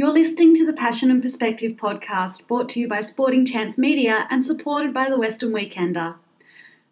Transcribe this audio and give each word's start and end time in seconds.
You're 0.00 0.08
listening 0.08 0.54
to 0.54 0.64
the 0.64 0.72
Passion 0.72 1.10
and 1.10 1.20
Perspective 1.20 1.72
podcast 1.72 2.48
brought 2.48 2.70
to 2.70 2.80
you 2.80 2.88
by 2.88 3.02
Sporting 3.02 3.44
Chance 3.44 3.76
Media 3.76 4.26
and 4.30 4.42
supported 4.42 4.94
by 4.94 5.10
the 5.10 5.18
Western 5.18 5.52
Weekender. 5.52 6.14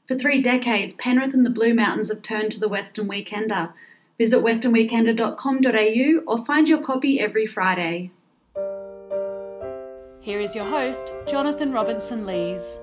For 0.06 0.18
three 0.18 0.42
decades, 0.42 0.92
Penrith 0.92 1.32
and 1.32 1.46
the 1.46 1.48
Blue 1.48 1.72
Mountains 1.72 2.10
have 2.10 2.20
turned 2.20 2.52
to 2.52 2.60
the 2.60 2.68
Western 2.68 3.08
Weekender. 3.08 3.72
Visit 4.18 4.44
westernweekender.com.au 4.44 6.22
or 6.26 6.44
find 6.44 6.68
your 6.68 6.82
copy 6.82 7.18
every 7.18 7.46
Friday. 7.46 8.10
Here 10.20 10.40
is 10.40 10.54
your 10.54 10.66
host, 10.66 11.14
Jonathan 11.26 11.72
Robinson 11.72 12.26
Lees. 12.26 12.78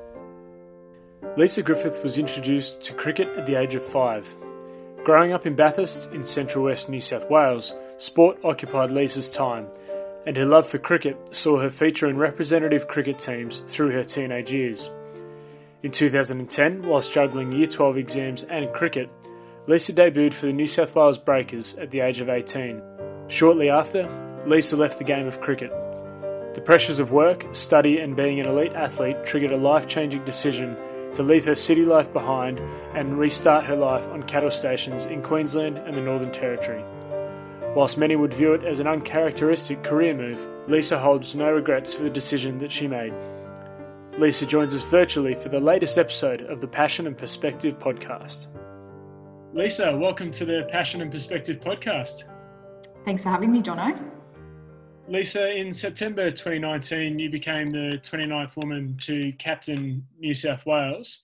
Lisa 1.38 1.62
Griffith 1.62 2.02
was 2.02 2.18
introduced 2.18 2.82
to 2.82 2.96
cricket 2.96 3.28
at 3.38 3.46
the 3.46 3.54
age 3.54 3.76
of 3.76 3.84
five. 3.84 4.36
Growing 5.04 5.34
up 5.34 5.46
in 5.46 5.56
Bathurst 5.56 6.12
in 6.14 6.24
central 6.26 6.66
west 6.66 6.90
New 6.90 7.00
South 7.00 7.30
Wales, 7.30 7.74
sport 8.00 8.40
occupied 8.44 8.90
Lisa's 8.90 9.30
time 9.30 9.68
and 10.26 10.38
her 10.38 10.46
love 10.46 10.68
for 10.68 10.78
cricket 10.78 11.36
saw 11.36 11.60
her 11.60 11.70
feature 11.70 12.08
in 12.08 12.18
representative 12.18 12.88
cricket 12.88 13.20
teams 13.20 13.60
through 13.68 13.92
her 13.92 14.04
teenage 14.04 14.52
years. 14.52 14.90
In 15.84 15.92
2010, 15.92 16.88
whilst 16.88 17.14
juggling 17.14 17.52
Year 17.52 17.68
12 17.68 17.98
exams 17.98 18.44
and 18.44 18.74
cricket, 18.74 19.10
Lisa 19.68 19.94
debuted 19.94 20.34
for 20.34 20.48
the 20.48 20.54
New 20.54 20.68
South 20.68 20.96
Wales 20.96 21.18
Breakers 21.18 21.76
at 21.76 21.92
the 21.92 22.00
age 22.00 22.20
of 22.20 22.30
18. 22.30 22.82
Shortly 23.28 23.70
after, 23.70 24.10
Lisa 24.46 24.76
left 24.76 24.98
the 24.98 25.04
game 25.04 25.28
of 25.28 25.42
cricket. 25.42 25.72
The 26.54 26.62
pressures 26.62 27.00
of 27.00 27.12
work, 27.12 27.46
study, 27.52 28.00
and 28.00 28.16
being 28.16 28.40
an 28.40 28.48
elite 28.48 28.74
athlete 28.74 29.26
triggered 29.26 29.52
a 29.52 29.58
life 29.58 29.88
changing 29.88 30.24
decision 30.24 30.78
to 31.14 31.24
leave 31.24 31.46
her 31.46 31.56
city 31.56 31.84
life 31.84 32.12
behind 32.14 32.60
and 32.94 33.18
restart 33.18 33.66
her 33.66 33.76
life 33.76 34.08
on 34.10 34.24
cattle 34.24 34.52
stations 34.52 35.06
in 35.06 35.22
Queensland 35.22 35.78
and 35.78 35.96
the 35.96 36.02
Northern 36.02 36.32
Territory. 36.32 36.84
Whilst 37.76 37.98
many 37.98 38.16
would 38.16 38.34
view 38.34 38.54
it 38.54 38.64
as 38.64 38.80
an 38.80 38.88
uncharacteristic 38.88 39.84
career 39.84 40.16
move, 40.16 40.48
Lisa 40.70 40.98
holds 40.98 41.36
no 41.36 41.52
regrets 41.52 41.94
for 41.94 42.04
the 42.04 42.10
decision 42.10 42.58
that 42.60 42.72
she 42.72 42.88
made. 42.88 43.14
Lisa 44.18 44.46
joins 44.46 44.74
us 44.74 44.82
virtually 44.84 45.36
for 45.36 45.50
the 45.50 45.60
latest 45.60 45.98
episode 45.98 46.44
of 46.44 46.62
the 46.62 46.68
Passion 46.70 47.06
and 47.06 47.18
Perspective 47.18 47.78
podcast. 47.78 48.48
Lisa, 49.54 49.94
welcome 49.98 50.32
to 50.32 50.46
the 50.46 50.66
Passion 50.72 51.02
and 51.02 51.12
Perspective 51.12 51.60
podcast. 51.60 52.24
Thanks 53.04 53.24
for 53.24 53.30
having 53.30 53.52
me, 53.52 53.62
Jono. 53.62 54.02
Lisa, 55.10 55.54
in 55.54 55.74
September 55.74 56.32
2019, 56.32 57.20
you 57.20 57.30
became 57.30 57.72
the 57.72 58.00
29th 58.02 58.56
woman 58.56 58.98
to 59.02 59.34
captain 59.34 60.08
New 60.18 60.34
South 60.34 60.66
Wales. 60.66 61.24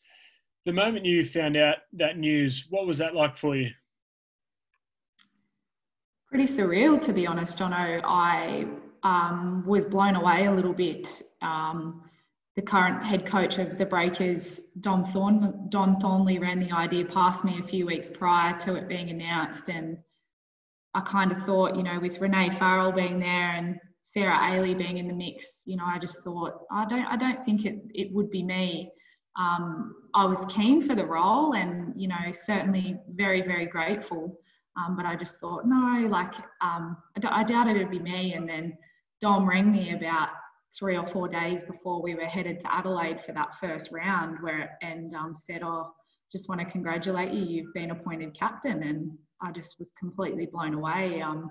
The 0.66 0.74
moment 0.74 1.06
you 1.06 1.24
found 1.24 1.56
out 1.56 1.78
that 1.94 2.18
news, 2.18 2.68
what 2.70 2.86
was 2.86 2.98
that 2.98 3.16
like 3.16 3.38
for 3.38 3.56
you? 3.56 3.70
Pretty 6.32 6.46
surreal, 6.46 7.00
to 7.02 7.12
be 7.12 7.28
honest, 7.28 7.58
Jono. 7.58 8.00
I 8.06 8.66
um, 9.04 9.66
was 9.68 9.84
blown 9.84 10.16
away 10.16 10.46
a 10.46 10.52
little 10.54 10.72
bit. 10.72 11.22
Um, 11.42 12.04
the 12.56 12.62
current 12.62 13.04
head 13.04 13.26
coach 13.26 13.58
of 13.58 13.78
the 13.78 13.86
Breakers, 13.86 14.60
Dom, 14.80 15.04
Thorn, 15.04 15.66
Dom 15.68 16.00
Thornely, 16.00 16.40
ran 16.40 16.62
the 16.62 16.72
idea 16.72 17.04
past 17.04 17.44
me 17.44 17.60
a 17.60 17.64
few 17.64 17.86
weeks 17.86 18.10
prior 18.10 18.58
to 18.60 18.76
it 18.76 18.88
being 18.88 19.10
announced. 19.10 19.68
And 19.68 19.98
I 20.94 21.02
kind 21.02 21.34
of 21.34 21.44
thought, 21.44 21.76
you 21.76 21.84
know, 21.84 22.00
with 22.00 22.22
Rene 22.22 22.52
Farrell 22.52 22.94
being 22.94 23.20
there 23.20 23.52
and 23.52 23.78
Sarah 24.04 24.38
Aley 24.38 24.74
being 24.78 25.00
in 25.00 25.10
the 25.10 25.14
mix, 25.14 25.64
you 25.66 25.76
know, 25.76 25.86
I 25.86 26.00
just 26.00 26.24
thought, 26.24 26.62
I 26.72 26.86
don't, 26.86 27.08
I 27.08 27.18
don't 27.18 27.44
think 27.44 27.66
it, 27.66 27.82
it 27.94 28.14
would 28.14 28.30
be 28.30 28.42
me. 28.42 28.94
Um, 29.38 29.96
I 30.14 30.24
was 30.24 30.46
keen 30.46 30.82
for 30.82 30.96
the 30.96 31.06
role 31.06 31.56
and, 31.56 31.92
you 32.02 32.08
know, 32.08 32.32
certainly 32.32 33.02
very, 33.10 33.42
very 33.42 33.66
grateful. 33.66 34.38
Um, 34.78 34.96
but 34.96 35.06
I 35.06 35.16
just 35.16 35.40
thought, 35.40 35.66
no, 35.66 36.08
like, 36.08 36.34
um, 36.62 36.98
I, 37.18 37.20
d- 37.20 37.28
I 37.30 37.44
doubted 37.44 37.76
it'd 37.76 37.92
be 37.92 38.00
me. 38.00 38.34
And 38.34 38.48
then 38.48 38.78
Dom 39.22 39.48
rang 39.48 39.72
me 39.72 39.94
about 39.94 40.30
three 40.78 40.98
or 40.98 41.06
four 41.06 41.28
days 41.28 41.64
before 41.64 42.02
we 42.02 42.16
were 42.16 42.26
headed 42.26 42.60
to 42.62 42.74
Adelaide 42.74 43.22
for 43.22 43.34
that 43.34 43.56
first 43.60 43.92
round, 43.92 44.38
where 44.42 44.78
and 44.82 45.14
um, 45.16 45.36
said, 45.36 45.62
"Oh, 45.64 45.92
just 46.32 46.48
want 46.48 46.62
to 46.62 46.66
congratulate 46.66 47.34
you. 47.34 47.44
You've 47.44 47.74
been 47.74 47.92
appointed 47.92 48.38
captain." 48.38 48.84
And 48.84 49.12
I 49.42 49.52
just 49.52 49.76
was 49.78 49.90
completely 50.00 50.46
blown 50.46 50.74
away. 50.74 51.22
Um, 51.22 51.50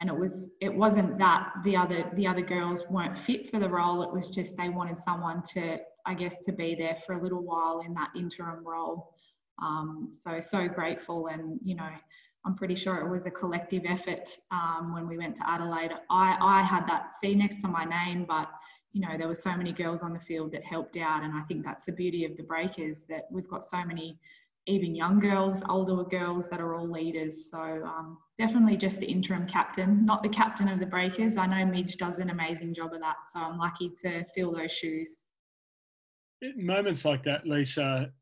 and 0.00 0.08
it 0.08 0.18
was 0.18 0.52
it 0.60 0.74
wasn't 0.74 1.18
that 1.18 1.52
the 1.64 1.76
other 1.76 2.10
the 2.14 2.26
other 2.26 2.42
girls 2.42 2.84
weren't 2.90 3.18
fit 3.18 3.50
for 3.50 3.60
the 3.60 3.68
role. 3.68 4.02
It 4.02 4.12
was 4.12 4.28
just 4.28 4.56
they 4.56 4.68
wanted 4.68 4.96
someone 5.02 5.42
to, 5.54 5.78
I 6.06 6.14
guess, 6.14 6.44
to 6.44 6.52
be 6.52 6.74
there 6.74 6.96
for 7.06 7.14
a 7.14 7.22
little 7.22 7.42
while 7.42 7.82
in 7.86 7.92
that 7.94 8.08
interim 8.16 8.66
role. 8.66 9.14
Um, 9.62 10.12
so 10.24 10.40
so 10.40 10.68
grateful, 10.68 11.26
and 11.28 11.58
you 11.62 11.74
know, 11.74 11.90
I'm 12.44 12.54
pretty 12.54 12.76
sure 12.76 12.96
it 12.96 13.10
was 13.10 13.26
a 13.26 13.30
collective 13.30 13.82
effort 13.86 14.30
um, 14.50 14.94
when 14.94 15.06
we 15.06 15.18
went 15.18 15.36
to 15.36 15.48
Adelaide. 15.48 15.92
I, 16.10 16.36
I 16.40 16.62
had 16.62 16.86
that 16.88 17.12
C 17.20 17.34
next 17.34 17.60
to 17.62 17.68
my 17.68 17.84
name, 17.84 18.24
but 18.26 18.48
you 18.92 19.00
know 19.00 19.16
there 19.18 19.28
were 19.28 19.34
so 19.34 19.54
many 19.56 19.72
girls 19.72 20.02
on 20.02 20.12
the 20.12 20.20
field 20.20 20.52
that 20.52 20.64
helped 20.64 20.96
out, 20.96 21.22
and 21.22 21.34
I 21.34 21.42
think 21.42 21.64
that's 21.64 21.84
the 21.84 21.92
beauty 21.92 22.24
of 22.24 22.36
the 22.36 22.42
Breakers 22.42 23.02
that 23.08 23.26
we've 23.30 23.48
got 23.48 23.64
so 23.64 23.84
many 23.84 24.18
even 24.66 24.94
young 24.94 25.18
girls, 25.18 25.62
older 25.68 26.04
girls 26.04 26.48
that 26.48 26.60
are 26.60 26.74
all 26.74 26.88
leaders. 26.88 27.50
So 27.50 27.58
um, 27.58 28.18
definitely 28.38 28.76
just 28.76 29.00
the 29.00 29.06
interim 29.06 29.46
captain, 29.46 30.04
not 30.04 30.22
the 30.22 30.28
captain 30.28 30.68
of 30.68 30.78
the 30.78 30.86
Breakers. 30.86 31.36
I 31.36 31.46
know 31.46 31.64
Midge 31.66 31.96
does 31.96 32.18
an 32.18 32.30
amazing 32.30 32.74
job 32.74 32.92
of 32.92 33.00
that, 33.00 33.16
so 33.32 33.40
I'm 33.40 33.58
lucky 33.58 33.92
to 34.02 34.24
fill 34.34 34.52
those 34.52 34.72
shoes. 34.72 35.18
Moments 36.56 37.04
like 37.04 37.22
that, 37.24 37.46
Lisa, 37.46 38.12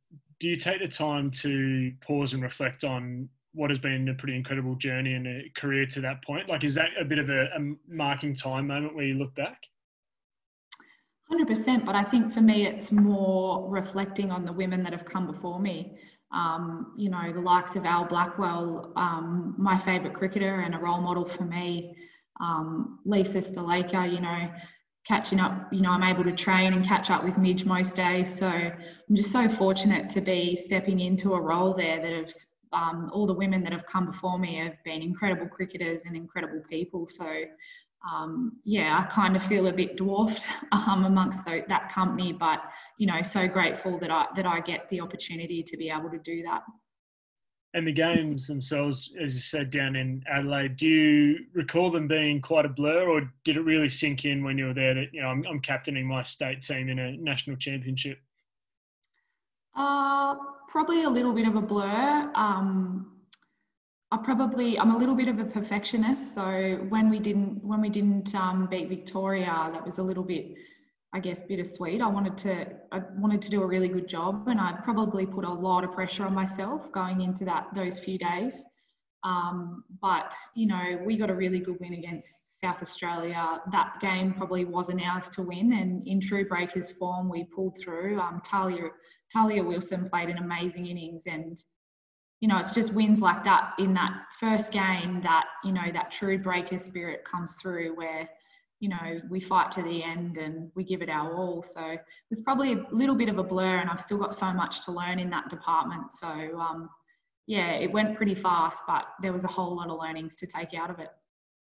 do 0.41 0.49
you 0.49 0.57
take 0.57 0.81
the 0.81 0.89
time 0.89 1.31
to 1.31 1.93
pause 2.01 2.33
and 2.33 2.43
reflect 2.43 2.83
on 2.83 3.29
what 3.59 3.71
has 3.71 3.79
been 3.81 4.09
a 4.09 4.15
pretty 4.15 4.37
incredible 4.37 4.77
journey 4.77 5.15
and 5.15 5.27
a 5.27 5.51
career 5.57 5.85
to 5.85 6.01
that 6.01 6.23
point? 6.25 6.49
Like, 6.49 6.63
is 6.63 6.77
that 6.77 6.91
a 6.99 7.05
bit 7.05 7.19
of 7.19 7.29
a, 7.29 7.47
a 7.47 7.75
marking 7.89 8.33
time 8.33 8.69
moment 8.69 8.95
where 8.95 9.05
you 9.05 9.15
look 9.15 9.35
back? 9.35 9.61
100%, 11.33 11.85
but 11.85 11.97
I 11.97 12.05
think 12.05 12.31
for 12.31 12.41
me, 12.41 12.67
it's 12.67 12.93
more 12.93 13.69
reflecting 13.69 14.31
on 14.31 14.45
the 14.45 14.53
women 14.53 14.85
that 14.85 14.93
have 14.93 15.05
come 15.05 15.27
before 15.27 15.59
me. 15.59 15.99
Um, 16.33 16.95
you 16.97 17.11
know, 17.11 17.33
the 17.33 17.41
likes 17.41 17.75
of 17.75 17.85
Al 17.85 18.05
Blackwell, 18.05 18.93
um, 18.95 19.57
my 19.59 19.77
favourite 19.77 20.15
cricketer 20.15 20.61
and 20.61 20.77
a 20.77 20.79
role 20.79 21.01
model 21.01 21.25
for 21.25 21.45
me. 21.45 21.97
Um, 22.41 23.01
Lisa 23.05 23.39
Sthalekar, 23.39 24.13
you 24.13 24.21
know, 24.21 24.49
catching 25.05 25.41
up, 25.41 25.73
you 25.73 25.81
know, 25.81 25.91
I'm 25.91 26.05
able 26.05 26.23
to 26.25 26.33
train 26.33 26.75
and 26.75 26.85
catch 26.85 27.11
up 27.11 27.25
with 27.25 27.37
Midge 27.39 27.65
most 27.65 27.97
days. 27.97 28.33
So 28.33 28.47
I'm 28.47 29.17
just 29.17 29.33
so 29.33 29.49
fortunate 29.49 30.11
to 30.11 30.21
be 30.21 30.55
stepping 30.55 31.01
into 31.01 31.35
a 31.35 31.41
role 31.41 31.75
there 31.75 32.01
that 32.01 32.13
has 32.13 32.47
um, 32.73 33.11
all 33.13 33.27
the 33.27 33.35
women 33.35 33.63
that 33.65 33.73
have 33.73 33.87
come 33.87 34.07
before 34.07 34.39
me 34.39 34.57
have 34.57 34.83
been 34.85 35.03
incredible 35.03 35.47
cricketers 35.47 36.05
and 36.05 36.17
incredible 36.17 36.61
people. 36.69 37.07
So, 37.07 37.45
um, 38.09 38.59
yeah, 38.65 38.99
I 38.99 39.13
kind 39.13 39.37
of 39.37 39.43
feel 39.43 39.67
a 39.67 39.73
bit 39.73 39.97
dwarfed 39.97 40.49
um, 40.73 41.05
amongst 41.05 41.45
the, 41.45 41.65
that 41.69 41.91
company, 41.91 42.33
but 42.33 42.61
you 42.99 43.07
know, 43.07 43.23
so 43.23 43.49
grateful 43.49 43.99
that 43.99 44.11
I 44.11 44.27
that 44.37 44.47
I 44.47 44.61
get 44.61 44.89
the 44.89 45.01
opportunity 45.01 45.63
to 45.63 45.77
be 45.77 45.91
able 45.91 46.11
to 46.11 46.19
do 46.19 46.43
that. 46.45 46.63
And 47.75 47.87
the 47.87 47.93
games 47.93 48.47
themselves, 48.47 49.13
as 49.21 49.35
you 49.35 49.43
said, 49.43 49.71
down 49.71 49.95
in 49.95 50.25
Adelaide, 50.27 50.79
do 50.79 50.87
you 50.87 51.39
recall 51.53 51.91
them 51.91 52.09
being 52.09 52.41
quite 52.41 52.65
a 52.65 52.69
blur, 52.69 53.07
or 53.07 53.31
did 53.45 53.59
it 53.59 53.61
really 53.61 53.91
sink 53.91 54.25
in 54.25 54.43
when 54.43 54.57
you 54.57 54.67
were 54.67 54.75
there 54.75 54.95
that 54.95 55.13
you 55.13 55.21
know 55.21 55.29
I'm, 55.29 55.45
I'm 55.47 55.61
captaining 55.61 56.07
my 56.07 56.23
state 56.23 56.63
team 56.63 56.89
in 56.89 56.99
a 56.99 57.13
national 57.13 57.57
championship? 57.57 58.19
Uh, 59.79 60.08
probably 60.69 61.03
a 61.03 61.11
little 61.11 61.33
bit 61.33 61.49
of 61.49 61.57
a 61.57 61.63
blur. 61.63 62.31
Um, 62.35 63.11
I 64.11 64.19
probably 64.19 64.79
I'm 64.79 64.95
a 64.95 64.97
little 64.97 65.15
bit 65.15 65.29
of 65.29 65.39
a 65.39 65.45
perfectionist, 65.45 66.35
so 66.35 66.77
when 66.89 67.11
we 67.11 67.19
didn't 67.19 67.65
when 67.65 67.81
we 67.81 67.89
didn't 67.89 68.35
um, 68.35 68.69
beat 68.71 68.89
Victoria, 68.89 69.71
that 69.73 69.85
was 69.85 69.99
a 69.99 70.03
little 70.03 70.23
bit, 70.23 70.55
I 71.13 71.21
guess, 71.21 71.43
bittersweet. 71.43 72.01
I 72.01 72.07
wanted 72.07 72.39
to 72.39 72.67
I 72.93 73.03
wanted 73.17 73.43
to 73.43 73.51
do 73.51 73.63
a 73.63 73.67
really 73.67 73.89
good 73.89 74.09
job, 74.09 74.49
and 74.49 74.61
I 74.61 74.73
probably 74.83 75.27
put 75.27 75.45
a 75.45 75.53
lot 75.53 75.85
of 75.85 75.93
pressure 75.93 76.25
on 76.25 76.35
myself 76.35 76.91
going 76.93 77.21
into 77.23 77.45
that 77.47 77.69
those 77.75 77.99
few 77.99 78.19
days. 78.19 78.65
Um, 79.25 79.85
but 80.01 80.33
you 80.55 80.67
know, 80.67 81.01
we 81.05 81.17
got 81.19 81.29
a 81.29 81.35
really 81.35 81.59
good 81.59 81.77
win 81.81 81.93
against 81.93 82.61
South 82.61 82.81
Australia. 82.81 83.61
That 83.73 84.01
game 84.01 84.33
probably 84.33 84.65
wasn't 84.65 85.03
ours 85.07 85.29
to 85.31 85.43
win, 85.43 85.75
and 85.75 86.07
in 86.07 86.21
true 86.21 86.49
Breakers 86.49 86.91
form, 86.91 87.29
we 87.29 87.45
pulled 87.45 87.77
through. 87.79 88.19
Um, 88.21 88.41
Tahlia 88.43 88.89
Tahlia 89.33 89.63
Wilson 89.63 90.09
played 90.09 90.31
an 90.31 90.39
amazing 90.39 90.87
innings 90.87 91.25
and 91.27 91.63
you 92.41 92.49
know 92.49 92.59
it's 92.59 92.73
just 92.73 92.93
wins 92.93 93.21
like 93.21 93.45
that 93.45 93.75
in 93.79 93.95
that 93.95 94.15
first 94.39 94.73
game 94.73 95.21
that 95.23 95.47
you 95.65 95.73
know 95.73 95.91
that 95.93 96.11
true 96.11 96.39
breaker 96.39 96.79
spirit 96.79 97.25
comes 97.25 97.57
through 97.61 97.97
where 97.97 98.29
you 98.81 98.89
know 98.89 99.21
we 99.29 99.41
fight 99.41 99.73
to 99.73 99.83
the 99.83 100.03
end 100.03 100.37
and 100.37 100.71
we 100.75 100.85
give 100.85 101.03
it 101.03 101.11
our 101.11 101.35
all. 101.35 101.63
So 101.63 101.81
it 101.85 102.01
was 102.31 102.41
probably 102.41 102.75
a 102.75 102.85
little 102.93 103.17
bit 103.17 103.29
of 103.29 103.39
a 103.39 103.43
blur 103.43 103.79
and 103.79 103.91
i've 103.91 104.01
still 104.01 104.19
got 104.19 104.35
so 104.35 104.53
much 104.53 104.85
to 104.85 104.93
learn 104.93 105.19
in 105.19 105.31
that 105.31 105.51
department. 105.51 106.13
So 106.13 106.29
um, 106.29 106.89
yeah 107.47 107.73
it 107.73 107.91
went 107.91 108.17
pretty 108.17 108.35
fast 108.35 108.83
but 108.87 109.07
there 109.21 109.33
was 109.33 109.45
a 109.45 109.49
whole 109.49 109.77
lot 109.77 109.89
of 109.89 109.99
learnings 109.99 110.37
to 110.37 110.47
take 110.47 110.75
out 110.75 110.91
of 110.91 110.99
it. 111.01 111.09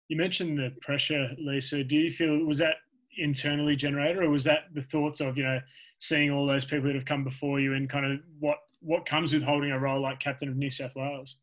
You 0.08 0.18
mentioned 0.18 0.58
the 0.58 0.72
pressure 0.82 1.30
lisa. 1.38 1.84
Do 1.84 1.96
you 1.96 2.12
feel 2.12 2.44
was 2.46 2.60
that 2.60 2.76
internally 3.18 3.76
generated 3.76 4.22
or 4.22 4.30
was 4.30 4.44
that 4.44 4.66
the 4.74 4.82
thoughts 4.82 5.22
of 5.22 5.38
you 5.38 5.44
know 5.44 5.60
seeing 6.00 6.32
all 6.32 6.46
those 6.46 6.66
people 6.66 6.88
that 6.88 6.96
have 6.96 7.06
come 7.06 7.24
before 7.24 7.60
you 7.60 7.74
and 7.74 7.90
kind 7.90 8.06
of 8.06 8.20
what 8.40 8.58
what 8.82 9.06
comes 9.06 9.34
with 9.34 9.42
holding 9.42 9.72
a 9.72 9.80
role 9.80 10.02
like 10.02 10.20
captain 10.20 10.48
of 10.48 10.56
New 10.56 10.70
South 10.70 10.96
Wales? 10.96 11.38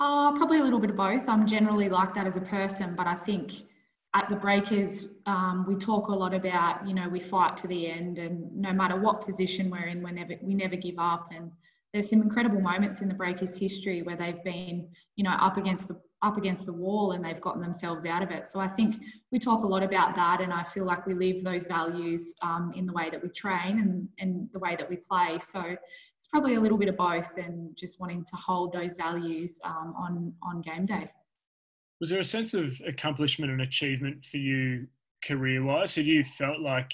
Uh, 0.00 0.32
probably 0.36 0.58
a 0.58 0.62
little 0.62 0.78
bit 0.78 0.90
of 0.90 0.96
both. 0.96 1.28
I'm 1.28 1.46
generally 1.46 1.88
like 1.88 2.14
that 2.14 2.26
as 2.26 2.36
a 2.36 2.40
person, 2.40 2.94
but 2.94 3.06
I 3.06 3.14
think 3.14 3.52
at 4.14 4.28
the 4.28 4.36
Breakers, 4.36 5.08
um, 5.26 5.64
we 5.66 5.74
talk 5.74 6.08
a 6.08 6.12
lot 6.12 6.34
about, 6.34 6.86
you 6.86 6.94
know, 6.94 7.08
we 7.08 7.18
fight 7.18 7.56
to 7.58 7.66
the 7.66 7.88
end, 7.90 8.18
and 8.18 8.54
no 8.54 8.72
matter 8.72 8.96
what 8.96 9.26
position 9.26 9.70
we're 9.70 9.88
in, 9.88 10.02
we 10.02 10.12
never 10.12 10.34
we 10.40 10.54
never 10.54 10.76
give 10.76 10.98
up. 10.98 11.30
And 11.34 11.50
there's 11.92 12.10
some 12.10 12.22
incredible 12.22 12.60
moments 12.60 13.00
in 13.00 13.08
the 13.08 13.14
Breakers' 13.14 13.56
history 13.56 14.02
where 14.02 14.16
they've 14.16 14.42
been, 14.44 14.88
you 15.16 15.24
know, 15.24 15.30
up 15.30 15.56
against 15.56 15.88
the 15.88 16.00
up 16.24 16.38
against 16.38 16.64
the 16.64 16.72
wall 16.72 17.12
and 17.12 17.24
they've 17.24 17.40
gotten 17.40 17.60
themselves 17.60 18.06
out 18.06 18.22
of 18.22 18.30
it. 18.30 18.46
So 18.46 18.58
I 18.58 18.66
think 18.66 18.96
we 19.30 19.38
talk 19.38 19.62
a 19.62 19.66
lot 19.66 19.82
about 19.82 20.14
that, 20.16 20.40
and 20.40 20.52
I 20.52 20.64
feel 20.64 20.84
like 20.84 21.06
we 21.06 21.14
live 21.14 21.44
those 21.44 21.66
values 21.66 22.34
um, 22.42 22.72
in 22.74 22.86
the 22.86 22.92
way 22.92 23.10
that 23.10 23.22
we 23.22 23.28
train 23.28 23.78
and 23.80 24.08
and 24.18 24.48
the 24.52 24.58
way 24.58 24.74
that 24.76 24.88
we 24.88 24.96
play. 24.96 25.38
So 25.40 25.60
it's 26.16 26.26
probably 26.26 26.54
a 26.54 26.60
little 26.60 26.78
bit 26.78 26.88
of 26.88 26.96
both, 26.96 27.30
and 27.36 27.76
just 27.76 28.00
wanting 28.00 28.24
to 28.24 28.36
hold 28.36 28.72
those 28.72 28.94
values 28.94 29.60
um, 29.64 29.94
on 29.96 30.32
on 30.42 30.62
game 30.62 30.86
day. 30.86 31.10
Was 32.00 32.10
there 32.10 32.20
a 32.20 32.24
sense 32.24 32.54
of 32.54 32.80
accomplishment 32.86 33.52
and 33.52 33.60
achievement 33.60 34.24
for 34.24 34.38
you 34.38 34.88
career 35.24 35.62
wise? 35.62 35.94
Have 35.94 36.06
you 36.06 36.24
felt 36.24 36.60
like, 36.60 36.92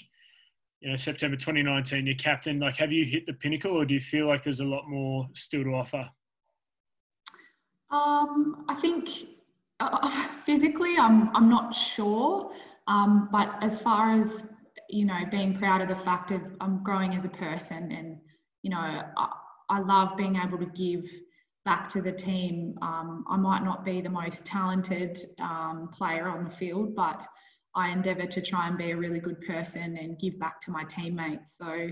you 0.79 0.89
know, 0.89 0.95
September 0.95 1.35
2019, 1.35 2.05
you're 2.05 2.15
captain, 2.15 2.59
like 2.59 2.77
have 2.77 2.91
you 2.91 3.05
hit 3.05 3.25
the 3.25 3.33
pinnacle 3.33 3.71
or 3.71 3.85
do 3.85 3.93
you 3.93 3.99
feel 3.99 4.27
like 4.27 4.43
there's 4.43 4.59
a 4.59 4.65
lot 4.65 4.87
more 4.87 5.27
still 5.33 5.63
to 5.63 5.71
offer? 5.71 6.09
Um, 7.91 8.65
I 8.69 8.75
think 8.75 9.09
uh, 9.79 10.09
physically, 10.45 10.95
I'm, 10.97 11.35
I'm 11.35 11.49
not 11.49 11.75
sure. 11.75 12.51
Um, 12.87 13.29
but 13.31 13.53
as 13.61 13.79
far 13.79 14.11
as, 14.11 14.51
you 14.89 15.05
know, 15.05 15.19
being 15.29 15.55
proud 15.55 15.81
of 15.81 15.87
the 15.89 15.95
fact 15.95 16.31
of 16.31 16.41
I'm 16.59 16.83
growing 16.83 17.13
as 17.13 17.25
a 17.25 17.29
person 17.29 17.91
and, 17.91 18.17
you 18.63 18.71
know, 18.71 18.77
I, 18.77 19.29
I 19.69 19.79
love 19.79 20.17
being 20.17 20.35
able 20.35 20.57
to 20.57 20.65
give 20.65 21.05
back 21.63 21.87
to 21.89 22.01
the 22.01 22.11
team. 22.11 22.77
Um, 22.81 23.23
I 23.29 23.37
might 23.37 23.63
not 23.63 23.85
be 23.85 24.01
the 24.01 24.09
most 24.09 24.45
talented 24.45 25.19
um, 25.39 25.89
player 25.93 26.27
on 26.27 26.43
the 26.43 26.49
field, 26.49 26.95
but 26.95 27.25
I 27.75 27.89
endeavour 27.89 28.25
to 28.25 28.41
try 28.41 28.67
and 28.67 28.77
be 28.77 28.91
a 28.91 28.97
really 28.97 29.19
good 29.19 29.41
person 29.41 29.97
and 29.97 30.19
give 30.19 30.39
back 30.39 30.59
to 30.61 30.71
my 30.71 30.83
teammates. 30.83 31.57
So 31.57 31.89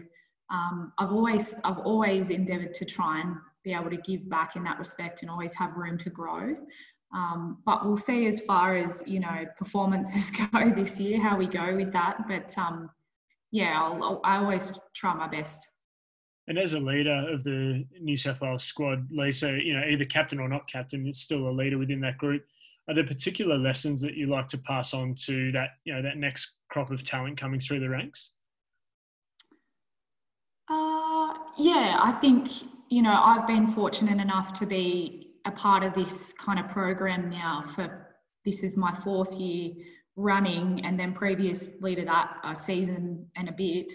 um, 0.50 0.92
I've 0.98 1.12
always 1.12 1.54
I've 1.64 1.78
always 1.80 2.32
endeavoured 2.32 2.74
to 2.76 2.86
try 2.86 3.22
and 3.22 3.38
be 3.64 3.74
able 3.74 3.90
to 3.90 3.98
give 3.98 4.30
back 4.30 4.56
in 4.56 4.64
that 4.64 4.80
respect 4.80 5.22
and 5.22 5.30
always 5.30 5.56
have 5.56 5.76
room 5.76 5.98
to 6.00 6.10
grow. 6.10 6.56
Um, 7.14 7.58
but 7.66 7.86
we'll 7.86 7.98
see 7.98 8.28
as 8.28 8.40
far 8.42 8.78
as 8.78 9.02
you 9.08 9.20
know 9.20 9.46
performances 9.58 10.32
go 10.52 10.70
this 10.70 11.00
year 11.00 11.20
how 11.20 11.38
we 11.38 11.48
go 11.48 11.76
with 11.76 11.92
that. 11.94 12.28
But 12.28 12.56
um, 12.58 12.90
yeah, 13.52 13.82
I'll, 13.82 14.04
I'll, 14.04 14.22
I 14.24 14.38
always 14.38 14.72
try 14.96 15.14
my 15.14 15.28
best. 15.28 15.68
And 16.48 16.58
as 16.58 16.74
a 16.74 16.80
leader 16.80 17.32
of 17.32 17.44
the 17.44 17.86
New 18.02 18.18
South 18.18 18.42
Wales 18.42 18.64
squad, 18.64 19.08
Lisa, 19.12 19.52
you 19.52 19.76
know, 19.76 19.84
either 19.88 20.04
captain 20.04 20.40
or 20.40 20.50
not 20.50 20.68
captain, 20.68 21.06
it's 21.06 21.20
still 21.20 21.48
a 21.48 21.52
leader 21.52 21.78
within 21.78 22.02
that 22.02 22.18
group. 22.18 22.44
Are 22.88 22.96
there 22.96 23.06
particular 23.06 23.56
lessons 23.56 24.02
that 24.02 24.16
you 24.16 24.26
like 24.26 24.48
to 24.48 24.58
pass 24.58 24.96
on 24.96 25.14
to 25.26 25.52
that, 25.52 25.70
you 25.86 25.94
know, 25.94 26.02
that 26.02 26.18
next 26.18 26.56
crop 26.72 26.90
of 26.90 27.04
talent 27.04 27.38
coming 27.38 27.60
through 27.60 27.82
the 27.82 27.90
ranks? 27.90 28.32
Uh, 30.68 31.36
yeah, 31.56 32.00
I 32.02 32.18
think, 32.20 32.50
you 32.90 33.02
know, 33.04 33.14
I've 33.14 33.48
been 33.48 33.68
fortunate 33.68 34.20
enough 34.20 34.54
to 34.54 34.66
be 34.66 35.32
a 35.46 35.52
part 35.52 35.84
of 35.84 35.94
this 35.94 36.34
kind 36.34 36.60
of 36.60 36.68
program 36.70 37.30
now 37.30 37.62
for 37.62 38.08
this 38.46 38.64
is 38.64 38.76
my 38.76 38.94
fourth 38.94 39.36
year 39.36 39.74
running, 40.16 40.84
and 40.84 41.00
then 41.00 41.14
previously 41.14 41.96
to 41.96 42.04
that, 42.06 42.38
a 42.44 42.56
season 42.56 43.26
and 43.36 43.48
a 43.48 43.52
bit. 43.52 43.92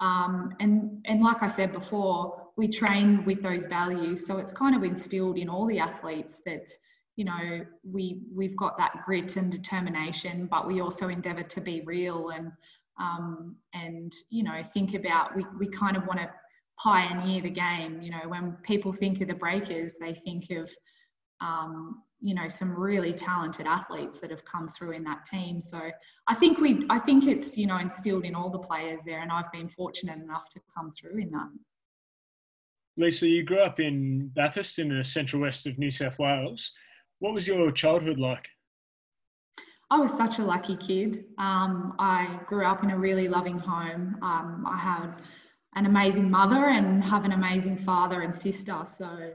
Um, 0.00 0.52
and, 0.60 1.00
and 1.06 1.22
like 1.22 1.42
I 1.42 1.46
said 1.46 1.72
before, 1.72 2.50
we 2.56 2.68
train 2.68 3.24
with 3.24 3.42
those 3.42 3.64
values. 3.64 4.26
So 4.26 4.38
it's 4.38 4.52
kind 4.52 4.76
of 4.76 4.82
instilled 4.82 5.38
in 5.38 5.48
all 5.48 5.66
the 5.66 5.78
athletes 5.78 6.40
that, 6.44 6.68
you 7.16 7.24
know, 7.24 7.64
we, 7.84 8.22
we've 8.34 8.56
got 8.56 8.76
that 8.78 9.04
grit 9.06 9.36
and 9.36 9.50
determination, 9.50 10.46
but 10.46 10.66
we 10.66 10.80
also 10.80 11.08
endeavour 11.08 11.44
to 11.44 11.60
be 11.60 11.82
real 11.82 12.30
and, 12.30 12.52
um, 13.00 13.56
and, 13.72 14.12
you 14.30 14.42
know, 14.42 14.62
think 14.62 14.94
about, 14.94 15.34
we, 15.36 15.46
we 15.58 15.68
kind 15.68 15.96
of 15.96 16.06
want 16.06 16.20
to 16.20 16.30
pioneer 16.78 17.42
the 17.42 17.50
game. 17.50 18.00
You 18.02 18.10
know, 18.10 18.28
when 18.28 18.56
people 18.62 18.92
think 18.92 19.20
of 19.20 19.28
the 19.28 19.34
breakers, 19.34 19.94
they 20.00 20.14
think 20.14 20.50
of, 20.50 20.70
um, 21.40 22.02
you 22.24 22.34
know 22.34 22.48
some 22.48 22.74
really 22.74 23.12
talented 23.12 23.66
athletes 23.66 24.18
that 24.18 24.30
have 24.30 24.44
come 24.46 24.66
through 24.66 24.92
in 24.92 25.04
that 25.04 25.24
team 25.26 25.60
so 25.60 25.90
i 26.26 26.34
think 26.34 26.58
we 26.58 26.86
i 26.88 26.98
think 26.98 27.26
it's 27.26 27.58
you 27.58 27.66
know 27.66 27.76
instilled 27.76 28.24
in 28.24 28.34
all 28.34 28.48
the 28.48 28.58
players 28.58 29.02
there 29.04 29.20
and 29.20 29.30
i've 29.30 29.52
been 29.52 29.68
fortunate 29.68 30.18
enough 30.18 30.48
to 30.48 30.58
come 30.74 30.90
through 30.90 31.18
in 31.18 31.30
that 31.30 31.48
lisa 32.96 33.28
you 33.28 33.44
grew 33.44 33.60
up 33.60 33.78
in 33.78 34.30
bathurst 34.34 34.78
in 34.78 34.88
the 34.88 35.04
central 35.04 35.42
west 35.42 35.66
of 35.66 35.78
new 35.78 35.90
south 35.90 36.18
wales 36.18 36.72
what 37.18 37.34
was 37.34 37.46
your 37.46 37.70
childhood 37.70 38.18
like 38.18 38.48
I 39.90 39.98
was 39.98 40.16
such 40.16 40.38
a 40.38 40.42
lucky 40.42 40.76
kid. 40.76 41.26
Um, 41.38 41.94
I 41.98 42.40
grew 42.46 42.66
up 42.66 42.82
in 42.82 42.90
a 42.90 42.98
really 42.98 43.28
loving 43.28 43.58
home. 43.58 44.16
Um, 44.22 44.66
I 44.68 44.76
had 44.76 45.20
an 45.76 45.86
amazing 45.86 46.30
mother 46.30 46.66
and 46.66 47.02
have 47.02 47.24
an 47.24 47.32
amazing 47.32 47.76
father 47.76 48.22
and 48.22 48.34
sister. 48.34 48.82
So 48.86 49.34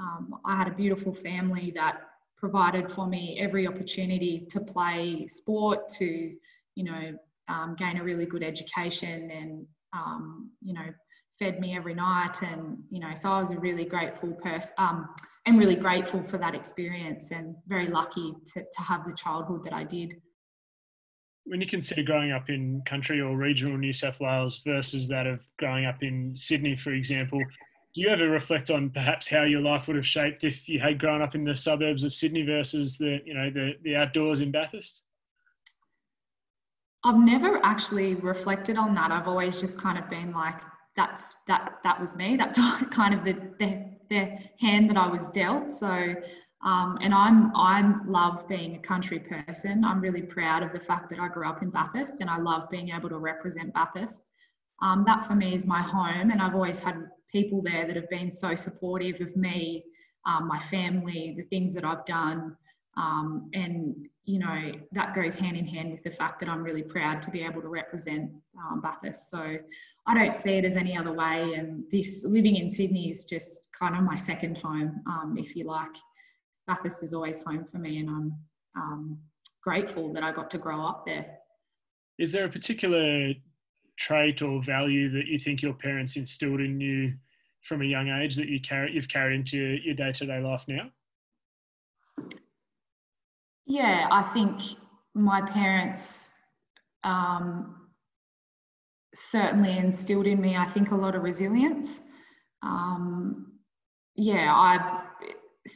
um, 0.00 0.40
I 0.44 0.56
had 0.56 0.68
a 0.68 0.74
beautiful 0.74 1.14
family 1.14 1.72
that 1.74 2.02
provided 2.36 2.90
for 2.90 3.06
me 3.06 3.38
every 3.40 3.66
opportunity 3.66 4.46
to 4.50 4.60
play 4.60 5.26
sport, 5.26 5.88
to, 5.98 6.32
you 6.74 6.84
know, 6.84 7.12
um, 7.48 7.74
gain 7.76 7.98
a 7.98 8.04
really 8.04 8.24
good 8.24 8.42
education 8.42 9.30
and, 9.30 9.66
um, 9.92 10.50
you 10.62 10.72
know, 10.72 10.86
fed 11.38 11.60
me 11.60 11.76
every 11.76 11.94
night. 11.94 12.40
And, 12.42 12.78
you 12.90 13.00
know, 13.00 13.14
so 13.14 13.30
I 13.30 13.40
was 13.40 13.50
a 13.50 13.58
really 13.58 13.84
grateful 13.84 14.32
person 14.32 14.72
um, 14.78 15.08
and 15.46 15.58
really 15.58 15.76
grateful 15.76 16.22
for 16.22 16.38
that 16.38 16.54
experience 16.54 17.30
and 17.30 17.56
very 17.66 17.88
lucky 17.88 18.34
to, 18.54 18.60
to 18.60 18.80
have 18.82 19.04
the 19.06 19.14
childhood 19.14 19.64
that 19.64 19.72
I 19.72 19.84
did. 19.84 20.20
When 21.44 21.60
you 21.60 21.66
consider 21.66 22.02
growing 22.02 22.32
up 22.32 22.48
in 22.48 22.82
country 22.86 23.20
or 23.20 23.36
regional 23.36 23.76
New 23.76 23.92
South 23.92 24.20
Wales 24.20 24.60
versus 24.64 25.08
that 25.08 25.26
of 25.26 25.40
growing 25.58 25.86
up 25.86 26.02
in 26.02 26.36
Sydney, 26.36 26.76
for 26.76 26.92
example, 26.92 27.42
do 27.92 28.02
you 28.02 28.08
ever 28.08 28.28
reflect 28.28 28.70
on 28.70 28.90
perhaps 28.90 29.26
how 29.26 29.42
your 29.42 29.60
life 29.60 29.86
would 29.88 29.96
have 29.96 30.06
shaped 30.06 30.44
if 30.44 30.68
you 30.68 30.78
had 30.78 31.00
grown 31.00 31.22
up 31.22 31.34
in 31.34 31.44
the 31.44 31.56
suburbs 31.56 32.04
of 32.04 32.14
Sydney 32.14 32.42
versus 32.42 32.96
the 32.98 33.20
you 33.24 33.34
know 33.34 33.50
the 33.50 33.72
the 33.82 33.96
outdoors 33.96 34.40
in 34.40 34.52
Bathurst? 34.52 35.02
I've 37.02 37.18
never 37.18 37.64
actually 37.64 38.14
reflected 38.16 38.76
on 38.76 38.94
that. 38.94 39.10
I've 39.10 39.26
always 39.26 39.58
just 39.60 39.80
kind 39.80 39.98
of 39.98 40.08
been 40.10 40.32
like, 40.32 40.60
that's 40.96 41.34
that 41.48 41.78
that 41.82 42.00
was 42.00 42.14
me. 42.16 42.36
That's 42.36 42.60
kind 42.90 43.14
of 43.14 43.24
the 43.24 43.32
the, 43.58 43.86
the 44.08 44.38
hand 44.60 44.88
that 44.90 44.96
I 44.96 45.08
was 45.08 45.26
dealt. 45.28 45.72
So 45.72 46.14
um, 46.62 46.98
and 47.00 47.14
I'm 47.14 47.54
I 47.56 47.94
love 48.06 48.46
being 48.48 48.76
a 48.76 48.78
country 48.78 49.18
person. 49.18 49.84
I'm 49.84 50.00
really 50.00 50.22
proud 50.22 50.62
of 50.62 50.72
the 50.72 50.80
fact 50.80 51.10
that 51.10 51.18
I 51.18 51.28
grew 51.28 51.46
up 51.46 51.62
in 51.62 51.70
Bathurst 51.70 52.20
and 52.20 52.28
I 52.28 52.38
love 52.38 52.68
being 52.70 52.90
able 52.90 53.08
to 53.08 53.18
represent 53.18 53.72
Bathurst. 53.72 54.24
Um, 54.82 55.04
that 55.06 55.26
for 55.26 55.34
me 55.34 55.54
is 55.54 55.66
my 55.66 55.82
home, 55.82 56.30
and 56.30 56.40
I've 56.40 56.54
always 56.54 56.80
had 56.80 57.10
people 57.30 57.62
there 57.62 57.86
that 57.86 57.96
have 57.96 58.08
been 58.10 58.30
so 58.30 58.54
supportive 58.54 59.20
of 59.20 59.36
me, 59.36 59.84
um, 60.26 60.48
my 60.48 60.58
family, 60.58 61.34
the 61.36 61.44
things 61.44 61.74
that 61.74 61.84
I've 61.84 62.04
done. 62.04 62.56
Um, 62.96 63.50
and, 63.54 64.08
you 64.24 64.38
know, 64.38 64.72
that 64.92 65.14
goes 65.14 65.36
hand 65.36 65.56
in 65.56 65.66
hand 65.66 65.92
with 65.92 66.02
the 66.02 66.10
fact 66.10 66.40
that 66.40 66.48
I'm 66.48 66.62
really 66.62 66.82
proud 66.82 67.22
to 67.22 67.30
be 67.30 67.42
able 67.42 67.62
to 67.62 67.68
represent 67.68 68.30
um, 68.58 68.80
Bathurst. 68.80 69.30
So 69.30 69.56
I 70.06 70.14
don't 70.14 70.36
see 70.36 70.52
it 70.52 70.64
as 70.64 70.76
any 70.76 70.96
other 70.96 71.12
way. 71.12 71.54
And 71.54 71.84
this 71.90 72.24
living 72.24 72.56
in 72.56 72.68
Sydney 72.68 73.08
is 73.10 73.24
just 73.24 73.68
kind 73.78 73.96
of 73.96 74.02
my 74.02 74.16
second 74.16 74.58
home, 74.58 75.02
um, 75.06 75.36
if 75.38 75.54
you 75.56 75.64
like. 75.64 75.94
Bathurst 76.70 77.02
is 77.02 77.12
always 77.12 77.40
home 77.40 77.64
for 77.64 77.78
me, 77.78 77.98
and 77.98 78.08
I'm 78.08 78.32
um, 78.76 79.18
grateful 79.60 80.12
that 80.12 80.22
I 80.22 80.30
got 80.30 80.50
to 80.52 80.58
grow 80.58 80.86
up 80.86 81.04
there. 81.04 81.38
Is 82.16 82.30
there 82.30 82.44
a 82.44 82.48
particular 82.48 83.32
trait 83.98 84.40
or 84.40 84.62
value 84.62 85.10
that 85.10 85.26
you 85.26 85.36
think 85.38 85.62
your 85.62 85.74
parents 85.74 86.16
instilled 86.16 86.60
in 86.60 86.80
you 86.80 87.12
from 87.62 87.82
a 87.82 87.84
young 87.84 88.08
age 88.08 88.36
that 88.36 88.48
you 88.48 88.60
carry 88.60 88.92
you've 88.92 89.08
carried 89.08 89.34
into 89.34 89.58
your 89.58 89.94
day-to-day 89.94 90.40
life 90.40 90.64
now 90.66 90.88
yeah 93.66 94.08
i 94.10 94.22
think 94.22 94.58
my 95.12 95.42
parents 95.42 96.30
um, 97.04 97.76
certainly 99.14 99.76
instilled 99.76 100.26
in 100.26 100.40
me 100.40 100.56
i 100.56 100.64
think 100.66 100.92
a 100.92 100.96
lot 100.96 101.14
of 101.14 101.22
resilience 101.22 102.00
um, 102.62 103.52
yeah 104.16 104.54
i 104.54 105.09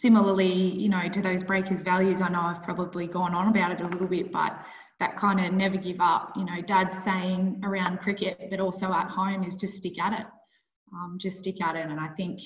similarly 0.01 0.53
you 0.53 0.89
know 0.89 1.09
to 1.09 1.23
those 1.23 1.43
breakers 1.43 1.83
values 1.83 2.21
i 2.21 2.29
know 2.29 2.41
i've 2.41 2.63
probably 2.63 3.07
gone 3.07 3.35
on 3.35 3.49
about 3.49 3.73
it 3.73 3.81
a 3.81 3.87
little 3.87 4.09
bit 4.09 4.33
but 4.33 4.65
that 5.01 5.17
kind 5.17 5.41
of 5.41 5.53
never 5.53 5.77
give 5.77 6.01
up. 6.01 6.33
You 6.37 6.45
know, 6.45 6.61
dad's 6.63 7.03
saying 7.03 7.61
around 7.65 8.01
cricket, 8.01 8.49
but 8.51 8.61
also 8.61 8.93
at 8.93 9.11
home 9.11 9.45
is 9.45 9.57
just 9.57 9.75
stick 9.77 10.01
at 10.01 10.21
it. 10.21 10.27
Um, 10.93 11.19
just 11.21 11.41
stick 11.41 11.61
at 11.61 11.77
it. 11.77 11.87
And 11.87 11.99
I 11.99 12.09
think 12.09 12.41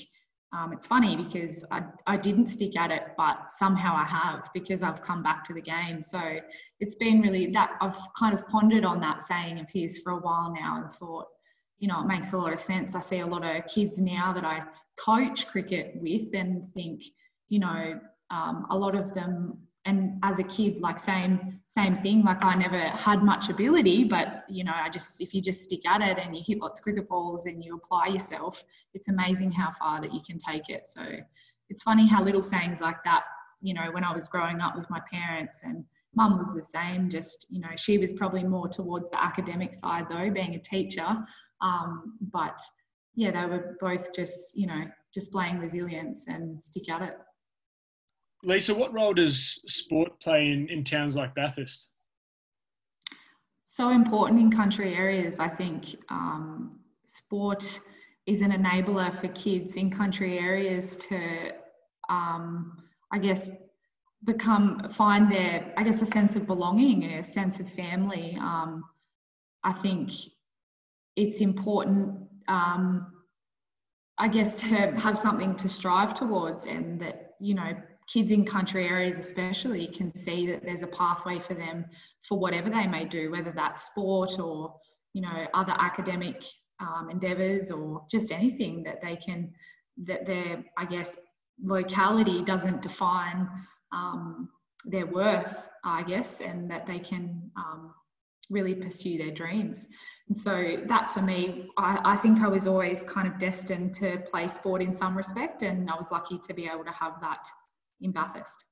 um, 0.52 0.73
it's 0.73 0.87
funny 0.87 1.14
because 1.17 1.64
I, 1.71 1.83
I 2.07 2.17
didn't 2.17 2.47
stick 2.47 2.76
at 2.76 2.90
it, 2.90 3.09
but 3.19 3.52
somehow 3.52 3.95
I 3.95 4.07
have 4.07 4.49
because 4.55 4.83
I've 4.83 5.02
come 5.02 5.23
back 5.23 5.45
to 5.45 5.55
the 5.55 5.61
game. 5.61 6.02
So 6.02 6.38
it's 6.81 6.95
been 6.95 7.21
really 7.21 7.50
that 7.52 7.73
I've 7.83 7.99
kind 8.19 8.35
of 8.35 8.47
pondered 8.49 8.85
on 8.85 9.00
that 9.00 9.21
saying 9.21 9.61
of 9.61 9.69
his 9.69 9.99
for 9.99 10.12
a 10.12 10.19
while 10.19 10.55
now 10.59 10.83
and 10.83 10.93
thought, 10.93 11.26
you 11.78 11.87
know, 11.87 12.00
it 12.00 12.07
makes 12.07 12.33
a 12.33 12.38
lot 12.38 12.52
of 12.52 12.59
sense. 12.59 12.95
I 12.95 13.00
see 13.00 13.21
a 13.21 13.26
lot 13.26 13.45
of 13.45 13.67
kids 13.67 14.00
now 14.00 14.33
that 14.33 14.45
I 14.45 14.64
coach 14.97 15.47
cricket 15.47 15.93
with 15.97 16.35
and 16.35 16.73
think, 16.73 17.02
you 17.49 17.59
know, 17.59 18.00
um, 18.31 18.67
a 18.71 18.76
lot 18.76 18.95
of 18.95 19.14
them 19.14 19.59
and 19.88 20.19
as 20.23 20.38
a 20.38 20.43
kid 20.43 20.81
like 20.81 20.99
same 20.99 21.61
same 21.67 21.95
thing. 21.95 22.23
Like 22.23 22.45
i 22.45 22.55
never 22.55 22.78
had 22.78 23.23
much 23.23 23.49
ability 23.49 24.05
but 24.05 24.45
you 24.49 24.62
know 24.64 24.75
i 24.75 24.88
just 24.90 25.21
if 25.21 25.35
you 25.35 25.40
just 25.40 25.62
stick 25.62 25.87
at 25.87 26.00
it 26.02 26.19
and 26.19 26.37
you 26.37 26.43
hit 26.47 26.59
lots 26.59 26.78
of 26.78 26.83
cricket 26.83 27.09
balls 27.09 27.47
and 27.47 27.64
you 27.64 27.75
apply 27.75 28.09
yourself 28.09 28.62
it's 28.95 29.09
amazing 29.09 29.50
how 29.50 29.73
far 29.73 30.00
that 30.00 30.12
you 30.12 30.21
can 30.26 30.38
take 30.38 30.69
it. 30.69 30.87
So 30.87 31.02
it's 31.71 31.83
funny 31.83 32.07
how 32.07 32.23
little 32.23 32.43
sayings 32.43 32.81
like 32.81 33.02
that 33.05 33.23
you 33.61 33.75
know 33.75 33.90
when 33.93 34.05
i 34.05 34.12
was 34.14 34.28
growing 34.28 34.61
up 34.61 34.76
with 34.76 34.88
my 34.88 35.00
parents 35.11 35.62
and 35.64 35.85
mum 36.14 36.38
was 36.38 36.55
the 36.55 36.62
same 36.62 37.11
just 37.11 37.47
you 37.49 37.61
know 37.61 37.75
she 37.76 37.99
was 37.99 38.12
probably 38.12 38.45
more 38.45 38.69
towards 38.69 39.11
the 39.11 39.23
academic 39.23 39.75
side 39.75 40.07
though 40.11 40.31
being 40.31 40.55
a 40.55 40.59
teacher. 40.59 41.09
Um, 41.61 42.14
but 42.21 42.61
yeah 43.14 43.31
they 43.31 43.47
were 43.47 43.76
both 43.81 44.14
just 44.14 44.57
you 44.57 44.67
know 44.67 44.85
displaying 45.14 45.59
resilience 45.59 46.28
and 46.28 46.62
stick 46.62 46.88
at 46.90 47.02
it 47.02 47.17
Lisa, 48.42 48.75
what 48.75 48.92
role 48.92 49.14
does 49.14 49.62
sport 49.66 50.21
play 50.21 50.49
in, 50.49 50.68
in 50.68 50.85
towns 50.85 51.16
like 51.16 51.35
Bathurst? 51.35 51.90
So 53.64 53.90
important 53.90 54.40
in 54.40 54.50
country 54.50 54.95
areas, 54.95 55.40
I 55.40 55.49
think. 55.49 55.97
Um, 56.09 56.78
sport 57.04 57.80
is 58.26 58.42
an 58.42 58.52
enabler 58.52 59.18
for 59.21 59.28
kids 59.28 59.76
in 59.76 59.90
country 59.90 60.38
areas 60.38 60.97
to, 60.97 61.50
um, 62.09 62.83
I 63.12 63.18
guess, 63.18 63.50
become 64.25 64.88
find 64.90 65.30
their, 65.30 65.73
I 65.76 65.83
guess, 65.83 66.02
a 66.02 66.07
sense 66.07 66.37
of 66.37 66.47
belonging, 66.47 67.04
a 67.04 67.23
sense 67.23 67.61
of 67.61 67.68
family. 67.68 68.37
Um, 68.40 68.85
I 69.64 69.73
think 69.73 70.11
it's 71.16 71.40
important, 71.40 72.16
um, 72.49 73.12
I 74.18 74.28
guess, 74.28 74.57
to 74.57 74.92
have 74.97 75.18
something 75.18 75.54
to 75.57 75.68
strive 75.68 76.14
towards, 76.14 76.66
and 76.66 77.00
that 77.00 77.35
you 77.40 77.54
know 77.54 77.76
kids 78.09 78.33
in 78.33 78.45
country 78.45 78.87
areas 78.87 79.19
especially 79.19 79.87
can 79.87 80.11
see 80.11 80.47
that 80.47 80.62
there's 80.65 80.83
a 80.83 80.88
pathway 80.88 81.38
for 81.38 81.55
them 81.55 81.85
for 82.27 82.38
whatever 82.38 82.71
they 82.71 82.87
may 82.87 83.05
do 83.05 83.31
whether 83.31 83.53
that's 83.53 83.85
sport 83.85 84.38
or 84.38 84.75
you 85.12 85.23
know 85.23 85.47
other 85.55 85.75
academic 85.79 86.45
um, 86.81 87.09
endeavors 87.11 87.71
or 87.71 88.05
just 88.11 88.33
anything 88.33 88.83
that 88.83 89.00
they 89.00 89.17
can 89.17 89.53
that 90.05 90.25
their 90.27 90.65
i 90.77 90.85
guess 90.85 91.17
locality 91.62 92.43
doesn't 92.43 92.83
define 92.83 93.49
um, 93.93 94.49
their 94.85 95.07
worth 95.07 95.69
i 95.85 96.03
guess 96.03 96.41
and 96.41 96.71
that 96.71 96.87
they 96.87 96.99
can 96.99 97.50
um, 97.57 97.93
really 98.50 98.75
pursue 98.75 99.19
their 99.19 99.31
dreams. 99.31 99.88
And 100.29 100.37
so 100.37 100.79
that 100.87 101.11
for 101.11 101.23
me 101.23 101.71
I, 101.79 102.00
I 102.05 102.17
think 102.17 102.41
i 102.41 102.49
was 102.49 102.67
always 102.67 103.03
kind 103.03 103.27
of 103.27 103.38
destined 103.38 103.95
to 103.95 104.19
play 104.31 104.47
sport 104.47 104.83
in 104.83 104.93
some 104.93 105.17
respect 105.17 105.62
and 105.62 105.91
i 105.91 105.97
was 105.97 106.11
lucky 106.11 106.38
to 106.47 106.53
be 106.53 106.67
able 106.67 106.85
to 106.85 106.93
have 106.93 107.15
that 107.23 107.49
in 108.00 108.12
Bathurst. 108.12 108.64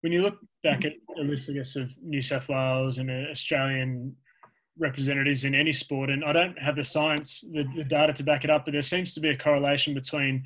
When 0.00 0.12
you 0.12 0.22
look 0.22 0.38
back 0.62 0.84
at 0.84 0.92
a 1.18 1.22
list, 1.22 1.48
I 1.48 1.54
guess, 1.54 1.76
of 1.76 1.94
New 2.02 2.20
South 2.20 2.48
Wales 2.48 2.98
and 2.98 3.10
Australian 3.10 4.14
representatives 4.78 5.44
in 5.44 5.54
any 5.54 5.72
sport, 5.72 6.10
and 6.10 6.24
I 6.24 6.32
don't 6.32 6.58
have 6.58 6.76
the 6.76 6.84
science, 6.84 7.42
the, 7.52 7.64
the 7.76 7.84
data 7.84 8.12
to 8.14 8.22
back 8.22 8.44
it 8.44 8.50
up, 8.50 8.64
but 8.64 8.72
there 8.72 8.82
seems 8.82 9.14
to 9.14 9.20
be 9.20 9.30
a 9.30 9.36
correlation 9.36 9.94
between 9.94 10.44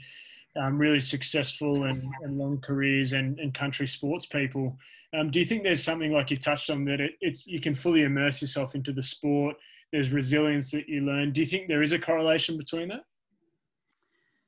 um, 0.57 0.79
really 0.79 1.01
successful 1.01 1.85
and, 1.85 2.03
and, 2.23 2.39
long 2.39 2.61
careers 2.61 3.13
and, 3.13 3.39
and 3.39 3.55
country 3.55 3.87
sports 3.87 4.27
people. 4.27 4.77
Um, 5.17 5.31
do 5.31 5.39
you 5.39 5.45
think 5.45 5.63
there's 5.63 5.83
something 5.83 6.13
like 6.13 6.31
you 6.31 6.37
touched 6.37 6.71
on 6.71 6.85
that 6.87 7.01
it, 7.01 7.13
it's 7.21 7.47
you 7.47 7.61
can 7.61 7.75
fully 7.75 8.03
immerse 8.03 8.41
yourself 8.41 8.75
into 8.75 8.93
the 8.93 9.03
sport? 9.03 9.57
There's 9.93 10.11
resilience 10.11 10.71
that 10.73 10.89
you 10.89 11.03
learn. 11.03 11.33
Do 11.33 11.41
you 11.41 11.47
think 11.47 11.69
there 11.69 11.83
is 11.83 11.93
a 11.93 11.99
correlation 11.99 12.57
between 12.57 12.89
that? 12.89 13.05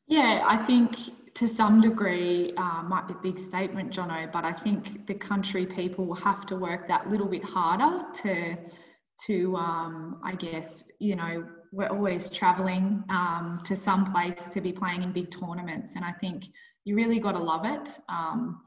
Yeah, 0.06 0.42
I 0.44 0.56
think 0.56 0.96
to 1.34 1.48
some 1.48 1.80
degree 1.80 2.52
uh, 2.56 2.82
might 2.82 3.06
be 3.08 3.14
a 3.14 3.22
big 3.22 3.38
statement, 3.38 3.92
Jono, 3.92 4.30
but 4.32 4.44
I 4.44 4.52
think 4.52 5.06
the 5.06 5.14
country 5.14 5.66
people 5.66 6.06
will 6.06 6.14
have 6.16 6.46
to 6.46 6.56
work 6.56 6.88
that 6.88 7.08
little 7.08 7.28
bit 7.28 7.44
harder 7.44 8.04
to, 8.22 8.56
to 9.26 9.56
um, 9.56 10.20
I 10.24 10.34
guess, 10.34 10.84
you 10.98 11.16
know, 11.16 11.46
we're 11.72 11.88
always 11.88 12.30
traveling 12.30 13.04
um, 13.10 13.62
to 13.64 13.76
some 13.76 14.12
place 14.12 14.48
to 14.48 14.60
be 14.60 14.72
playing 14.72 15.02
in 15.02 15.12
big 15.12 15.30
tournaments, 15.30 15.94
and 15.96 16.04
I 16.04 16.12
think 16.12 16.44
you 16.84 16.96
really 16.96 17.20
got 17.20 17.32
to 17.32 17.38
love 17.38 17.64
it. 17.64 17.88
Um, 18.08 18.62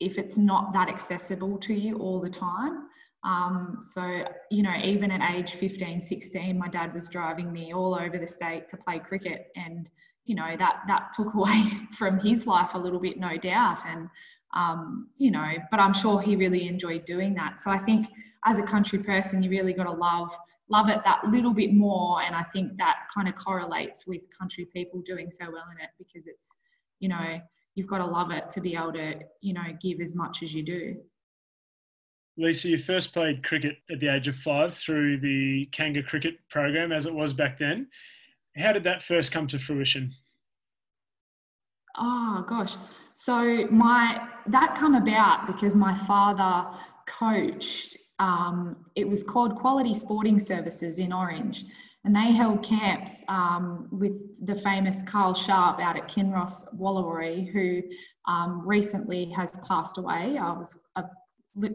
if 0.00 0.18
it's 0.18 0.36
not 0.36 0.72
that 0.72 0.88
accessible 0.88 1.58
to 1.58 1.74
you 1.74 1.98
all 1.98 2.20
the 2.20 2.30
time. 2.30 2.88
Um, 3.24 3.78
so, 3.80 4.24
you 4.50 4.62
know, 4.62 4.76
even 4.82 5.10
at 5.10 5.34
age 5.34 5.54
15, 5.54 6.00
16, 6.00 6.58
my 6.58 6.68
dad 6.68 6.92
was 6.92 7.08
driving 7.08 7.50
me 7.50 7.72
all 7.72 7.94
over 7.94 8.18
the 8.18 8.26
state 8.26 8.68
to 8.68 8.76
play 8.76 8.98
cricket 8.98 9.46
and 9.56 9.88
you 10.24 10.34
know 10.34 10.56
that 10.58 10.82
that 10.86 11.12
took 11.14 11.34
away 11.34 11.64
from 11.92 12.18
his 12.20 12.46
life 12.46 12.74
a 12.74 12.78
little 12.78 13.00
bit 13.00 13.18
no 13.18 13.36
doubt. 13.36 13.80
And 13.86 14.08
um, 14.54 15.08
you 15.18 15.32
know 15.32 15.50
but 15.70 15.80
i'm 15.80 15.92
sure 15.92 16.20
he 16.20 16.36
really 16.36 16.68
enjoyed 16.68 17.04
doing 17.04 17.34
that. 17.34 17.60
So 17.60 17.70
i 17.70 17.78
think 17.78 18.06
as 18.46 18.58
a 18.58 18.62
country 18.62 18.98
person 18.98 19.42
you 19.42 19.50
really 19.50 19.72
got 19.72 19.84
to 19.84 19.92
love 19.92 20.36
love 20.70 20.88
it 20.88 21.00
that 21.04 21.24
little 21.28 21.52
bit 21.52 21.72
more. 21.74 22.22
And 22.22 22.34
i 22.34 22.42
think 22.42 22.76
that 22.78 22.96
kind 23.14 23.28
of 23.28 23.34
correlates 23.34 24.06
with 24.06 24.22
country 24.36 24.66
people 24.72 25.02
doing 25.04 25.30
so 25.30 25.44
well 25.46 25.64
in 25.72 25.82
it 25.82 25.90
because 25.98 26.26
it's 26.26 26.54
you 27.00 27.08
know 27.08 27.40
you've 27.74 27.88
got 27.88 27.98
to 27.98 28.06
love 28.06 28.30
it 28.30 28.50
to 28.50 28.60
be 28.60 28.74
able 28.74 28.92
to 28.92 29.14
you 29.40 29.52
know 29.52 29.66
give 29.80 30.00
as 30.00 30.14
much 30.14 30.42
as 30.42 30.54
you 30.54 30.62
do. 30.62 30.96
Lisa, 32.36 32.68
you 32.68 32.78
first 32.78 33.12
played 33.12 33.44
cricket 33.44 33.76
at 33.90 34.00
the 34.00 34.08
age 34.08 34.26
of 34.26 34.34
five 34.34 34.74
through 34.74 35.20
the 35.20 35.66
Kanga 35.66 36.02
cricket 36.02 36.34
program 36.48 36.90
as 36.90 37.06
it 37.06 37.14
was 37.14 37.32
back 37.32 37.58
then. 37.58 37.88
How 38.56 38.72
did 38.72 38.84
that 38.84 39.02
first 39.02 39.32
come 39.32 39.46
to 39.48 39.58
fruition? 39.58 40.12
Oh 41.96 42.44
gosh. 42.48 42.76
So 43.14 43.66
my 43.70 44.28
that 44.46 44.76
come 44.76 44.94
about 44.94 45.46
because 45.46 45.74
my 45.76 45.94
father 45.94 46.66
coached. 47.06 47.96
Um, 48.20 48.76
it 48.94 49.08
was 49.08 49.24
called 49.24 49.56
Quality 49.56 49.92
Sporting 49.92 50.38
Services 50.38 51.00
in 51.00 51.12
Orange, 51.12 51.64
and 52.04 52.14
they 52.14 52.30
held 52.32 52.62
camps 52.62 53.24
um, 53.28 53.88
with 53.90 54.46
the 54.46 54.54
famous 54.54 55.02
Carl 55.02 55.34
Sharp 55.34 55.80
out 55.80 55.96
at 55.96 56.08
Kinross 56.08 56.64
Wolaroi, 56.78 57.50
who 57.52 57.82
um, 58.26 58.66
recently 58.66 59.26
has 59.30 59.50
passed 59.66 59.98
away. 59.98 60.38
I 60.38 60.52
was 60.52 60.76
a 60.96 61.04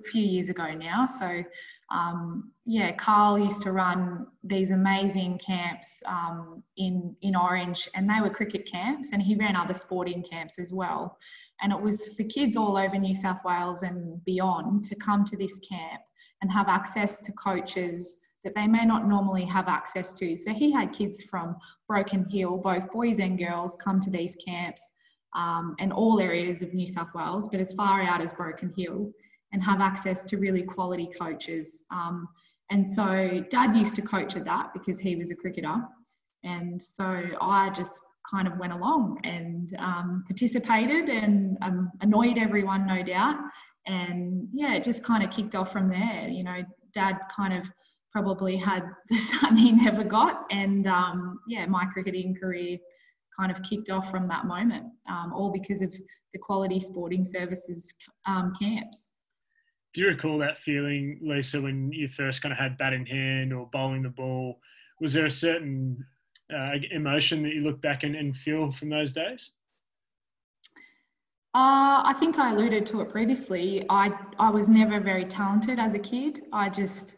few 0.05 0.23
years 0.23 0.49
ago 0.49 0.73
now. 0.73 1.05
So 1.05 1.43
um, 1.91 2.51
yeah, 2.65 2.91
Carl 2.95 3.39
used 3.39 3.63
to 3.63 3.71
run 3.71 4.27
these 4.43 4.69
amazing 4.69 5.39
camps 5.39 6.03
um, 6.05 6.63
in 6.77 7.15
in 7.21 7.35
Orange, 7.35 7.89
and 7.95 8.07
they 8.07 8.21
were 8.21 8.29
cricket 8.29 8.69
camps, 8.71 9.09
and 9.11 9.21
he 9.21 9.35
ran 9.35 9.55
other 9.55 9.73
sporting 9.73 10.23
camps 10.23 10.59
as 10.59 10.71
well. 10.71 11.17
And 11.61 11.73
it 11.73 11.81
was 11.81 12.13
for 12.15 12.23
kids 12.25 12.55
all 12.55 12.77
over 12.77 12.97
New 12.97 13.13
South 13.13 13.43
Wales 13.43 13.83
and 13.83 14.23
beyond 14.23 14.83
to 14.85 14.95
come 14.95 15.25
to 15.25 15.35
this 15.35 15.59
camp 15.59 16.01
and 16.41 16.51
have 16.51 16.69
access 16.69 17.19
to 17.21 17.31
coaches 17.33 18.19
that 18.43 18.55
they 18.55 18.67
may 18.67 18.85
not 18.85 19.07
normally 19.07 19.43
have 19.45 19.67
access 19.67 20.13
to. 20.13 20.37
So 20.37 20.53
he 20.53 20.71
had 20.71 20.93
kids 20.93 21.23
from 21.23 21.57
Broken 21.87 22.25
Hill, 22.29 22.57
both 22.57 22.89
boys 22.91 23.19
and 23.19 23.37
girls, 23.37 23.75
come 23.83 23.99
to 23.99 24.09
these 24.09 24.37
camps 24.37 24.93
um, 25.35 25.75
and 25.79 25.91
all 25.91 26.19
areas 26.19 26.61
of 26.61 26.73
New 26.73 26.87
South 26.87 27.13
Wales, 27.13 27.49
but 27.49 27.59
as 27.59 27.73
far 27.73 28.01
out 28.01 28.21
as 28.21 28.33
Broken 28.33 28.73
Hill 28.77 29.11
and 29.51 29.63
have 29.63 29.81
access 29.81 30.23
to 30.23 30.37
really 30.37 30.63
quality 30.63 31.09
coaches. 31.19 31.83
Um, 31.91 32.27
and 32.71 32.87
so 32.87 33.43
dad 33.49 33.75
used 33.75 33.95
to 33.95 34.01
coach 34.01 34.35
at 34.35 34.45
that 34.45 34.73
because 34.73 34.99
he 34.99 35.15
was 35.15 35.31
a 35.31 35.35
cricketer. 35.35 35.75
And 36.43 36.81
so 36.81 37.23
I 37.41 37.69
just 37.71 37.99
kind 38.29 38.47
of 38.47 38.57
went 38.57 38.73
along 38.73 39.19
and 39.23 39.75
um, 39.79 40.23
participated 40.27 41.09
and 41.09 41.57
um, 41.61 41.91
annoyed 42.01 42.37
everyone, 42.37 42.85
no 42.85 43.01
doubt. 43.01 43.37
And 43.87 44.47
yeah, 44.53 44.75
it 44.75 44.83
just 44.83 45.03
kind 45.03 45.23
of 45.23 45.31
kicked 45.31 45.55
off 45.55 45.71
from 45.71 45.89
there. 45.89 46.27
You 46.29 46.43
know, 46.43 46.61
dad 46.93 47.17
kind 47.35 47.53
of 47.53 47.65
probably 48.11 48.55
had 48.55 48.83
the 49.09 49.17
son 49.17 49.57
he 49.57 49.71
never 49.71 50.03
got. 50.03 50.45
And 50.51 50.87
um, 50.87 51.39
yeah, 51.47 51.65
my 51.65 51.85
cricketing 51.85 52.35
career 52.35 52.77
kind 53.39 53.51
of 53.51 53.61
kicked 53.63 53.89
off 53.89 54.11
from 54.11 54.27
that 54.27 54.45
moment, 54.45 54.85
um, 55.09 55.33
all 55.33 55.51
because 55.51 55.81
of 55.81 55.93
the 56.33 56.39
quality 56.39 56.79
sporting 56.79 57.25
services 57.25 57.93
um, 58.27 58.53
camps. 58.59 59.08
Do 59.93 60.01
you 60.01 60.07
recall 60.07 60.37
that 60.39 60.59
feeling, 60.59 61.19
Lisa, 61.21 61.61
when 61.61 61.91
you 61.91 62.07
first 62.07 62.41
kind 62.41 62.53
of 62.53 62.59
had 62.59 62.77
bat 62.77 62.93
in 62.93 63.05
hand 63.05 63.53
or 63.53 63.67
bowling 63.71 64.03
the 64.03 64.09
ball? 64.09 64.59
Was 65.01 65.13
there 65.13 65.25
a 65.25 65.31
certain 65.31 66.05
uh, 66.53 66.73
emotion 66.91 67.41
that 67.43 67.53
you 67.53 67.61
look 67.61 67.81
back 67.81 68.03
and, 68.03 68.15
and 68.15 68.35
feel 68.35 68.71
from 68.71 68.89
those 68.89 69.13
days? 69.13 69.51
Uh, 71.55 72.05
I 72.05 72.15
think 72.19 72.37
I 72.37 72.51
alluded 72.51 72.85
to 72.87 73.01
it 73.01 73.09
previously. 73.09 73.83
I 73.89 74.11
I 74.37 74.51
was 74.51 74.69
never 74.69 74.99
very 74.99 75.25
talented 75.25 75.79
as 75.79 75.95
a 75.95 75.99
kid. 75.99 76.41
I 76.53 76.69
just 76.69 77.15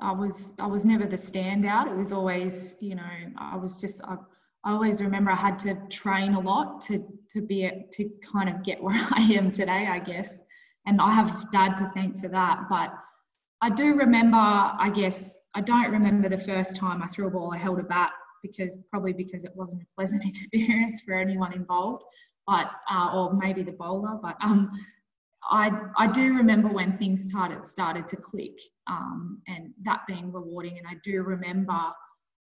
I 0.00 0.10
was 0.10 0.56
I 0.58 0.66
was 0.66 0.84
never 0.84 1.06
the 1.06 1.16
standout. 1.16 1.88
It 1.88 1.96
was 1.96 2.10
always 2.10 2.76
you 2.80 2.96
know 2.96 3.10
I 3.36 3.56
was 3.56 3.80
just 3.80 4.02
I, 4.02 4.16
I 4.64 4.72
always 4.72 5.00
remember 5.00 5.30
I 5.30 5.36
had 5.36 5.60
to 5.60 5.76
train 5.90 6.34
a 6.34 6.40
lot 6.40 6.80
to 6.82 7.06
to 7.30 7.40
be 7.40 7.70
to 7.92 8.10
kind 8.32 8.48
of 8.48 8.64
get 8.64 8.82
where 8.82 9.00
I 9.12 9.22
am 9.34 9.52
today. 9.52 9.86
I 9.86 10.00
guess 10.00 10.44
and 10.88 11.02
I 11.02 11.12
have 11.12 11.50
dad 11.50 11.76
to 11.76 11.84
thank 11.90 12.18
for 12.18 12.28
that. 12.28 12.64
But 12.70 12.94
I 13.60 13.68
do 13.68 13.94
remember, 13.94 14.38
I 14.38 14.90
guess, 14.94 15.48
I 15.54 15.60
don't 15.60 15.90
remember 15.90 16.28
the 16.30 16.38
first 16.38 16.76
time 16.76 17.02
I 17.02 17.08
threw 17.08 17.26
a 17.26 17.30
ball, 17.30 17.52
I 17.54 17.58
held 17.58 17.78
a 17.78 17.82
bat 17.82 18.10
because 18.42 18.78
probably 18.90 19.12
because 19.12 19.44
it 19.44 19.52
wasn't 19.54 19.82
a 19.82 19.86
pleasant 19.96 20.24
experience 20.32 21.00
for 21.04 21.14
anyone 21.14 21.52
involved, 21.52 22.04
but 22.46 22.70
uh, 22.90 23.10
or 23.14 23.34
maybe 23.34 23.62
the 23.62 23.72
bowler. 23.72 24.18
But 24.22 24.36
um, 24.42 24.70
I, 25.50 25.70
I 25.98 26.06
do 26.06 26.34
remember 26.34 26.68
when 26.68 26.96
things 26.96 27.28
started 27.28 27.66
started 27.66 28.08
to 28.08 28.16
click 28.16 28.58
um, 28.86 29.42
and 29.46 29.70
that 29.84 30.06
being 30.06 30.32
rewarding. 30.32 30.78
And 30.78 30.86
I 30.88 30.94
do 31.04 31.22
remember 31.22 31.78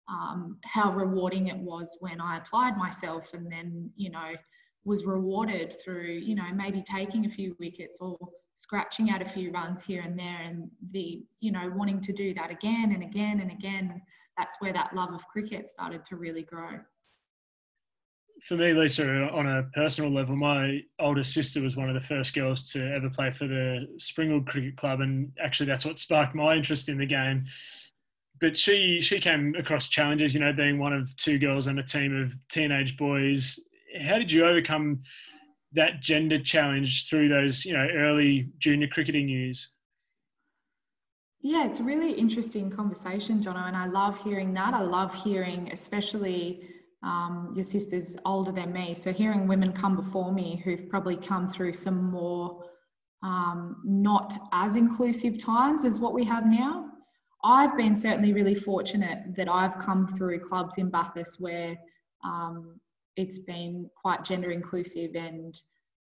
um, 0.09 0.57
how 0.65 0.93
rewarding 0.93 1.49
it 1.49 1.59
was 1.59 1.95
when 2.01 2.23
I 2.23 2.39
applied 2.39 2.79
myself 2.79 3.35
and 3.35 3.53
then, 3.53 3.91
you 3.97 4.11
know, 4.11 4.33
was 4.85 5.05
rewarded 5.05 5.77
through, 5.83 6.13
you 6.13 6.35
know, 6.35 6.51
maybe 6.55 6.83
taking 6.83 7.27
a 7.27 7.29
few 7.29 7.57
wickets 7.61 7.99
or 8.01 8.19
scratching 8.55 9.11
out 9.11 9.23
a 9.23 9.25
few 9.25 9.51
runs 9.51 9.83
here 9.83 10.03
and 10.03 10.19
there 10.19 10.41
and 10.43 10.71
the, 10.93 11.23
you 11.41 11.53
know, 11.53 11.71
wanting 11.75 12.01
to 12.01 12.13
do 12.13 12.35
that 12.35 12.51
again 12.51 12.93
and 12.93 13.03
again 13.03 13.41
and 13.41 13.51
again. 13.51 14.01
That's 14.39 14.57
where 14.61 14.73
that 14.73 14.95
love 14.95 15.13
of 15.13 15.27
cricket 15.29 15.67
started 15.67 16.05
to 16.07 16.17
really 16.17 16.43
grow 16.43 16.79
for 18.43 18.57
me, 18.57 18.73
Lisa, 18.73 19.29
on 19.31 19.47
a 19.47 19.65
personal 19.75 20.11
level, 20.11 20.37
my 20.37 20.81
older 20.99 21.23
sister 21.23 21.61
was 21.61 21.77
one 21.77 21.89
of 21.89 21.95
the 21.95 22.07
first 22.07 22.35
girls 22.35 22.73
to 22.73 22.93
ever 22.95 23.11
play 23.11 23.31
for 23.31 23.47
the 23.47 23.87
Springwood 23.99 24.47
Cricket 24.47 24.77
Club, 24.77 25.01
and 25.01 25.33
actually, 25.43 25.67
that's 25.67 25.85
what 25.85 25.99
sparked 25.99 26.35
my 26.35 26.55
interest 26.55 26.89
in 26.89 26.99
the 26.99 27.07
game. 27.07 27.47
But 28.41 28.57
she 28.57 29.01
she 29.03 29.21
came 29.21 29.55
across 29.59 29.89
challenges, 29.89 30.35
you 30.35 30.41
know, 30.41 30.53
being 30.53 30.79
one 30.79 30.95
of 30.95 31.15
two 31.17 31.39
girls 31.39 31.69
on 31.69 31.79
a 31.79 31.83
team 31.83 32.23
of 32.23 32.35
teenage 32.49 32.97
boys. 32.97 33.59
How 34.03 34.19
did 34.19 34.31
you 34.31 34.45
overcome 34.45 35.01
that 35.73 36.01
gender 36.01 36.39
challenge 36.39 37.09
through 37.09 37.29
those, 37.29 37.65
you 37.65 37.73
know, 37.73 37.87
early 37.95 38.51
junior 38.59 38.89
cricketing 38.89 39.29
years? 39.29 39.75
Yeah, 41.43 41.67
it's 41.67 41.81
a 41.81 41.85
really 41.85 42.13
interesting 42.13 42.71
conversation, 42.71 43.41
Jono, 43.41 43.67
and 43.67 43.77
I 43.77 43.87
love 43.87 44.23
hearing 44.23 44.53
that. 44.55 44.75
I 44.75 44.83
love 44.83 45.15
hearing, 45.15 45.71
especially 45.73 46.69
um, 47.03 47.53
your 47.55 47.65
sister's 47.65 48.17
older 48.27 48.53
than 48.53 48.73
me. 48.73 48.95
So 48.95 49.13
hearing 49.13 49.49
women 49.49 49.73
come 49.73 49.97
before 49.97 50.33
me 50.33 50.61
who've 50.65 50.89
probably 50.91 51.17
come 51.17 51.47
through 51.47 51.73
some 51.73 52.11
more 52.11 52.65
um, 53.23 53.81
not 53.85 54.37
as 54.53 54.77
inclusive 54.77 55.39
times 55.39 55.85
as 55.85 55.99
what 55.99 56.13
we 56.13 56.25
have 56.25 56.47
now. 56.47 56.91
I've 57.43 57.77
been 57.77 57.95
certainly 57.95 58.35
really 58.35 58.55
fortunate 58.55 59.35
that 59.37 59.49
I've 59.49 59.79
come 59.79 60.07
through 60.07 60.41
clubs 60.41 60.77
in 60.77 60.91
Bathurst 60.91 61.41
where 61.41 61.75
um, 62.23 62.79
it's 63.21 63.39
been 63.39 63.91
quite 63.95 64.25
gender 64.25 64.51
inclusive 64.51 65.15
and 65.15 65.55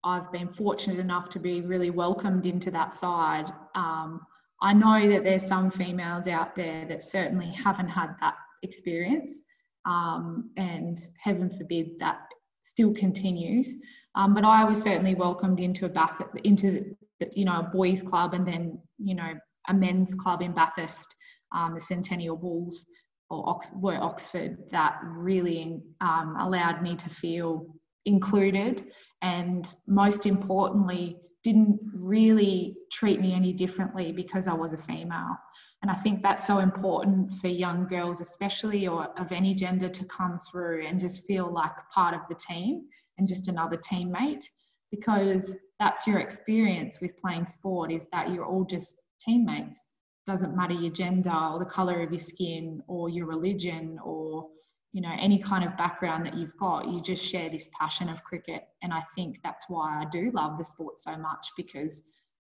I've 0.04 0.32
been 0.32 0.48
fortunate 0.48 1.00
enough 1.00 1.30
to 1.30 1.40
be 1.40 1.62
really 1.62 1.90
welcomed 1.90 2.46
into 2.46 2.72
that 2.72 2.94
side. 2.94 3.52
Um, 3.76 4.22
I 4.62 4.74
know 4.74 5.10
that 5.10 5.24
there's 5.24 5.46
some 5.46 5.70
females 5.70 6.28
out 6.28 6.56
there 6.56 6.86
that 6.88 7.04
certainly 7.04 7.48
haven't 7.48 7.90
had 7.90 8.16
that 8.22 8.36
experience 8.64 9.42
um, 9.86 10.52
and 10.58 11.00
heaven 11.22 11.50
forbid 11.50 12.00
that 12.00 12.20
still 12.62 12.94
continues. 12.94 13.76
Um, 14.16 14.34
but 14.34 14.44
I 14.44 14.64
was 14.66 14.82
certainly 14.82 15.16
welcomed 15.16 15.60
into 15.60 15.86
a 15.86 15.90
Bath 15.90 16.22
into 16.44 16.96
you 17.34 17.46
know 17.46 17.60
a 17.60 17.64
boys 17.64 18.02
club 18.02 18.34
and 18.34 18.48
then 18.48 18.80
you 18.98 19.16
know 19.16 19.34
a 19.68 19.74
men's 19.74 20.14
club 20.16 20.42
in 20.42 20.54
Bathurst, 20.54 21.08
um, 21.56 21.76
the 21.76 21.82
Centennial 21.82 22.36
Bulls 22.36 22.86
or 23.32 23.50
Ox- 23.50 23.72
were 23.76 23.96
Oxford 23.96 24.58
that 24.72 25.00
really 25.04 25.82
um, 26.02 26.36
allowed 26.40 26.82
me 26.82 26.96
to 26.98 27.10
feel 27.10 27.66
included 28.06 28.92
and 29.22 29.74
most 29.88 30.26
importantly 30.26 31.18
didn't 31.44 31.80
really 31.94 32.76
treat 32.92 33.20
me 33.20 33.34
any 33.34 33.54
differently 33.54 34.12
because 34.12 34.48
I 34.48 34.54
was 34.54 34.74
a 34.74 34.78
female. 34.78 35.38
And 35.82 35.90
I 35.90 35.96
think 35.96 36.22
that's 36.22 36.46
so 36.46 36.60
important 36.60 37.34
for 37.38 37.48
young 37.48 37.88
girls, 37.88 38.22
especially 38.22 38.88
or 38.88 39.08
of 39.20 39.32
any 39.32 39.56
gender, 39.56 39.90
to 39.90 40.06
come 40.06 40.40
through 40.40 40.86
and 40.86 41.00
just 41.00 41.26
feel 41.26 41.52
like 41.52 41.72
part 41.94 42.14
of 42.14 42.22
the 42.30 42.36
team 42.36 42.84
and 43.18 43.28
just 43.28 43.48
another 43.48 43.78
teammate, 43.78 44.44
because 44.92 45.56
that's 45.80 46.06
your 46.06 46.20
experience 46.20 47.00
with 47.02 47.18
playing 47.18 47.46
sport 47.46 47.92
is 47.92 48.08
that 48.12 48.30
you're 48.32 48.46
all 48.46 48.66
just 48.66 48.96
teammates. 49.20 49.84
Doesn't 50.28 50.56
matter 50.56 50.74
your 50.74 50.92
gender 50.92 51.32
or 51.32 51.60
the 51.60 51.66
color 51.66 52.02
of 52.02 52.12
your 52.12 52.20
skin 52.20 52.82
or 52.88 53.10
your 53.10 53.26
religion 53.26 54.00
or 54.04 54.48
you 54.94 55.02
know 55.02 55.14
any 55.20 55.40
kind 55.40 55.64
of 55.64 55.76
background 55.78 56.26
that 56.26 56.36
you've 56.36 56.56
got 56.58 56.88
you 56.88 57.02
just 57.02 57.26
share 57.26 57.50
this 57.50 57.70
passion 57.80 58.10
of 58.10 58.22
cricket 58.26 58.64
and 58.84 58.94
i 58.94 59.02
think 59.16 59.40
that's 59.42 59.64
why 59.70 60.02
i 60.02 60.06
do 60.12 60.32
love 60.34 60.58
the 60.58 60.64
sport 60.66 61.00
so 61.00 61.16
much 61.16 61.48
because 61.56 62.04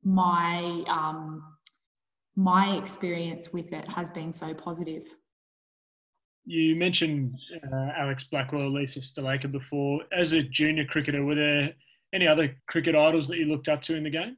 my 0.03 0.83
um, 0.87 1.43
my 2.35 2.77
experience 2.77 3.51
with 3.51 3.73
it 3.73 3.89
has 3.89 4.11
been 4.11 4.31
so 4.31 4.53
positive. 4.53 5.03
You 6.45 6.75
mentioned 6.75 7.35
uh, 7.73 7.89
Alex 7.97 8.23
Blackwell, 8.25 8.71
Lisa 8.71 9.01
Sthalekar 9.01 9.51
before. 9.51 10.01
As 10.17 10.33
a 10.33 10.43
junior 10.43 10.85
cricketer, 10.85 11.25
were 11.25 11.35
there 11.35 11.73
any 12.13 12.27
other 12.27 12.55
cricket 12.67 12.95
idols 12.95 13.27
that 13.27 13.37
you 13.37 13.45
looked 13.45 13.67
up 13.67 13.81
to 13.83 13.95
in 13.95 14.03
the 14.03 14.09
game? 14.09 14.37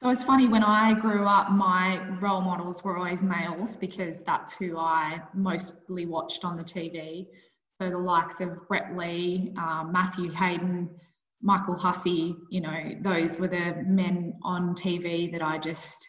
So 0.00 0.08
it's 0.10 0.22
funny, 0.22 0.46
when 0.46 0.62
I 0.62 0.94
grew 0.94 1.26
up, 1.26 1.50
my 1.50 1.98
role 2.20 2.40
models 2.40 2.84
were 2.84 2.96
always 2.96 3.20
males 3.20 3.74
because 3.74 4.20
that's 4.20 4.52
who 4.52 4.78
I 4.78 5.20
mostly 5.34 6.06
watched 6.06 6.44
on 6.44 6.56
the 6.56 6.62
TV. 6.62 7.26
So 7.82 7.90
the 7.90 7.98
likes 7.98 8.40
of 8.40 8.68
Brett 8.68 8.96
Lee, 8.96 9.52
um, 9.58 9.90
Matthew 9.90 10.30
Hayden, 10.30 10.88
Michael 11.42 11.76
Hussey, 11.76 12.36
you 12.48 12.60
know, 12.60 12.92
those 13.00 13.40
were 13.40 13.48
the 13.48 13.82
men 13.88 14.34
on 14.44 14.76
TV 14.76 15.32
that 15.32 15.42
I 15.42 15.58
just 15.58 16.08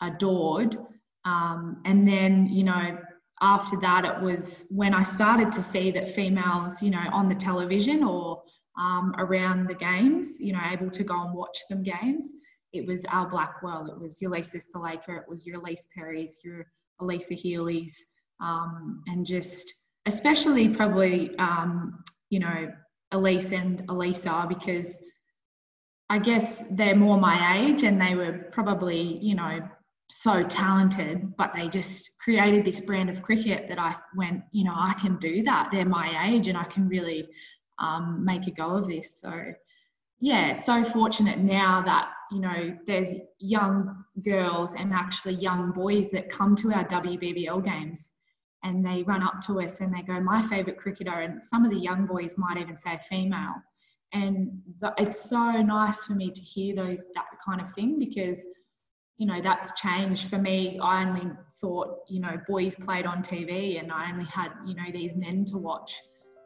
adored. 0.00 0.76
Um, 1.24 1.82
and 1.84 2.06
then, 2.06 2.46
you 2.46 2.62
know, 2.62 2.98
after 3.40 3.76
that, 3.80 4.04
it 4.04 4.22
was 4.22 4.68
when 4.76 4.94
I 4.94 5.02
started 5.02 5.50
to 5.52 5.62
see 5.62 5.90
that 5.90 6.08
females, 6.08 6.80
you 6.80 6.90
know, 6.90 7.04
on 7.12 7.28
the 7.28 7.34
television 7.34 8.04
or 8.04 8.44
um, 8.78 9.12
around 9.18 9.66
the 9.66 9.74
games, 9.74 10.38
you 10.38 10.52
know, 10.52 10.62
able 10.70 10.90
to 10.92 11.02
go 11.02 11.20
and 11.20 11.34
watch 11.34 11.58
them 11.68 11.82
games. 11.82 12.32
It 12.72 12.86
was 12.86 13.04
Al 13.06 13.26
Blackwell, 13.26 13.86
it 13.86 13.98
was 13.98 14.20
your 14.20 14.30
Lisa 14.30 14.58
Sthalekar, 14.58 15.22
it 15.22 15.28
was 15.28 15.46
your 15.46 15.60
Ellyse 15.60 15.86
Perry's, 15.94 16.38
your 16.44 16.66
Alyssa 17.00 17.34
Healy's, 17.34 18.06
um, 18.40 19.02
and 19.06 19.24
just 19.24 19.72
especially 20.06 20.68
probably, 20.68 21.36
um, 21.38 22.02
you 22.30 22.40
know, 22.40 22.72
Ellyse 23.12 23.52
and 23.52 23.84
Elisa 23.88 24.46
because 24.48 25.02
I 26.10 26.18
guess 26.18 26.62
they're 26.70 26.96
more 26.96 27.18
my 27.18 27.58
age 27.58 27.82
and 27.82 28.00
they 28.00 28.14
were 28.14 28.48
probably, 28.52 29.18
you 29.18 29.34
know, 29.34 29.60
so 30.10 30.42
talented, 30.42 31.36
but 31.36 31.52
they 31.52 31.68
just 31.68 32.18
created 32.18 32.64
this 32.64 32.80
brand 32.80 33.10
of 33.10 33.22
cricket 33.22 33.68
that 33.68 33.78
I 33.78 33.94
went, 34.16 34.42
you 34.52 34.64
know, 34.64 34.74
I 34.74 34.94
can 34.94 35.18
do 35.18 35.42
that. 35.42 35.70
They're 35.70 35.84
my 35.84 36.30
age 36.30 36.48
and 36.48 36.56
I 36.56 36.64
can 36.64 36.88
really 36.88 37.28
um, 37.78 38.24
make 38.24 38.46
a 38.46 38.50
go 38.50 38.70
of 38.70 38.86
this. 38.86 39.20
So, 39.20 39.30
yeah, 40.20 40.52
so 40.52 40.82
fortunate 40.84 41.38
now 41.38 41.82
that, 41.82 42.10
you 42.30 42.40
know, 42.40 42.76
there's 42.86 43.14
young 43.38 44.04
girls 44.24 44.74
and 44.74 44.92
actually 44.92 45.34
young 45.34 45.70
boys 45.72 46.10
that 46.10 46.28
come 46.28 46.56
to 46.56 46.72
our 46.72 46.84
WBBL 46.86 47.64
games 47.64 48.12
and 48.64 48.84
they 48.84 49.04
run 49.04 49.22
up 49.22 49.40
to 49.46 49.60
us 49.60 49.80
and 49.80 49.94
they 49.94 50.02
go, 50.02 50.20
my 50.20 50.42
favourite 50.42 50.78
cricketer. 50.78 51.20
And 51.20 51.44
some 51.44 51.64
of 51.64 51.70
the 51.70 51.78
young 51.78 52.06
boys 52.06 52.36
might 52.36 52.58
even 52.58 52.76
say 52.76 52.98
female. 53.08 53.54
And 54.12 54.60
it's 54.96 55.28
so 55.28 55.52
nice 55.62 56.04
for 56.04 56.14
me 56.14 56.30
to 56.30 56.40
hear 56.40 56.74
those, 56.74 57.06
that 57.14 57.26
kind 57.44 57.60
of 57.60 57.70
thing 57.70 57.98
because 57.98 58.44
you 59.18 59.26
know 59.26 59.40
that's 59.42 59.78
changed 59.78 60.30
for 60.30 60.38
me 60.38 60.78
i 60.80 61.02
only 61.04 61.28
thought 61.60 61.98
you 62.08 62.20
know 62.20 62.40
boys 62.46 62.76
played 62.76 63.04
on 63.04 63.20
tv 63.20 63.80
and 63.80 63.90
i 63.90 64.10
only 64.10 64.24
had 64.24 64.50
you 64.64 64.74
know 64.74 64.90
these 64.92 65.14
men 65.16 65.44
to 65.44 65.58
watch 65.58 66.00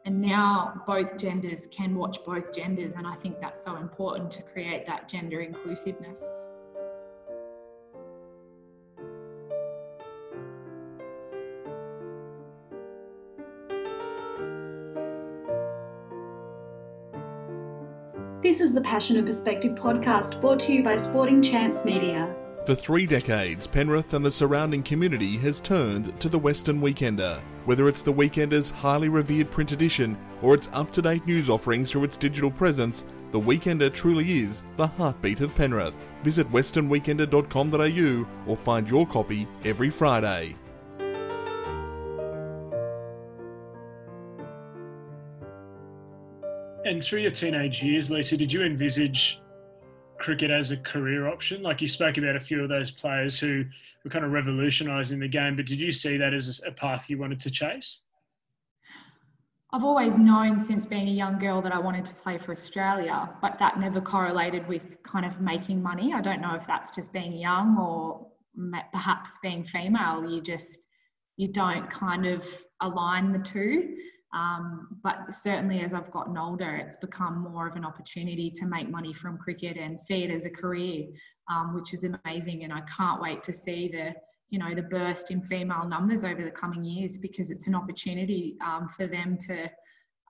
and 0.05 0.19
now 0.19 0.81
both 0.85 1.17
genders 1.17 1.67
can 1.67 1.95
watch 1.95 2.19
both 2.25 2.53
genders 2.53 2.93
and 2.93 3.07
i 3.07 3.15
think 3.15 3.39
that's 3.39 3.63
so 3.63 3.77
important 3.77 4.29
to 4.29 4.41
create 4.41 4.85
that 4.85 5.07
gender 5.09 5.41
inclusiveness 5.41 6.33
This 18.43 18.59
is 18.59 18.73
the 18.73 18.81
Passion 18.81 19.15
and 19.15 19.25
Perspective 19.25 19.73
podcast 19.73 20.41
brought 20.41 20.59
to 20.59 20.73
you 20.73 20.83
by 20.83 20.97
Sporting 20.97 21.41
Chance 21.41 21.85
Media. 21.85 22.35
For 22.65 22.75
three 22.75 23.05
decades, 23.05 23.65
Penrith 23.65 24.13
and 24.13 24.23
the 24.25 24.29
surrounding 24.29 24.83
community 24.83 25.37
has 25.37 25.61
turned 25.61 26.19
to 26.19 26.27
the 26.27 26.37
Western 26.37 26.81
Weekender. 26.81 27.41
Whether 27.65 27.87
it's 27.87 28.01
the 28.01 28.13
Weekender's 28.13 28.71
highly 28.71 29.07
revered 29.07 29.49
print 29.49 29.71
edition 29.71 30.17
or 30.41 30.53
its 30.53 30.67
up 30.73 30.91
to 30.93 31.01
date 31.01 31.25
news 31.25 31.49
offerings 31.49 31.89
through 31.89 32.03
its 32.03 32.17
digital 32.17 32.51
presence, 32.51 33.05
the 33.31 33.39
Weekender 33.39 33.93
truly 33.93 34.41
is 34.41 34.63
the 34.75 34.87
heartbeat 34.87 35.39
of 35.39 35.55
Penrith. 35.55 35.97
Visit 36.23 36.51
westernweekender.com.au 36.51 38.51
or 38.51 38.57
find 38.57 38.89
your 38.89 39.07
copy 39.07 39.47
every 39.63 39.89
Friday. 39.89 40.57
And 46.85 47.01
through 47.01 47.21
your 47.21 47.31
teenage 47.31 47.81
years, 47.81 48.11
Lisa, 48.11 48.35
did 48.35 48.51
you 48.51 48.63
envisage 48.63 49.39
cricket 50.23 50.49
as 50.49 50.71
a 50.71 50.77
career 50.77 51.27
option? 51.27 51.61
Like 51.61 51.81
you 51.81 51.87
spoke 51.87 52.17
about 52.17 52.35
a 52.35 52.39
few 52.39 52.63
of 52.63 52.69
those 52.69 52.89
players 52.89 53.37
who 53.37 53.65
were 54.03 54.09
kind 54.09 54.25
of 54.25 54.31
revolutionising 54.31 55.19
the 55.19 55.27
game, 55.27 55.55
but 55.55 55.65
did 55.65 55.79
you 55.79 55.91
see 55.91 56.17
that 56.17 56.33
as 56.33 56.61
a 56.65 56.71
path 56.71 57.09
you 57.09 57.17
wanted 57.17 57.41
to 57.41 57.51
chase? 57.51 57.99
I've 59.73 59.83
always 59.83 60.17
known 60.17 60.59
since 60.59 60.85
being 60.85 61.07
a 61.07 61.11
young 61.11 61.39
girl 61.39 61.61
that 61.61 61.73
I 61.73 61.79
wanted 61.79 62.05
to 62.05 62.13
play 62.13 62.37
for 62.37 62.51
Australia, 62.51 63.29
but 63.41 63.57
that 63.59 63.79
never 63.79 63.99
correlated 63.99 64.67
with 64.67 65.01
kind 65.03 65.25
of 65.25 65.41
making 65.41 65.81
money. 65.81 66.13
I 66.13 66.21
don't 66.21 66.41
know 66.41 66.55
if 66.55 66.65
that's 66.65 66.91
just 66.91 67.11
being 67.11 67.33
young 67.33 67.77
or 67.77 68.27
perhaps 68.93 69.37
being 69.41 69.63
female. 69.63 70.29
You 70.29 70.41
just 70.41 70.85
you 71.37 71.47
don't 71.47 71.89
kind 71.89 72.27
of 72.27 72.47
align 72.81 73.33
the 73.33 73.39
two. 73.39 73.97
Um, 74.33 74.87
but 75.03 75.31
certainly, 75.31 75.81
as 75.81 75.93
I've 75.93 76.11
gotten 76.11 76.37
older, 76.37 76.75
it's 76.75 76.97
become 76.97 77.39
more 77.39 77.67
of 77.67 77.75
an 77.75 77.85
opportunity 77.85 78.49
to 78.51 78.65
make 78.65 78.89
money 78.89 79.13
from 79.13 79.37
cricket 79.37 79.77
and 79.77 79.99
see 79.99 80.23
it 80.23 80.31
as 80.31 80.45
a 80.45 80.49
career, 80.49 81.07
um, 81.51 81.75
which 81.75 81.93
is 81.93 82.03
amazing. 82.03 82.63
And 82.63 82.73
I 82.73 82.81
can't 82.81 83.21
wait 83.21 83.43
to 83.43 83.53
see 83.53 83.87
the 83.89 84.15
you 84.49 84.59
know 84.59 84.75
the 84.75 84.83
burst 84.83 85.31
in 85.31 85.41
female 85.41 85.85
numbers 85.87 86.23
over 86.23 86.43
the 86.43 86.51
coming 86.51 86.83
years 86.83 87.17
because 87.17 87.49
it's 87.49 87.67
an 87.67 87.75
opportunity 87.75 88.55
um, 88.63 88.89
for 88.89 89.07
them 89.07 89.37
to 89.47 89.69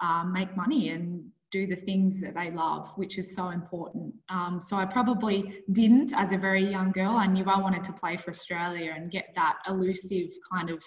um, 0.01 0.31
make 0.33 0.55
money 0.55 0.89
and 0.89 1.23
do 1.51 1.67
the 1.67 1.75
things 1.75 2.19
that 2.19 2.33
they 2.33 2.49
love, 2.49 2.91
which 2.95 3.17
is 3.19 3.35
so 3.35 3.49
important. 3.49 4.13
Um, 4.29 4.59
so 4.59 4.75
I 4.75 4.85
probably 4.85 5.61
didn't 5.71 6.11
as 6.17 6.31
a 6.31 6.37
very 6.37 6.65
young 6.65 6.91
girl. 6.91 7.11
I 7.11 7.27
knew 7.27 7.45
I 7.45 7.59
wanted 7.59 7.83
to 7.85 7.93
play 7.93 8.17
for 8.17 8.31
Australia 8.31 8.91
and 8.95 9.11
get 9.11 9.27
that 9.35 9.57
elusive 9.67 10.29
kind 10.51 10.71
of, 10.71 10.83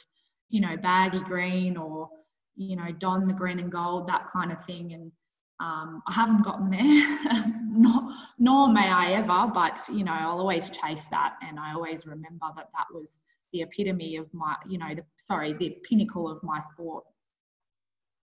you 0.48 0.60
know, 0.60 0.76
baggy 0.76 1.20
green 1.20 1.76
or 1.76 2.10
you 2.56 2.76
know, 2.76 2.90
don 2.98 3.26
the 3.26 3.34
green 3.34 3.58
and 3.58 3.70
gold, 3.70 4.08
that 4.08 4.30
kind 4.32 4.50
of 4.50 4.64
thing. 4.64 4.92
And 4.92 5.12
um, 5.60 6.02
I 6.06 6.12
haven't 6.12 6.42
gotten 6.42 6.70
there, 6.70 7.52
nor, 7.68 8.10
nor 8.38 8.68
may 8.68 8.88
I 8.88 9.12
ever, 9.12 9.50
but, 9.52 9.80
you 9.92 10.04
know, 10.04 10.12
I'll 10.12 10.38
always 10.38 10.70
chase 10.70 11.04
that. 11.06 11.34
And 11.46 11.58
I 11.58 11.74
always 11.74 12.06
remember 12.06 12.46
that 12.56 12.68
that 12.72 12.86
was 12.92 13.22
the 13.52 13.62
epitome 13.62 14.16
of 14.16 14.32
my, 14.32 14.56
you 14.68 14.78
know, 14.78 14.94
the, 14.94 15.04
sorry, 15.18 15.52
the 15.52 15.76
pinnacle 15.88 16.28
of 16.30 16.42
my 16.42 16.60
sport. 16.60 17.04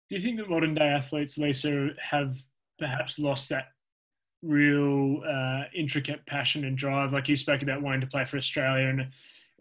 Do 0.10 0.16
you 0.16 0.22
think 0.22 0.38
that 0.38 0.50
modern 0.50 0.74
day 0.74 0.88
athletes, 0.88 1.38
Lisa, 1.38 1.90
have 2.02 2.38
perhaps 2.80 3.18
lost 3.18 3.50
that 3.50 3.68
real 4.42 5.22
uh, 5.26 5.64
intricate 5.74 6.26
passion 6.26 6.66
and 6.66 6.78
drive? 6.78 7.14
Like 7.14 7.30
you 7.30 7.38
spoke 7.38 7.62
about 7.62 7.82
wanting 7.82 8.02
to 8.02 8.08
play 8.08 8.26
for 8.26 8.38
Australia 8.38 8.88
and 8.88 9.08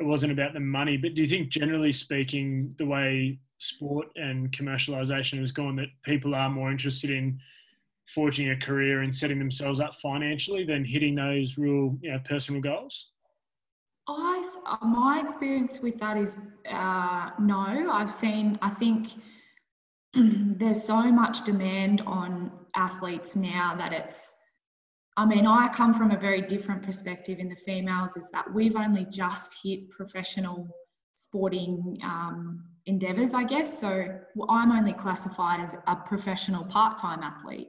it 0.01 0.07
wasn't 0.07 0.33
about 0.33 0.55
the 0.55 0.61
money, 0.61 0.97
but 0.97 1.15
do 1.15 1.23
you 1.23 1.29
think 1.29 1.51
generally 1.51 1.93
speaking, 1.93 2.75
the 2.79 2.87
way 2.87 3.39
sport 3.59 4.09
and 4.17 4.51
commercialization 4.51 5.39
has 5.39 5.53
gone 5.53 5.77
that 5.77 5.89
people 6.03 6.35
are 6.35 6.49
more 6.49 6.71
interested 6.71 7.11
in 7.11 7.39
forging 8.07 8.51
a 8.51 8.57
career 8.57 9.03
and 9.03 9.15
setting 9.15 9.39
themselves 9.39 9.79
up 9.79 9.95
financially 9.97 10.65
than 10.65 10.85
hitting 10.85 11.15
those 11.15 11.59
real 11.59 11.97
you 12.01 12.11
know, 12.11 12.19
personal 12.25 12.61
goals? 12.61 13.11
I, 14.09 14.43
my 14.83 15.21
experience 15.23 15.81
with 15.81 15.99
that 15.99 16.17
is 16.17 16.37
uh, 16.69 17.31
no. 17.39 17.91
I've 17.93 18.11
seen, 18.11 18.59
I 18.63 18.71
think 18.71 19.09
there's 20.15 20.83
so 20.83 21.03
much 21.13 21.45
demand 21.45 22.01
on 22.07 22.51
athletes 22.75 23.37
now 23.37 23.75
that 23.77 23.93
it's, 23.93 24.35
I 25.17 25.27
mean, 25.27 25.47
I 25.47 25.69
come 25.69 25.93
from 25.93 26.13
a 26.13 26.19
very 26.19 26.41
different 26.41 26.83
perspective 26.83 27.39
in 27.39 27.49
the 27.49 27.57
females, 27.57 28.17
is 28.17 28.31
that 28.31 28.53
we've 28.53 28.77
only 28.77 29.05
just 29.05 29.57
hit 29.63 29.91
professional 29.91 30.69
sporting 31.15 31.99
um, 32.03 32.65
endeavours, 32.87 33.35
I 33.35 33.45
guess. 33.45 33.79
So 33.79 34.07
I'm 34.49 34.73
only 34.73 34.93
classified 34.93 35.61
as 35.61 35.75
a 35.87 35.97
professional 35.97 36.65
part 36.65 36.99
time 36.99 37.23
athlete, 37.23 37.69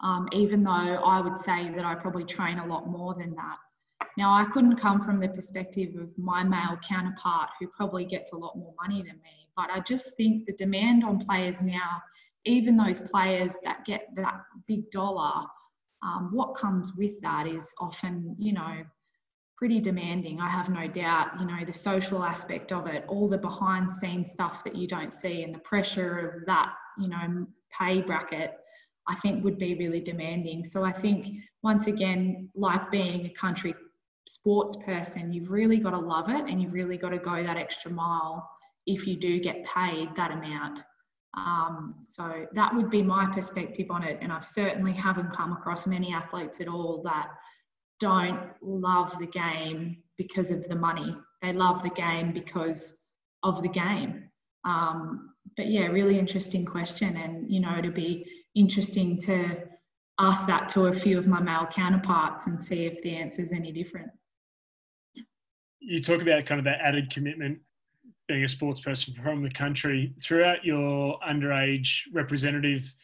um, 0.00 0.28
even 0.32 0.64
though 0.64 0.70
I 0.70 1.20
would 1.20 1.38
say 1.38 1.70
that 1.74 1.84
I 1.84 1.94
probably 1.94 2.24
train 2.24 2.58
a 2.58 2.66
lot 2.66 2.88
more 2.88 3.14
than 3.14 3.34
that. 3.36 3.56
Now, 4.16 4.32
I 4.32 4.46
couldn't 4.46 4.76
come 4.76 5.00
from 5.00 5.20
the 5.20 5.28
perspective 5.28 5.94
of 5.94 6.08
my 6.18 6.42
male 6.42 6.76
counterpart 6.82 7.50
who 7.60 7.68
probably 7.68 8.04
gets 8.04 8.32
a 8.32 8.36
lot 8.36 8.56
more 8.56 8.74
money 8.82 9.02
than 9.02 9.20
me, 9.22 9.48
but 9.56 9.70
I 9.70 9.78
just 9.80 10.16
think 10.16 10.46
the 10.46 10.54
demand 10.54 11.04
on 11.04 11.20
players 11.20 11.62
now, 11.62 12.02
even 12.44 12.76
those 12.76 12.98
players 12.98 13.56
that 13.62 13.84
get 13.84 14.08
that 14.16 14.40
big 14.66 14.90
dollar, 14.90 15.46
um, 16.02 16.30
what 16.32 16.54
comes 16.54 16.94
with 16.94 17.20
that 17.22 17.46
is 17.46 17.74
often, 17.80 18.36
you 18.38 18.52
know, 18.52 18.84
pretty 19.56 19.80
demanding, 19.80 20.40
I 20.40 20.48
have 20.48 20.68
no 20.70 20.86
doubt. 20.86 21.40
You 21.40 21.46
know, 21.46 21.64
the 21.66 21.72
social 21.72 22.22
aspect 22.22 22.70
of 22.70 22.86
it, 22.86 23.04
all 23.08 23.28
the 23.28 23.38
behind 23.38 23.90
scenes 23.90 24.30
stuff 24.30 24.62
that 24.64 24.76
you 24.76 24.86
don't 24.86 25.12
see, 25.12 25.42
and 25.42 25.52
the 25.52 25.58
pressure 25.58 26.18
of 26.18 26.46
that, 26.46 26.72
you 26.98 27.08
know, 27.08 27.46
pay 27.76 28.00
bracket, 28.00 28.54
I 29.08 29.16
think 29.16 29.42
would 29.42 29.58
be 29.58 29.74
really 29.74 30.00
demanding. 30.00 30.64
So 30.64 30.84
I 30.84 30.92
think, 30.92 31.26
once 31.62 31.88
again, 31.88 32.48
like 32.54 32.90
being 32.90 33.26
a 33.26 33.30
country 33.30 33.74
sports 34.28 34.76
person, 34.84 35.32
you've 35.32 35.50
really 35.50 35.78
got 35.78 35.90
to 35.90 35.98
love 35.98 36.28
it 36.28 36.44
and 36.48 36.62
you've 36.62 36.72
really 36.72 36.96
got 36.96 37.10
to 37.10 37.18
go 37.18 37.42
that 37.42 37.56
extra 37.56 37.90
mile 37.90 38.48
if 38.86 39.06
you 39.06 39.16
do 39.16 39.40
get 39.40 39.64
paid 39.64 40.14
that 40.16 40.30
amount. 40.30 40.84
Um, 41.36 41.96
so 42.02 42.46
that 42.54 42.74
would 42.74 42.90
be 42.90 43.02
my 43.02 43.26
perspective 43.26 43.90
on 43.90 44.02
it. 44.02 44.18
And 44.22 44.32
I 44.32 44.40
certainly 44.40 44.92
haven't 44.92 45.36
come 45.36 45.52
across 45.52 45.86
many 45.86 46.12
athletes 46.12 46.60
at 46.60 46.68
all 46.68 47.02
that 47.04 47.28
don't 48.00 48.50
love 48.62 49.18
the 49.18 49.26
game 49.26 50.02
because 50.16 50.50
of 50.50 50.66
the 50.68 50.76
money. 50.76 51.16
They 51.42 51.52
love 51.52 51.82
the 51.82 51.90
game 51.90 52.32
because 52.32 53.02
of 53.42 53.62
the 53.62 53.68
game. 53.68 54.24
Um, 54.64 55.34
but 55.56 55.66
yeah, 55.66 55.86
really 55.86 56.18
interesting 56.18 56.64
question. 56.64 57.16
And, 57.16 57.50
you 57.50 57.60
know, 57.60 57.76
it'd 57.78 57.94
be 57.94 58.26
interesting 58.54 59.18
to 59.18 59.64
ask 60.18 60.46
that 60.46 60.68
to 60.70 60.86
a 60.86 60.92
few 60.92 61.18
of 61.18 61.26
my 61.26 61.40
male 61.40 61.66
counterparts 61.70 62.46
and 62.46 62.62
see 62.62 62.86
if 62.86 63.00
the 63.02 63.16
answer 63.16 63.42
is 63.42 63.52
any 63.52 63.70
different. 63.70 64.10
You 65.80 66.00
talk 66.00 66.20
about 66.20 66.44
kind 66.44 66.58
of 66.58 66.64
that 66.64 66.80
added 66.82 67.10
commitment 67.10 67.60
being 68.26 68.44
a 68.44 68.48
sports 68.48 68.80
person 68.80 69.14
from 69.14 69.42
the 69.42 69.50
country. 69.50 70.12
Throughout 70.20 70.64
your 70.64 71.18
underage 71.20 72.02
representative 72.12 72.94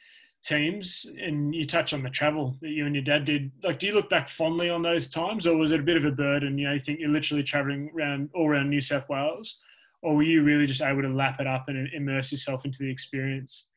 teams 0.45 1.07
and 1.21 1.55
you 1.55 1.67
touch 1.67 1.95
on 1.95 2.03
the 2.03 2.11
travel 2.11 2.55
that 2.61 2.69
you 2.69 2.85
and 2.85 2.95
your 2.95 3.03
dad 3.03 3.25
did 3.25 3.51
like 3.63 3.79
do 3.79 3.87
you 3.87 3.95
look 3.95 4.11
back 4.11 4.29
fondly 4.29 4.69
on 4.69 4.83
those 4.83 5.09
times 5.09 5.47
or 5.47 5.57
was 5.57 5.73
it 5.73 5.81
a 5.81 5.83
bit 5.83 5.97
of 5.97 6.05
a 6.05 6.11
burden 6.11 6.59
you 6.59 6.67
know 6.67 6.75
you 6.75 6.79
think 6.79 7.01
you're 7.01 7.09
literally 7.09 7.43
traveling 7.43 7.91
around 7.97 8.29
all 8.35 8.47
around 8.47 8.69
new 8.69 8.81
south 8.81 9.09
wales 9.09 9.57
or 10.03 10.15
were 10.15 10.23
you 10.23 10.43
really 10.43 10.67
just 10.67 10.83
able 10.83 11.01
to 11.01 11.09
lap 11.09 11.41
it 11.41 11.47
up 11.47 11.65
and 11.69 11.89
immerse 11.95 12.31
yourself 12.31 12.67
into 12.67 12.77
the 12.79 12.91
experience? 12.91 13.71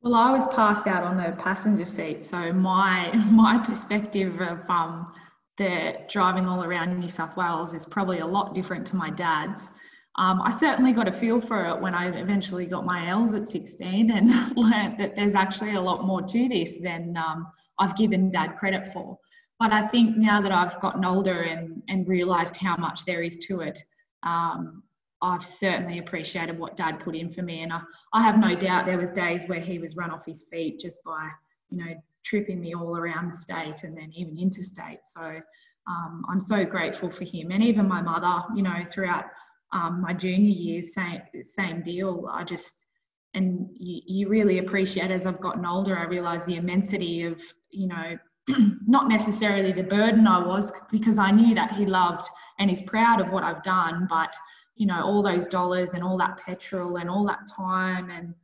Well 0.00 0.14
i 0.14 0.32
was 0.32 0.46
passed 0.46 0.86
out 0.86 1.04
on 1.04 1.18
the 1.18 1.36
passenger 1.38 1.84
seat 1.84 2.24
so 2.24 2.54
my 2.54 3.12
my 3.30 3.58
perspective 3.58 4.40
of 4.40 4.68
um, 4.70 5.12
the 5.58 5.98
driving 6.08 6.46
all 6.46 6.64
around 6.64 6.98
new 6.98 7.08
south 7.10 7.36
wales 7.36 7.74
is 7.74 7.84
probably 7.84 8.20
a 8.20 8.26
lot 8.26 8.54
different 8.54 8.86
to 8.86 8.96
my 8.96 9.10
dad's 9.10 9.70
um, 10.16 10.42
I 10.42 10.50
certainly 10.50 10.92
got 10.92 11.08
a 11.08 11.12
feel 11.12 11.40
for 11.40 11.66
it 11.66 11.80
when 11.80 11.94
I 11.94 12.08
eventually 12.08 12.66
got 12.66 12.84
my 12.84 13.08
L's 13.08 13.34
at 13.34 13.46
16 13.46 14.10
and 14.10 14.28
learned 14.56 14.98
that 14.98 15.14
there's 15.14 15.34
actually 15.34 15.74
a 15.74 15.80
lot 15.80 16.04
more 16.04 16.22
to 16.22 16.48
this 16.48 16.78
than 16.82 17.16
um, 17.16 17.46
I've 17.78 17.96
given 17.96 18.30
dad 18.30 18.56
credit 18.56 18.86
for. 18.88 19.18
But 19.58 19.72
I 19.72 19.86
think 19.86 20.16
now 20.16 20.40
that 20.40 20.52
I've 20.52 20.80
gotten 20.80 21.04
older 21.04 21.42
and, 21.42 21.82
and 21.88 22.08
realised 22.08 22.56
how 22.56 22.76
much 22.76 23.04
there 23.04 23.22
is 23.22 23.38
to 23.46 23.60
it, 23.60 23.78
um, 24.22 24.82
I've 25.22 25.44
certainly 25.44 25.98
appreciated 25.98 26.58
what 26.58 26.76
dad 26.76 27.00
put 27.00 27.14
in 27.14 27.30
for 27.30 27.42
me. 27.42 27.62
And 27.62 27.72
I, 27.72 27.80
I 28.14 28.22
have 28.22 28.38
no 28.38 28.54
doubt 28.56 28.86
there 28.86 28.98
was 28.98 29.12
days 29.12 29.44
where 29.46 29.60
he 29.60 29.78
was 29.78 29.96
run 29.96 30.10
off 30.10 30.24
his 30.24 30.44
feet 30.50 30.80
just 30.80 30.98
by, 31.04 31.28
you 31.68 31.78
know, 31.78 31.94
tripping 32.24 32.60
me 32.60 32.74
all 32.74 32.96
around 32.96 33.32
the 33.32 33.36
state 33.36 33.82
and 33.84 33.96
then 33.96 34.10
even 34.14 34.38
interstate. 34.38 35.00
So 35.04 35.40
um, 35.86 36.24
I'm 36.28 36.40
so 36.40 36.64
grateful 36.64 37.10
for 37.10 37.24
him. 37.24 37.50
And 37.50 37.62
even 37.62 37.86
my 37.86 38.00
mother, 38.00 38.44
you 38.54 38.62
know, 38.62 38.82
throughout 38.86 39.26
um, 39.72 40.00
my 40.00 40.12
junior 40.12 40.50
years, 40.50 40.94
same 40.94 41.22
same 41.42 41.82
deal. 41.82 42.28
I 42.32 42.44
just 42.44 42.86
and 43.34 43.68
you, 43.74 44.00
you 44.06 44.28
really 44.28 44.58
appreciate 44.58 45.10
as 45.10 45.26
I've 45.26 45.40
gotten 45.40 45.64
older, 45.64 45.96
I 45.96 46.04
realise 46.04 46.44
the 46.44 46.56
immensity 46.56 47.22
of 47.22 47.40
you 47.70 47.88
know 47.88 48.18
not 48.86 49.08
necessarily 49.08 49.72
the 49.72 49.84
burden 49.84 50.26
I 50.26 50.44
was 50.44 50.72
because 50.90 51.18
I 51.18 51.30
knew 51.30 51.54
that 51.54 51.72
he 51.72 51.86
loved 51.86 52.28
and 52.58 52.70
is 52.70 52.80
proud 52.82 53.20
of 53.20 53.30
what 53.30 53.44
I've 53.44 53.62
done, 53.62 54.06
but 54.08 54.34
you 54.76 54.86
know 54.86 55.02
all 55.02 55.22
those 55.22 55.46
dollars 55.46 55.92
and 55.92 56.02
all 56.02 56.18
that 56.18 56.38
petrol 56.38 56.96
and 56.96 57.08
all 57.08 57.26
that 57.26 57.46
time 57.54 58.10
and 58.10 58.34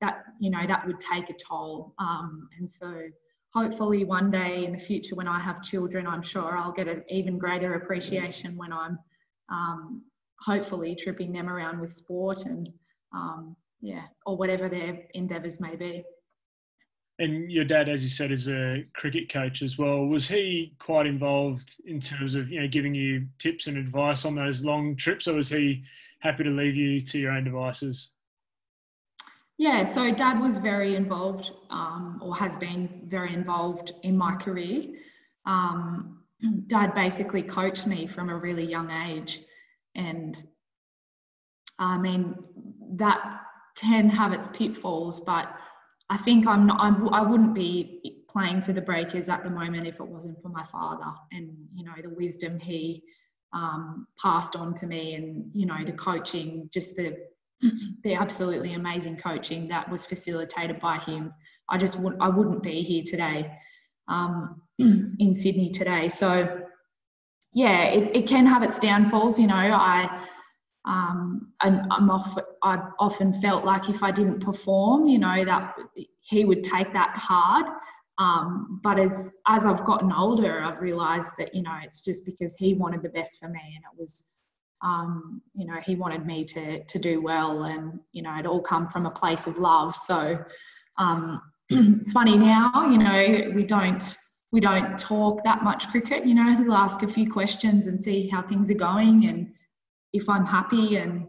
that 0.00 0.22
you 0.38 0.50
know 0.50 0.66
that 0.66 0.86
would 0.86 1.00
take 1.00 1.30
a 1.30 1.34
toll. 1.34 1.94
Um, 1.98 2.48
and 2.58 2.70
so 2.70 3.08
hopefully 3.52 4.04
one 4.04 4.30
day 4.30 4.64
in 4.64 4.72
the 4.72 4.78
future 4.78 5.14
when 5.14 5.26
I 5.26 5.40
have 5.40 5.62
children, 5.62 6.06
I'm 6.06 6.22
sure 6.22 6.56
I'll 6.56 6.72
get 6.72 6.86
an 6.86 7.02
even 7.08 7.38
greater 7.38 7.74
appreciation 7.74 8.56
when 8.56 8.72
I'm 8.72 8.98
um, 9.50 10.02
hopefully 10.40 10.94
tripping 10.94 11.32
them 11.32 11.48
around 11.48 11.80
with 11.80 11.94
sport 11.94 12.46
and 12.46 12.68
um, 13.14 13.56
yeah, 13.80 14.04
or 14.26 14.36
whatever 14.36 14.68
their 14.68 15.00
endeavours 15.14 15.60
may 15.60 15.76
be. 15.76 16.04
And 17.20 17.50
your 17.50 17.64
dad, 17.64 17.88
as 17.88 18.04
you 18.04 18.10
said, 18.10 18.30
is 18.30 18.48
a 18.48 18.84
cricket 18.94 19.28
coach 19.28 19.62
as 19.62 19.76
well. 19.76 20.06
Was 20.06 20.28
he 20.28 20.74
quite 20.78 21.06
involved 21.06 21.80
in 21.84 22.00
terms 22.00 22.34
of 22.34 22.48
you 22.48 22.60
know 22.60 22.68
giving 22.68 22.94
you 22.94 23.26
tips 23.38 23.66
and 23.66 23.76
advice 23.76 24.24
on 24.24 24.34
those 24.34 24.64
long 24.64 24.94
trips, 24.94 25.26
or 25.26 25.34
was 25.34 25.48
he 25.48 25.82
happy 26.20 26.44
to 26.44 26.50
leave 26.50 26.76
you 26.76 27.00
to 27.00 27.18
your 27.18 27.32
own 27.32 27.44
devices? 27.44 28.14
Yeah, 29.56 29.82
so 29.82 30.12
dad 30.12 30.40
was 30.40 30.58
very 30.58 30.94
involved, 30.94 31.50
um, 31.70 32.20
or 32.22 32.36
has 32.36 32.56
been 32.56 33.02
very 33.08 33.34
involved 33.34 33.92
in 34.04 34.16
my 34.16 34.36
career. 34.36 34.84
Um, 35.46 36.22
dad 36.68 36.94
basically 36.94 37.42
coached 37.42 37.88
me 37.88 38.06
from 38.06 38.28
a 38.28 38.36
really 38.36 38.64
young 38.64 38.90
age. 38.90 39.40
And 39.94 40.36
I 41.78 41.96
mean, 41.98 42.36
that 42.96 43.40
can 43.76 44.08
have 44.08 44.32
its 44.32 44.48
pitfalls, 44.48 45.20
but 45.20 45.54
I 46.10 46.16
think 46.16 46.46
I'm 46.46 46.66
not, 46.66 46.80
I'm, 46.80 47.08
I 47.12 47.22
wouldn't 47.22 47.54
be 47.54 48.24
playing 48.28 48.62
for 48.62 48.72
the 48.72 48.80
Breakers 48.80 49.28
at 49.28 49.44
the 49.44 49.50
moment 49.50 49.86
if 49.86 50.00
it 50.00 50.06
wasn't 50.06 50.40
for 50.42 50.48
my 50.48 50.64
father 50.64 51.12
and, 51.32 51.54
you 51.74 51.84
know, 51.84 51.94
the 52.02 52.10
wisdom 52.10 52.58
he 52.58 53.02
um, 53.52 54.06
passed 54.20 54.56
on 54.56 54.74
to 54.74 54.86
me 54.86 55.14
and, 55.14 55.50
you 55.54 55.66
know, 55.66 55.84
the 55.84 55.92
coaching, 55.92 56.68
just 56.72 56.96
the, 56.96 57.16
the 58.02 58.14
absolutely 58.14 58.74
amazing 58.74 59.16
coaching 59.16 59.68
that 59.68 59.90
was 59.90 60.06
facilitated 60.06 60.80
by 60.80 60.98
him. 60.98 61.32
I 61.68 61.78
just 61.78 61.98
would, 62.00 62.16
I 62.20 62.28
wouldn't 62.28 62.62
be 62.62 62.82
here 62.82 63.02
today 63.06 63.52
um, 64.08 64.62
in 64.78 65.34
Sydney 65.34 65.70
today. 65.70 66.08
So, 66.08 66.62
yeah, 67.52 67.84
it, 67.84 68.14
it 68.14 68.26
can 68.26 68.46
have 68.46 68.62
its 68.62 68.78
downfalls, 68.78 69.38
you 69.38 69.46
know, 69.46 69.54
I, 69.54 70.26
um, 70.84 71.52
I'm 71.60 72.10
off, 72.10 72.38
I 72.62 72.80
often 72.98 73.32
felt 73.32 73.64
like 73.64 73.88
if 73.88 74.02
I 74.02 74.10
didn't 74.10 74.40
perform, 74.40 75.06
you 75.06 75.18
know, 75.18 75.44
that 75.44 75.76
he 76.20 76.44
would 76.44 76.62
take 76.62 76.92
that 76.92 77.16
hard. 77.16 77.66
Um, 78.18 78.80
but 78.82 78.98
as 78.98 79.34
as 79.46 79.64
I've 79.64 79.84
gotten 79.84 80.12
older, 80.12 80.60
I've 80.62 80.80
realised 80.80 81.32
that 81.38 81.54
you 81.54 81.62
know 81.62 81.76
it's 81.84 82.00
just 82.00 82.24
because 82.26 82.56
he 82.56 82.74
wanted 82.74 83.02
the 83.02 83.08
best 83.10 83.38
for 83.38 83.48
me, 83.48 83.60
and 83.76 83.84
it 83.84 83.96
was, 83.96 84.38
um, 84.82 85.40
you 85.54 85.64
know, 85.66 85.76
he 85.86 85.94
wanted 85.94 86.26
me 86.26 86.44
to 86.46 86.82
to 86.82 86.98
do 86.98 87.22
well, 87.22 87.64
and 87.64 88.00
you 88.12 88.22
know, 88.22 88.36
it 88.36 88.44
all 88.46 88.60
come 88.60 88.88
from 88.88 89.06
a 89.06 89.10
place 89.10 89.46
of 89.46 89.58
love. 89.58 89.94
So 89.94 90.36
um, 90.98 91.40
it's 91.68 92.12
funny 92.12 92.36
now, 92.36 92.90
you 92.90 92.98
know, 92.98 93.52
we 93.54 93.62
don't 93.62 94.02
we 94.50 94.60
don't 94.60 94.98
talk 94.98 95.44
that 95.44 95.62
much 95.62 95.88
cricket. 95.88 96.26
You 96.26 96.34
know, 96.34 96.56
he'll 96.56 96.72
ask 96.72 97.02
a 97.02 97.08
few 97.08 97.30
questions 97.30 97.86
and 97.86 98.00
see 98.00 98.28
how 98.28 98.42
things 98.42 98.70
are 98.70 98.74
going, 98.74 99.26
and 99.26 99.52
if 100.12 100.28
I'm 100.28 100.46
happy 100.46 100.96
and 100.96 101.26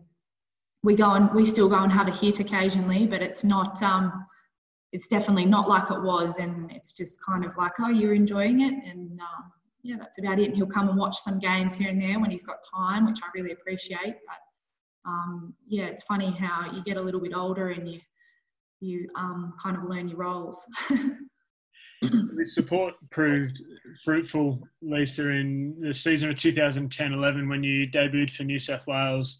we 0.84 0.96
go 0.96 1.12
and 1.12 1.30
we 1.34 1.46
still 1.46 1.68
go 1.68 1.84
and 1.84 1.92
have 1.92 2.08
a 2.08 2.12
hit 2.12 2.40
occasionally, 2.40 3.06
but 3.06 3.22
it's 3.22 3.44
not 3.44 3.82
um, 3.84 4.26
it's 4.92 5.08
definitely 5.08 5.46
not 5.46 5.68
like 5.68 5.92
it 5.92 6.02
was, 6.02 6.38
and 6.38 6.72
it's 6.72 6.94
just 6.94 7.22
kind 7.24 7.44
of 7.44 7.58
like 7.58 7.74
oh 7.80 7.90
you're 7.90 8.14
enjoying 8.14 8.62
it, 8.62 8.74
and 8.90 9.20
um, 9.20 9.52
yeah 9.84 9.98
that's 10.00 10.18
about 10.20 10.40
it. 10.40 10.46
And 10.46 10.56
he'll 10.56 10.68
come 10.68 10.88
and 10.90 10.98
watch 10.98 11.18
some 11.18 11.40
games 11.40 11.76
here 11.76 11.90
and 11.90 12.02
there 12.02 12.20
when 12.20 12.32
he's 12.32 12.44
got 12.44 12.60
time, 12.74 13.06
which 13.06 13.20
I 13.22 13.28
really 13.36 13.52
appreciate. 13.52 14.16
But 14.26 15.10
um, 15.10 15.54
yeah, 15.68 15.86
it's 15.86 16.04
funny 16.04 16.32
how 16.32 16.72
you 16.72 16.84
get 16.84 16.98
a 16.98 17.02
little 17.02 17.22
bit 17.22 17.34
older 17.36 17.72
and 17.72 17.90
you 17.90 18.00
you 18.82 19.10
um, 19.18 19.54
kind 19.62 19.76
of 19.76 19.84
learn 19.84 20.08
your 20.08 20.20
roles. 20.20 20.58
the 22.02 22.46
support 22.46 22.94
proved 23.12 23.62
fruitful, 24.06 24.68
Lisa, 24.82 25.30
in 25.30 25.76
the 25.82 25.94
season 25.94 26.30
of 26.30 26.36
2010-11 26.36 27.50
when 27.50 27.64
you 27.64 27.88
debuted 27.88 28.32
for 28.32 28.44
New 28.44 28.60
South 28.60 28.88
Wales 28.88 29.40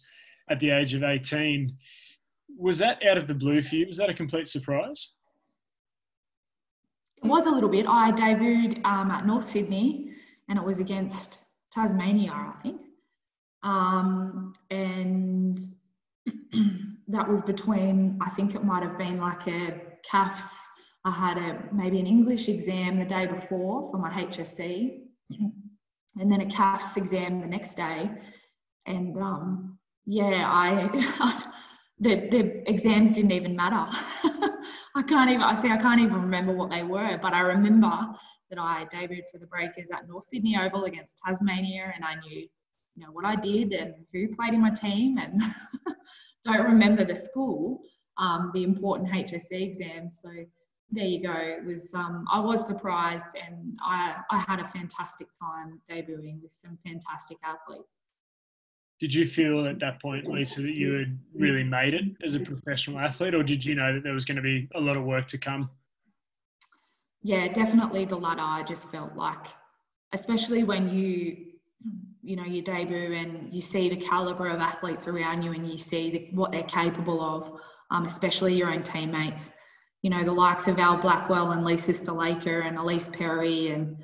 at 0.50 0.60
the 0.60 0.70
age 0.70 0.92
of 0.92 1.02
18. 1.02 1.74
Was 2.58 2.78
that 2.78 3.02
out 3.06 3.16
of 3.16 3.26
the 3.26 3.34
blue 3.34 3.62
for 3.62 3.76
you? 3.76 3.86
Was 3.86 3.96
that 3.96 4.10
a 4.10 4.14
complete 4.14 4.46
surprise? 4.46 5.12
It 7.22 7.26
was 7.26 7.46
a 7.46 7.50
little 7.50 7.70
bit. 7.70 7.86
I 7.88 8.12
debuted 8.12 8.84
um, 8.84 9.10
at 9.10 9.26
North 9.26 9.44
Sydney 9.44 10.12
and 10.48 10.58
it 10.58 10.64
was 10.64 10.80
against 10.80 11.44
Tasmania, 11.72 12.32
I 12.32 12.52
think. 12.62 12.80
Um, 13.62 14.54
and 14.70 15.60
that 17.08 17.26
was 17.26 17.40
between, 17.42 18.18
I 18.20 18.30
think 18.30 18.54
it 18.54 18.64
might 18.64 18.82
have 18.82 18.98
been 18.98 19.18
like 19.18 19.46
a 19.46 19.80
CAFS 20.10 20.69
I 21.04 21.10
had 21.10 21.38
a 21.38 21.62
maybe 21.72 21.98
an 21.98 22.06
English 22.06 22.48
exam 22.48 22.98
the 22.98 23.04
day 23.04 23.26
before 23.26 23.90
for 23.90 23.96
my 23.96 24.10
HSC, 24.10 25.00
and 25.30 26.32
then 26.32 26.40
a 26.42 26.46
CAFS 26.46 26.96
exam 26.96 27.40
the 27.40 27.46
next 27.46 27.74
day. 27.74 28.10
And 28.86 29.16
um, 29.16 29.78
yeah, 30.04 30.44
I 30.46 30.88
the 32.00 32.28
the 32.28 32.70
exams 32.70 33.12
didn't 33.12 33.32
even 33.32 33.56
matter. 33.56 33.86
I 34.94 35.02
can't 35.02 35.30
even 35.30 35.42
I 35.42 35.54
see 35.54 35.70
I 35.70 35.78
can't 35.78 36.00
even 36.00 36.20
remember 36.20 36.52
what 36.52 36.70
they 36.70 36.82
were, 36.82 37.18
but 37.22 37.32
I 37.32 37.40
remember 37.40 37.90
that 38.50 38.58
I 38.58 38.86
debuted 38.92 39.28
for 39.32 39.38
the 39.38 39.46
Breakers 39.46 39.90
at 39.90 40.08
North 40.08 40.24
Sydney 40.24 40.56
Oval 40.58 40.84
against 40.84 41.20
Tasmania, 41.24 41.92
and 41.94 42.04
I 42.04 42.16
knew 42.16 42.48
you 42.96 43.06
know 43.06 43.12
what 43.12 43.24
I 43.24 43.36
did 43.36 43.72
and 43.72 43.94
who 44.12 44.34
played 44.34 44.52
in 44.52 44.60
my 44.60 44.70
team, 44.70 45.16
and 45.16 45.40
don't 46.44 46.64
remember 46.64 47.04
the 47.04 47.14
school, 47.14 47.80
um, 48.18 48.50
the 48.52 48.64
important 48.64 49.08
HSC 49.08 49.52
exams. 49.52 50.20
So 50.20 50.30
there 50.92 51.06
you 51.06 51.22
go. 51.22 51.32
It 51.32 51.64
was 51.64 51.94
um, 51.94 52.26
I 52.30 52.40
was 52.40 52.66
surprised, 52.66 53.36
and 53.46 53.78
I 53.84 54.16
I 54.30 54.38
had 54.38 54.60
a 54.60 54.68
fantastic 54.68 55.28
time 55.38 55.80
debuting 55.88 56.42
with 56.42 56.52
some 56.52 56.78
fantastic 56.84 57.38
athletes. 57.44 57.88
Did 59.00 59.14
you 59.14 59.26
feel 59.26 59.66
at 59.66 59.78
that 59.78 60.02
point, 60.02 60.26
Lisa, 60.26 60.60
that 60.62 60.74
you 60.74 60.92
had 60.92 61.18
really 61.34 61.64
made 61.64 61.94
it 61.94 62.04
as 62.22 62.34
a 62.34 62.40
professional 62.40 62.98
athlete, 62.98 63.34
or 63.34 63.42
did 63.42 63.64
you 63.64 63.74
know 63.74 63.94
that 63.94 64.02
there 64.02 64.12
was 64.12 64.24
going 64.24 64.36
to 64.36 64.42
be 64.42 64.68
a 64.74 64.80
lot 64.80 64.96
of 64.96 65.04
work 65.04 65.26
to 65.28 65.38
come? 65.38 65.70
Yeah, 67.22 67.48
definitely 67.48 68.04
the 68.04 68.16
latter. 68.16 68.42
I 68.42 68.62
just 68.62 68.90
felt 68.90 69.14
like, 69.14 69.46
especially 70.12 70.64
when 70.64 70.92
you, 70.92 71.36
you 72.22 72.36
know, 72.36 72.44
you 72.44 72.60
debut 72.60 73.14
and 73.14 73.54
you 73.54 73.62
see 73.62 73.88
the 73.88 73.96
caliber 73.96 74.48
of 74.48 74.60
athletes 74.60 75.06
around 75.06 75.44
you, 75.44 75.52
and 75.52 75.70
you 75.70 75.78
see 75.78 76.10
the, 76.10 76.28
what 76.36 76.52
they're 76.52 76.62
capable 76.64 77.22
of, 77.22 77.60
um, 77.90 78.04
especially 78.04 78.54
your 78.54 78.70
own 78.70 78.82
teammates 78.82 79.52
you 80.02 80.10
know, 80.10 80.24
the 80.24 80.32
likes 80.32 80.66
of 80.66 80.78
Al 80.78 80.98
Blackwell 80.98 81.52
and 81.52 81.64
Lisa 81.64 81.92
Sthalekar 81.92 82.66
and 82.66 82.78
Ellyse 82.78 83.12
Perry 83.12 83.68
and 83.68 83.96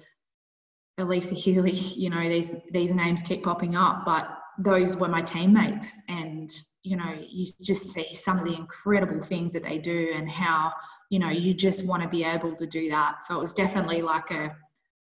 Alyssa 0.99 1.35
Healy, 1.35 1.71
you 1.73 2.11
know, 2.11 2.29
these 2.29 2.57
these 2.71 2.93
names 2.93 3.23
keep 3.23 3.45
popping 3.45 3.77
up, 3.77 4.05
but 4.05 4.29
those 4.59 4.97
were 4.97 5.09
my 5.09 5.23
teammates. 5.23 5.93
And, 6.09 6.51
you 6.83 6.97
know, 6.97 7.15
you 7.29 7.47
just 7.63 7.91
see 7.93 8.15
some 8.15 8.39
of 8.39 8.45
the 8.45 8.55
incredible 8.55 9.21
things 9.21 9.53
that 9.53 9.63
they 9.63 9.79
do 9.79 10.13
and 10.15 10.31
how, 10.31 10.73
you 11.11 11.19
know, 11.19 11.29
you 11.29 11.53
just 11.53 11.87
want 11.87 12.03
to 12.03 12.09
be 12.09 12.25
able 12.25 12.55
to 12.57 12.67
do 12.67 12.89
that. 12.91 13.23
So 13.23 13.37
it 13.37 13.41
was 13.41 13.53
definitely 13.53 14.03
like 14.03 14.31
a 14.31 14.57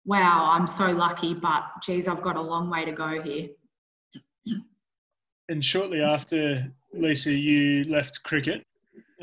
wow, 0.04 0.50
I'm 0.50 0.66
so 0.66 0.90
lucky, 0.90 1.32
but 1.32 1.62
geez, 1.80 2.08
I've 2.08 2.22
got 2.22 2.36
a 2.36 2.40
long 2.40 2.68
way 2.68 2.84
to 2.84 2.92
go 2.92 3.20
here. 3.20 3.50
And 5.48 5.64
shortly 5.64 6.00
after, 6.00 6.72
Lisa, 6.92 7.32
you 7.32 7.84
left 7.84 8.22
cricket 8.24 8.64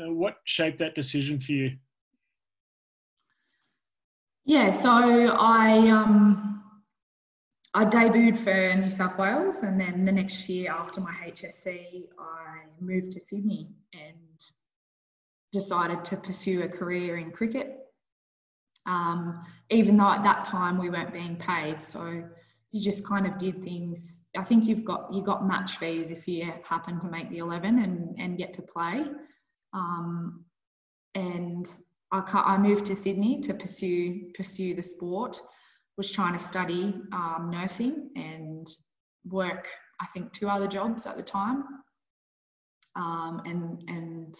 what 0.08 0.36
shaped 0.44 0.78
that 0.78 0.94
decision 0.94 1.40
for 1.40 1.52
you? 1.52 1.76
Yeah, 4.44 4.70
so 4.70 4.90
I 4.90 5.88
um, 5.88 6.64
I 7.74 7.84
debuted 7.84 8.36
for 8.36 8.74
New 8.74 8.90
South 8.90 9.16
Wales, 9.18 9.62
and 9.62 9.78
then 9.78 10.04
the 10.04 10.12
next 10.12 10.48
year 10.48 10.72
after 10.72 11.00
my 11.00 11.12
HSC, 11.24 12.08
I 12.18 12.64
moved 12.80 13.12
to 13.12 13.20
Sydney 13.20 13.68
and 13.92 14.40
decided 15.52 16.04
to 16.04 16.16
pursue 16.16 16.62
a 16.62 16.68
career 16.68 17.18
in 17.18 17.30
cricket. 17.30 17.76
Um, 18.86 19.44
even 19.68 19.96
though 19.96 20.10
at 20.10 20.24
that 20.24 20.44
time 20.44 20.78
we 20.78 20.90
weren't 20.90 21.12
being 21.12 21.36
paid, 21.36 21.82
so 21.82 22.24
you 22.72 22.80
just 22.80 23.06
kind 23.06 23.26
of 23.26 23.38
did 23.38 23.62
things. 23.62 24.22
I 24.36 24.42
think 24.42 24.64
you've 24.64 24.84
got 24.84 25.12
you 25.12 25.22
got 25.22 25.46
match 25.46 25.76
fees 25.76 26.10
if 26.10 26.26
you 26.26 26.50
happen 26.64 26.98
to 27.00 27.08
make 27.08 27.30
the 27.30 27.38
eleven 27.38 27.82
and 27.82 28.18
and 28.18 28.38
get 28.38 28.52
to 28.54 28.62
play. 28.62 29.04
Um, 29.72 30.44
and 31.14 31.72
I, 32.12 32.22
I, 32.32 32.58
moved 32.58 32.86
to 32.86 32.96
Sydney 32.96 33.40
to 33.40 33.54
pursue 33.54 34.30
pursue 34.34 34.74
the 34.74 34.82
sport. 34.82 35.40
Was 35.96 36.10
trying 36.10 36.32
to 36.32 36.38
study 36.38 36.94
um, 37.12 37.50
nursing 37.52 38.10
and 38.16 38.66
work. 39.28 39.68
I 40.00 40.06
think 40.06 40.32
two 40.32 40.48
other 40.48 40.66
jobs 40.66 41.06
at 41.06 41.16
the 41.16 41.22
time, 41.22 41.64
um, 42.96 43.42
and 43.44 43.82
and 43.88 44.34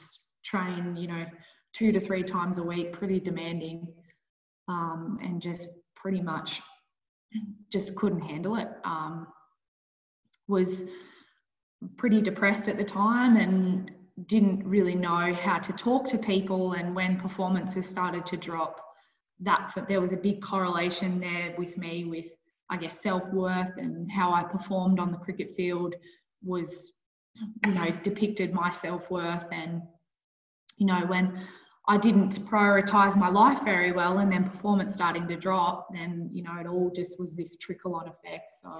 train. 0.44 0.96
You 0.96 1.08
know, 1.08 1.26
two 1.74 1.92
to 1.92 2.00
three 2.00 2.22
times 2.22 2.58
a 2.58 2.62
week, 2.62 2.92
pretty 2.92 3.20
demanding, 3.20 3.92
um, 4.68 5.18
and 5.22 5.40
just 5.40 5.68
pretty 5.94 6.20
much 6.20 6.62
just 7.70 7.94
couldn't 7.94 8.22
handle 8.22 8.56
it. 8.56 8.68
Um, 8.84 9.26
was 10.48 10.90
pretty 11.96 12.20
depressed 12.20 12.68
at 12.68 12.76
the 12.76 12.84
time 12.84 13.36
and 13.36 13.90
didn't 14.26 14.64
really 14.66 14.94
know 14.94 15.33
how 15.35 15.59
to 15.59 15.72
talk 15.72 16.06
to 16.06 16.18
people 16.18 16.72
and 16.72 16.94
when 16.94 17.16
performances 17.18 17.88
started 17.88 18.26
to 18.26 18.37
drop 18.37 18.80
that 19.40 19.72
there 19.88 20.00
was 20.00 20.12
a 20.12 20.16
big 20.16 20.42
correlation 20.42 21.20
there 21.20 21.54
with 21.56 21.76
me 21.78 22.04
with 22.04 22.26
i 22.70 22.76
guess 22.76 23.00
self-worth 23.00 23.76
and 23.76 24.11
how 24.11 24.33
i 24.33 24.42
performed 24.42 24.98
on 24.98 25.11
the 25.11 25.18
cricket 25.18 25.50
field 25.52 25.94
was 26.42 26.92
you 27.66 27.72
know 27.72 27.90
depicted 28.02 28.52
my 28.52 28.70
self-worth. 28.70 29.46
And 29.52 29.83
you 30.76 30.87
know 30.87 31.06
when 31.06 31.40
i 31.88 31.96
didn't 31.96 32.40
prioritize 32.46 33.16
my 33.16 33.28
life 33.28 33.62
very 33.64 33.92
well 33.92 34.18
and 34.18 34.30
then 34.33 34.44
performance 34.44 34.94
starting 34.94 35.28
to 35.28 35.37
drop 35.37 35.88
then 35.92 36.28
you 36.33 36.42
know 36.42 36.56
it 36.59 36.66
all 36.66 36.90
just 36.90 37.18
was 37.18 37.37
this 37.37 37.56
trickle 37.56 37.94
on 37.94 38.09
effect. 38.09 38.50
So 38.61 38.70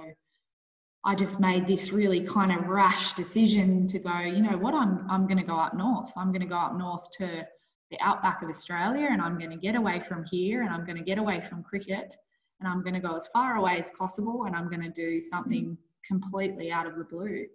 I 1.03 1.15
just 1.15 1.39
made 1.39 1.65
this 1.65 1.91
really 1.91 2.21
kind 2.21 2.51
of 2.51 2.67
rash 2.67 3.13
decision 3.13 3.87
to 3.87 3.99
go, 3.99 4.19
you 4.19 4.41
know 4.41 4.57
what, 4.57 4.73
I'm, 4.73 5.05
I'm 5.09 5.25
going 5.25 5.39
to 5.39 5.43
go 5.43 5.55
up 5.55 5.73
north. 5.73 6.11
I'm 6.15 6.31
going 6.31 6.41
to 6.41 6.47
go 6.47 6.55
up 6.55 6.75
north 6.75 7.09
to 7.17 7.47
the 7.89 7.99
outback 7.99 8.41
of 8.41 8.49
Australia 8.49 9.07
and 9.09 9.21
I'm 9.21 9.37
going 9.37 9.49
to 9.49 9.57
get 9.57 9.75
away 9.75 9.99
from 9.99 10.23
here 10.25 10.61
and 10.61 10.69
I'm 10.69 10.85
going 10.85 10.97
to 10.97 11.03
get 11.03 11.17
away 11.17 11.41
from 11.41 11.63
cricket 11.63 12.15
and 12.59 12.69
I'm 12.69 12.83
going 12.83 12.93
to 12.93 12.99
go 12.99 13.15
as 13.15 13.27
far 13.27 13.55
away 13.55 13.79
as 13.79 13.91
possible 13.97 14.45
and 14.45 14.55
I'm 14.55 14.69
going 14.69 14.83
to 14.83 14.89
do 14.89 15.19
something 15.19 15.77
completely 16.05 16.71
out 16.71 16.85
of 16.85 16.97
the 16.97 17.03
blue. 17.03 17.47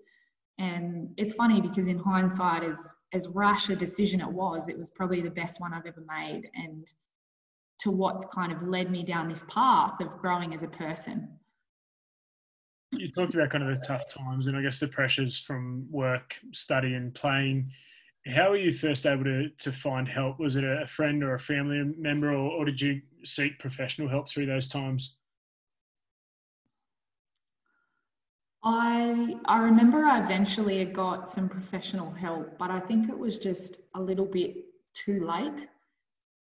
And 0.59 1.11
it's 1.17 1.35
funny 1.35 1.61
because 1.61 1.87
in 1.87 1.99
hindsight, 1.99 2.65
as 2.65 2.95
as 3.13 3.29
rash 3.29 3.69
a 3.69 3.77
decision 3.77 4.21
it 4.21 4.29
was, 4.29 4.69
it 4.69 4.77
was 4.77 4.91
probably 4.91 5.21
the 5.21 5.31
best 5.31 5.61
one 5.61 5.73
I've 5.73 5.87
ever 5.87 6.05
made, 6.09 6.51
and 6.55 6.87
to 7.81 7.91
what's 7.91 8.25
kind 8.27 8.53
of 8.53 8.63
led 8.63 8.91
me 8.91 9.05
down 9.05 9.29
this 9.29 9.45
path 9.49 10.01
of 10.01 10.19
growing 10.19 10.55
as 10.55 10.63
a 10.63 10.69
person. 10.69 11.36
You 12.93 13.09
talked 13.09 13.35
about 13.35 13.51
kind 13.51 13.65
of 13.65 13.79
the 13.79 13.87
tough 13.87 14.09
times 14.09 14.47
and 14.47 14.57
I 14.57 14.63
guess 14.63 14.81
the 14.81 14.89
pressures 14.89 15.39
from 15.39 15.87
work, 15.91 16.37
study, 16.53 16.95
and 16.95 17.15
playing. 17.15 17.71
How 18.27 18.51
were 18.51 18.57
you 18.57 18.73
first 18.73 19.07
able 19.07 19.25
to, 19.25 19.51
to 19.51 19.73
find 19.73 20.09
help? 20.09 20.39
Was 20.39 20.57
it 20.57 20.65
a 20.65 20.87
friend 20.87 21.23
or 21.23 21.35
a 21.35 21.39
family 21.39 21.83
member, 21.99 22.33
or, 22.33 22.51
or 22.51 22.65
did 22.65 22.81
you 22.81 23.01
seek 23.25 23.59
professional 23.59 24.09
help 24.09 24.29
through 24.29 24.47
those 24.47 24.69
times? 24.69 25.17
I 28.65 29.37
I 29.45 29.59
remember 29.59 30.05
I 30.05 30.21
eventually 30.25 30.85
got 30.87 31.29
some 31.29 31.49
professional 31.49 32.11
help, 32.11 32.59
but 32.59 32.71
I 32.71 32.81
think 32.81 33.09
it 33.09 33.17
was 33.17 33.39
just 33.39 33.83
a 33.95 34.01
little 34.01 34.27
bit 34.27 34.57
too 34.93 35.25
late. 35.25 35.69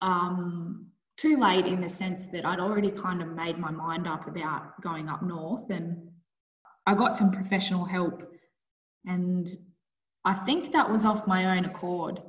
Um, 0.01 0.87
too 1.15 1.37
late 1.37 1.65
in 1.67 1.81
the 1.81 1.89
sense 1.89 2.25
that 2.25 2.45
I'd 2.45 2.59
already 2.59 2.89
kind 2.89 3.21
of 3.21 3.29
made 3.29 3.59
my 3.59 3.71
mind 3.71 4.07
up 4.07 4.27
about 4.27 4.81
going 4.81 5.09
up 5.09 5.21
north, 5.21 5.69
and 5.69 6.06
I 6.87 6.95
got 6.95 7.15
some 7.15 7.31
professional 7.31 7.85
help, 7.85 8.23
and 9.05 9.47
I 10.25 10.33
think 10.33 10.71
that 10.71 10.89
was 10.89 11.05
off 11.05 11.27
my 11.27 11.57
own 11.57 11.65
accord. 11.65 12.21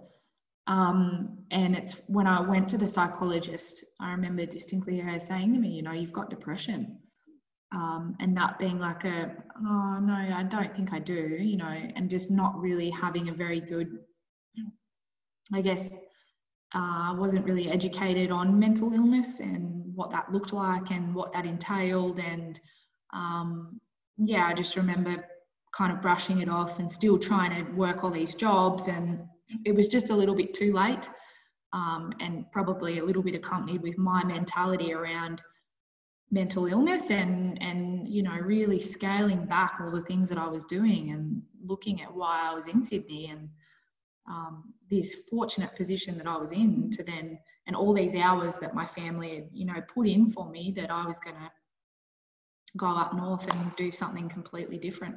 Um, 0.66 1.38
and 1.50 1.74
it's 1.74 2.02
when 2.08 2.26
I 2.26 2.42
went 2.42 2.68
to 2.70 2.78
the 2.78 2.86
psychologist, 2.86 3.82
I 3.98 4.10
remember 4.10 4.44
distinctly 4.44 4.98
her 4.98 5.18
saying 5.18 5.54
to 5.54 5.58
me, 5.58 5.68
you 5.68 5.82
know, 5.82 5.92
you've 5.92 6.12
got 6.12 6.28
depression 6.28 6.98
um, 7.72 8.16
and 8.20 8.36
that 8.36 8.58
being 8.58 8.78
like 8.78 9.04
a 9.04 9.34
oh 9.58 9.98
no 10.00 10.14
i 10.14 10.42
don't 10.48 10.74
think 10.74 10.92
i 10.92 10.98
do 10.98 11.36
you 11.40 11.56
know 11.56 11.66
and 11.66 12.08
just 12.08 12.30
not 12.30 12.58
really 12.58 12.90
having 12.90 13.28
a 13.28 13.32
very 13.32 13.60
good 13.60 13.98
i 15.52 15.60
guess 15.60 15.92
I 16.74 17.12
uh, 17.12 17.14
wasn't 17.18 17.46
really 17.46 17.70
educated 17.70 18.30
on 18.30 18.58
mental 18.58 18.92
illness 18.92 19.40
and 19.40 19.94
what 19.94 20.10
that 20.10 20.30
looked 20.30 20.52
like 20.52 20.90
and 20.90 21.14
what 21.14 21.32
that 21.32 21.46
entailed 21.46 22.18
and 22.18 22.60
um, 23.14 23.80
yeah 24.18 24.46
i 24.46 24.52
just 24.52 24.76
remember 24.76 25.24
kind 25.72 25.92
of 25.92 26.00
brushing 26.00 26.40
it 26.40 26.48
off 26.48 26.78
and 26.78 26.90
still 26.90 27.18
trying 27.18 27.64
to 27.64 27.72
work 27.72 28.02
all 28.02 28.10
these 28.10 28.34
jobs 28.34 28.88
and 28.88 29.20
it 29.64 29.74
was 29.74 29.88
just 29.88 30.10
a 30.10 30.14
little 30.14 30.34
bit 30.34 30.54
too 30.54 30.72
late 30.72 31.08
um, 31.72 32.12
and 32.20 32.50
probably 32.50 32.98
a 32.98 33.04
little 33.04 33.22
bit 33.22 33.34
accompanied 33.34 33.82
with 33.82 33.98
my 33.98 34.24
mentality 34.24 34.92
around 34.92 35.42
mental 36.30 36.66
illness 36.66 37.10
and 37.10 37.60
and 37.62 38.06
you 38.08 38.22
know 38.22 38.36
really 38.42 38.78
scaling 38.78 39.46
back 39.46 39.78
all 39.80 39.90
the 39.90 40.02
things 40.02 40.28
that 40.28 40.38
I 40.38 40.48
was 40.48 40.64
doing 40.64 41.10
and 41.10 41.42
looking 41.64 42.02
at 42.02 42.14
why 42.14 42.50
I 42.50 42.54
was 42.54 42.66
in 42.66 42.84
Sydney 42.84 43.28
and 43.30 43.48
um, 44.28 44.74
this 44.90 45.14
fortunate 45.30 45.74
position 45.74 46.18
that 46.18 46.26
I 46.26 46.36
was 46.36 46.52
in 46.52 46.90
to 46.90 47.02
then 47.02 47.38
and 47.66 47.74
all 47.74 47.94
these 47.94 48.14
hours 48.14 48.58
that 48.58 48.74
my 48.74 48.84
family 48.84 49.36
had 49.36 49.48
you 49.52 49.64
know 49.64 49.80
put 49.94 50.06
in 50.06 50.26
for 50.26 50.50
me 50.50 50.72
that 50.76 50.90
I 50.90 51.06
was 51.06 51.18
going 51.18 51.36
to 51.36 51.50
go 52.76 52.86
up 52.86 53.14
north 53.14 53.52
and 53.52 53.76
do 53.76 53.90
something 53.90 54.28
completely 54.28 54.76
different. 54.76 55.16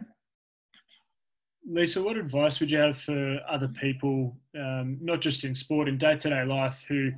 Lisa, 1.68 2.02
what 2.02 2.18
advice 2.18 2.60
would 2.60 2.72
you 2.72 2.80
have 2.80 2.98
for 2.98 3.40
other 3.48 3.68
people, 3.68 4.36
um, 4.58 4.98
not 5.02 5.22
just 5.22 5.44
in 5.44 5.54
sport, 5.54 5.88
in 5.88 5.98
day 5.98 6.16
to 6.18 6.30
day 6.30 6.44
life, 6.44 6.84
who 6.88 7.12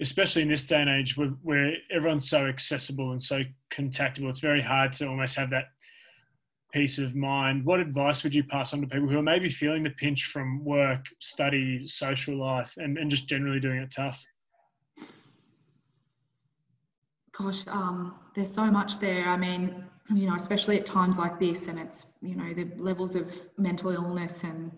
especially 0.00 0.42
in 0.42 0.48
this 0.48 0.66
day 0.66 0.80
and 0.80 0.90
age 0.90 1.16
where, 1.16 1.28
where 1.42 1.74
everyone's 1.90 2.28
so 2.28 2.46
accessible 2.46 3.12
and 3.12 3.22
so 3.22 3.42
contactable, 3.72 4.30
it's 4.30 4.40
very 4.40 4.62
hard 4.62 4.92
to 4.94 5.06
almost 5.06 5.36
have 5.36 5.50
that 5.50 5.66
peace 6.72 6.98
of 6.98 7.14
mind. 7.14 7.64
What 7.64 7.80
advice 7.80 8.24
would 8.24 8.34
you 8.34 8.44
pass 8.44 8.72
on 8.72 8.80
to 8.80 8.86
people 8.86 9.08
who 9.08 9.18
are 9.18 9.22
maybe 9.22 9.50
feeling 9.50 9.82
the 9.82 9.90
pinch 9.90 10.24
from 10.24 10.64
work, 10.64 11.04
study, 11.18 11.86
social 11.86 12.36
life, 12.36 12.74
and, 12.78 12.96
and 12.96 13.10
just 13.10 13.28
generally 13.28 13.60
doing 13.60 13.78
it 13.78 13.90
tough? 13.90 14.24
Gosh, 17.42 17.66
um, 17.68 18.14
there's 18.34 18.52
so 18.52 18.70
much 18.70 18.98
there. 18.98 19.26
I 19.26 19.36
mean, 19.36 19.84
you 20.14 20.28
know, 20.28 20.34
especially 20.34 20.78
at 20.78 20.84
times 20.84 21.18
like 21.18 21.40
this, 21.40 21.68
and 21.68 21.78
it's, 21.78 22.18
you 22.20 22.34
know, 22.34 22.52
the 22.52 22.68
levels 22.76 23.14
of 23.14 23.34
mental 23.56 23.90
illness 23.92 24.44
and, 24.44 24.70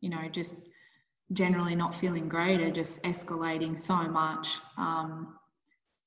you 0.00 0.08
know, 0.08 0.28
just 0.30 0.54
generally 1.32 1.74
not 1.74 1.94
feeling 1.94 2.28
great 2.28 2.60
are 2.60 2.70
just 2.70 3.02
escalating 3.02 3.76
so 3.76 3.96
much. 3.96 4.58
Um, 4.76 5.36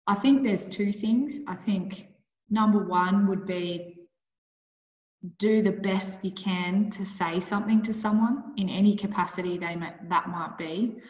I 0.07 0.15
think 0.15 0.43
there's 0.43 0.65
two 0.65 0.93
things. 0.93 1.41
I 1.47 1.55
think 1.55 2.07
number 2.49 2.79
one 2.79 3.27
would 3.27 3.45
be 3.45 3.97
do 5.37 5.61
the 5.61 5.71
best 5.71 6.23
you 6.23 6.31
can 6.31 6.89
to 6.91 7.05
say 7.05 7.41
something 7.41 7.81
to 7.83 7.93
someone 7.93 8.53
in 8.55 8.69
any 8.69 8.95
capacity 8.95 9.57
they 9.57 9.75
might, 9.75 10.09
that 10.09 10.29
might 10.29 10.57
be. 10.57 11.01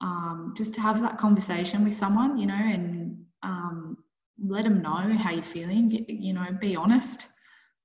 Um, 0.00 0.54
just 0.56 0.74
to 0.74 0.80
have 0.80 1.00
that 1.02 1.18
conversation 1.18 1.84
with 1.84 1.94
someone, 1.94 2.36
you 2.36 2.46
know, 2.46 2.54
and 2.54 3.24
um, 3.44 3.98
let 4.44 4.64
them 4.64 4.82
know 4.82 5.16
how 5.16 5.30
you're 5.30 5.42
feeling. 5.42 6.04
You 6.08 6.32
know, 6.32 6.46
be 6.60 6.74
honest. 6.74 7.28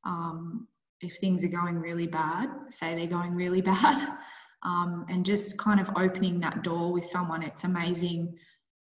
Um, 0.05 0.67
if 1.01 1.17
things 1.17 1.43
are 1.45 1.49
going 1.49 1.77
really 1.77 2.07
bad, 2.07 2.49
say 2.69 2.95
they're 2.95 3.07
going 3.07 3.33
really 3.33 3.61
bad 3.73 4.17
um, 4.63 5.05
and 5.09 5.25
just 5.25 5.57
kind 5.57 5.79
of 5.79 5.89
opening 5.95 6.39
that 6.39 6.63
door 6.63 6.91
with 6.91 7.05
someone. 7.05 7.43
It's 7.43 7.63
amazing 7.63 8.37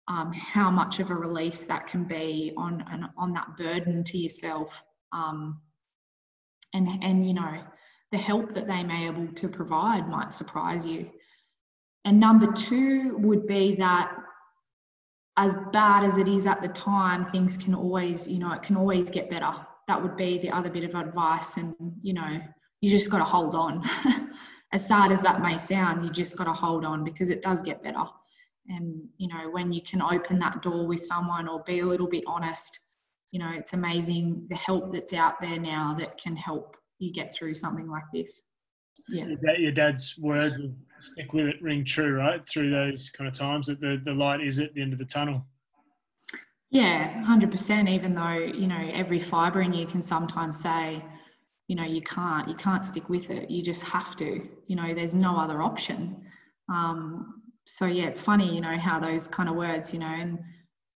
um, 0.07 0.31
how 0.33 0.71
much 0.71 0.99
of 0.99 1.11
a 1.11 1.15
release 1.15 1.63
that 1.65 1.87
can 1.87 2.05
be 2.05 2.53
on 2.57 2.83
an, 2.89 3.07
on 3.17 3.33
that 3.33 3.57
burden 3.57 4.03
to 4.05 4.17
yourself, 4.17 4.83
um, 5.11 5.59
and 6.73 6.87
and 7.03 7.27
you 7.27 7.33
know 7.33 7.61
the 8.11 8.17
help 8.17 8.53
that 8.53 8.67
they 8.67 8.83
may 8.83 9.07
able 9.07 9.27
to 9.27 9.49
provide 9.49 10.07
might 10.07 10.33
surprise 10.33 10.85
you. 10.85 11.09
And 12.05 12.19
number 12.19 12.51
two 12.53 13.17
would 13.17 13.47
be 13.47 13.75
that 13.75 14.15
as 15.37 15.55
bad 15.71 16.03
as 16.03 16.17
it 16.17 16.27
is 16.27 16.47
at 16.47 16.61
the 16.61 16.67
time, 16.69 17.25
things 17.25 17.57
can 17.57 17.75
always, 17.75 18.27
you 18.27 18.39
know, 18.39 18.51
it 18.53 18.63
can 18.63 18.75
always 18.75 19.09
get 19.09 19.29
better. 19.29 19.53
That 19.87 20.01
would 20.01 20.17
be 20.17 20.39
the 20.39 20.49
other 20.49 20.69
bit 20.69 20.83
of 20.83 20.95
advice. 20.95 21.57
And, 21.57 21.75
you 22.01 22.13
know, 22.13 22.41
you 22.81 22.89
just 22.89 23.11
got 23.11 23.19
to 23.19 23.23
hold 23.23 23.53
on. 23.53 23.83
as 24.73 24.87
sad 24.87 25.11
as 25.11 25.21
that 25.21 25.41
may 25.41 25.57
sound, 25.57 26.03
you 26.03 26.11
just 26.11 26.35
got 26.37 26.45
to 26.45 26.53
hold 26.53 26.83
on 26.83 27.03
because 27.03 27.29
it 27.29 27.43
does 27.43 27.61
get 27.61 27.83
better. 27.83 28.03
And, 28.67 29.07
you 29.17 29.27
know, 29.27 29.49
when 29.51 29.71
you 29.71 29.81
can 29.81 30.01
open 30.01 30.39
that 30.39 30.61
door 30.63 30.87
with 30.87 31.01
someone 31.01 31.47
or 31.47 31.63
be 31.63 31.79
a 31.79 31.85
little 31.85 32.07
bit 32.07 32.23
honest, 32.27 32.79
you 33.31 33.39
know, 33.39 33.51
it's 33.53 33.73
amazing 33.73 34.47
the 34.49 34.55
help 34.55 34.91
that's 34.91 35.13
out 35.13 35.39
there 35.39 35.59
now 35.59 35.93
that 35.99 36.17
can 36.17 36.35
help 36.35 36.75
you 36.97 37.13
get 37.13 37.33
through 37.33 37.53
something 37.53 37.87
like 37.87 38.03
this. 38.11 38.41
Yeah. 39.09 39.27
Your 39.57 39.71
dad's 39.71 40.17
words 40.17 40.57
of 40.57 40.71
stick 40.99 41.33
with 41.33 41.47
it 41.47 41.61
ring 41.61 41.85
true, 41.85 42.17
right? 42.17 42.47
Through 42.47 42.71
those 42.71 43.09
kind 43.09 43.27
of 43.27 43.33
times 43.33 43.67
that 43.67 43.79
the, 43.79 44.01
the 44.03 44.13
light 44.13 44.41
is 44.41 44.59
at 44.59 44.73
the 44.73 44.81
end 44.81 44.93
of 44.93 44.99
the 44.99 45.05
tunnel. 45.05 45.45
Yeah, 46.69 47.23
100%. 47.23 47.89
Even 47.89 48.13
though, 48.13 48.37
you 48.37 48.67
know, 48.67 48.89
every 48.93 49.19
fibre 49.19 49.61
in 49.61 49.73
you 49.73 49.87
can 49.87 50.01
sometimes 50.01 50.59
say, 50.59 51.01
you 51.67 51.75
know 51.75 51.83
you 51.83 52.01
can't 52.01 52.47
you 52.47 52.55
can't 52.55 52.83
stick 52.83 53.09
with 53.09 53.29
it 53.29 53.49
you 53.49 53.61
just 53.61 53.83
have 53.83 54.15
to 54.15 54.47
you 54.67 54.75
know 54.75 54.93
there's 54.93 55.15
no 55.15 55.37
other 55.37 55.61
option 55.61 56.23
um, 56.69 57.41
so 57.65 57.85
yeah 57.85 58.05
it's 58.05 58.21
funny 58.21 58.53
you 58.53 58.61
know 58.61 58.77
how 58.77 58.99
those 58.99 59.27
kind 59.27 59.49
of 59.49 59.55
words 59.55 59.93
you 59.93 59.99
know 59.99 60.07
and 60.07 60.39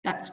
that's 0.03 0.29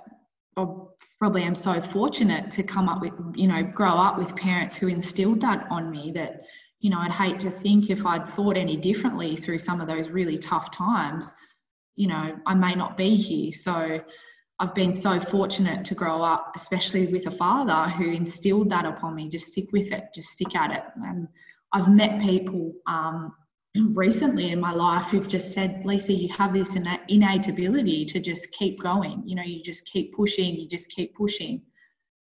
probably 1.19 1.45
i'm 1.45 1.55
so 1.55 1.81
fortunate 1.81 2.51
to 2.51 2.63
come 2.63 2.89
up 2.89 3.01
with 3.01 3.13
you 3.35 3.47
know 3.47 3.63
grow 3.63 3.91
up 3.91 4.19
with 4.19 4.35
parents 4.37 4.77
who 4.77 4.89
instilled 4.89 5.41
that 5.41 5.67
on 5.71 5.91
me 5.91 6.13
that 6.13 6.43
you 6.81 6.91
know 6.91 6.99
i'd 6.99 7.12
hate 7.12 7.39
to 7.39 7.51
think 7.51 7.91
if 7.91 8.05
i'd 8.07 8.27
thought 8.27 8.57
any 8.57 8.77
differently 8.77 9.37
through 9.37 9.59
some 9.59 9.81
of 9.81 9.89
those 9.89 10.09
really 10.09 10.39
tough 10.39 10.71
times 10.71 11.33
you 11.97 12.07
know 12.07 12.37
i 12.47 12.55
may 12.55 12.75
not 12.75 12.97
be 12.97 13.17
here 13.17 13.53
so 13.53 14.01
I've 14.59 14.75
been 14.75 14.95
so 14.95 15.21
fortunate 15.21 15.85
to 15.85 15.95
grow 15.95 16.23
up, 16.23 16.53
especially 16.57 17.07
with 17.09 17.27
a 17.27 17.31
father 17.31 17.91
who 17.91 18.11
instilled 18.11 18.71
that 18.71 18.87
upon 18.87 19.15
me. 19.15 19.29
Just 19.29 19.53
stick 19.53 19.71
with 19.73 19.93
it, 19.93 20.05
just 20.15 20.31
stick 20.31 20.57
at 20.57 20.71
it. 20.71 20.83
And 21.05 21.29
I've 21.73 21.93
met 21.93 22.23
people 22.23 22.73
um, 22.87 23.35
recently 23.93 24.53
in 24.53 24.61
my 24.61 24.73
life 24.73 25.05
who've 25.05 25.29
just 25.29 25.53
said, 25.53 25.85
Lisa, 25.85 26.15
you 26.15 26.33
have 26.33 26.55
this 26.55 26.75
innate 27.09 27.49
ability 27.49 28.07
to 28.07 28.21
just 28.21 28.51
keep 28.53 28.81
going. 28.81 29.23
You 29.27 29.37
know, 29.37 29.43
you 29.43 29.62
just 29.62 29.85
keep 29.85 30.14
pushing, 30.14 30.55
you 30.55 30.66
just 30.66 30.89
keep 30.91 31.14
pushing. 31.14 31.61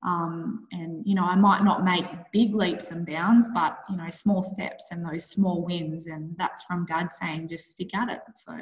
Um, 0.05 0.67
and, 0.71 1.03
you 1.07 1.15
know, 1.15 1.25
I 1.25 1.35
might 1.35 1.65
not 1.65 1.83
make 1.83 2.05
big 2.31 2.55
leaps 2.55 2.91
and 2.91 3.07
bounds, 3.07 3.49
but, 3.55 3.79
you 3.89 3.97
know, 3.97 4.11
small 4.11 4.43
steps 4.43 4.89
and 4.91 5.05
those 5.05 5.25
small 5.25 5.65
wins. 5.65 6.09
And 6.09 6.37
that's 6.37 6.63
from 6.65 6.85
dad 6.85 7.11
saying, 7.11 7.49
just 7.49 7.71
stick 7.71 7.95
at 7.95 8.11
it. 8.11 8.21
So 8.35 8.53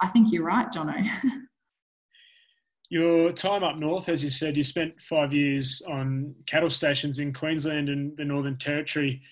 I 0.00 0.08
think 0.08 0.30
you're 0.30 0.44
right, 0.44 0.70
Jono. 0.70 1.02
Your 2.90 3.32
time 3.32 3.64
up 3.64 3.76
north, 3.76 4.10
as 4.10 4.22
you 4.22 4.28
said, 4.28 4.54
you 4.54 4.64
spent 4.64 5.00
five 5.00 5.32
years 5.32 5.80
on 5.88 6.34
cattle 6.44 6.68
stations 6.68 7.20
in 7.20 7.32
Queensland 7.32 7.88
and 7.88 8.14
the 8.18 8.24
Northern 8.26 8.58
Territory. 8.58 9.22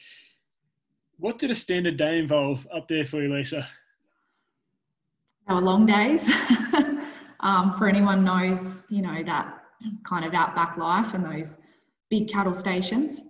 What 1.18 1.38
did 1.38 1.50
a 1.50 1.54
standard 1.54 1.98
day 1.98 2.18
involve 2.18 2.66
up 2.74 2.88
there 2.88 3.04
for 3.04 3.22
you, 3.22 3.30
Lisa? 3.34 3.68
They 5.46 5.52
were 5.52 5.60
long 5.60 5.84
days. 5.84 6.26
um, 7.40 7.74
for 7.76 7.86
anyone 7.86 8.24
knows, 8.24 8.86
you 8.88 9.02
know, 9.02 9.22
that 9.24 9.59
kind 10.04 10.24
of 10.24 10.34
outback 10.34 10.76
life 10.76 11.14
and 11.14 11.24
those 11.24 11.58
big 12.10 12.28
cattle 12.28 12.54
stations. 12.54 13.22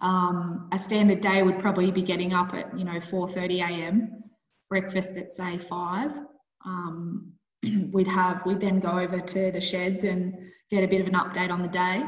Um, 0.00 0.68
a 0.72 0.78
standard 0.78 1.20
day 1.20 1.42
would 1.42 1.58
probably 1.58 1.90
be 1.90 2.02
getting 2.02 2.32
up 2.32 2.54
at 2.54 2.76
you 2.76 2.84
know 2.84 2.98
4:30 3.00 3.60
a.m. 3.60 4.24
Breakfast 4.68 5.16
at 5.16 5.32
say 5.32 5.58
five. 5.58 6.18
Um, 6.64 7.32
we'd 7.92 8.08
have 8.08 8.44
we'd 8.46 8.60
then 8.60 8.80
go 8.80 8.98
over 8.98 9.20
to 9.20 9.50
the 9.52 9.60
sheds 9.60 10.04
and 10.04 10.38
get 10.70 10.84
a 10.84 10.88
bit 10.88 11.00
of 11.00 11.06
an 11.06 11.14
update 11.14 11.50
on 11.50 11.62
the 11.62 11.68
day, 11.68 12.02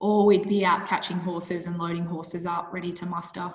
or 0.00 0.26
we'd 0.26 0.48
be 0.48 0.64
out 0.64 0.86
catching 0.86 1.18
horses 1.18 1.66
and 1.66 1.78
loading 1.78 2.04
horses 2.04 2.46
up 2.46 2.72
ready 2.72 2.92
to 2.92 3.06
muster. 3.06 3.52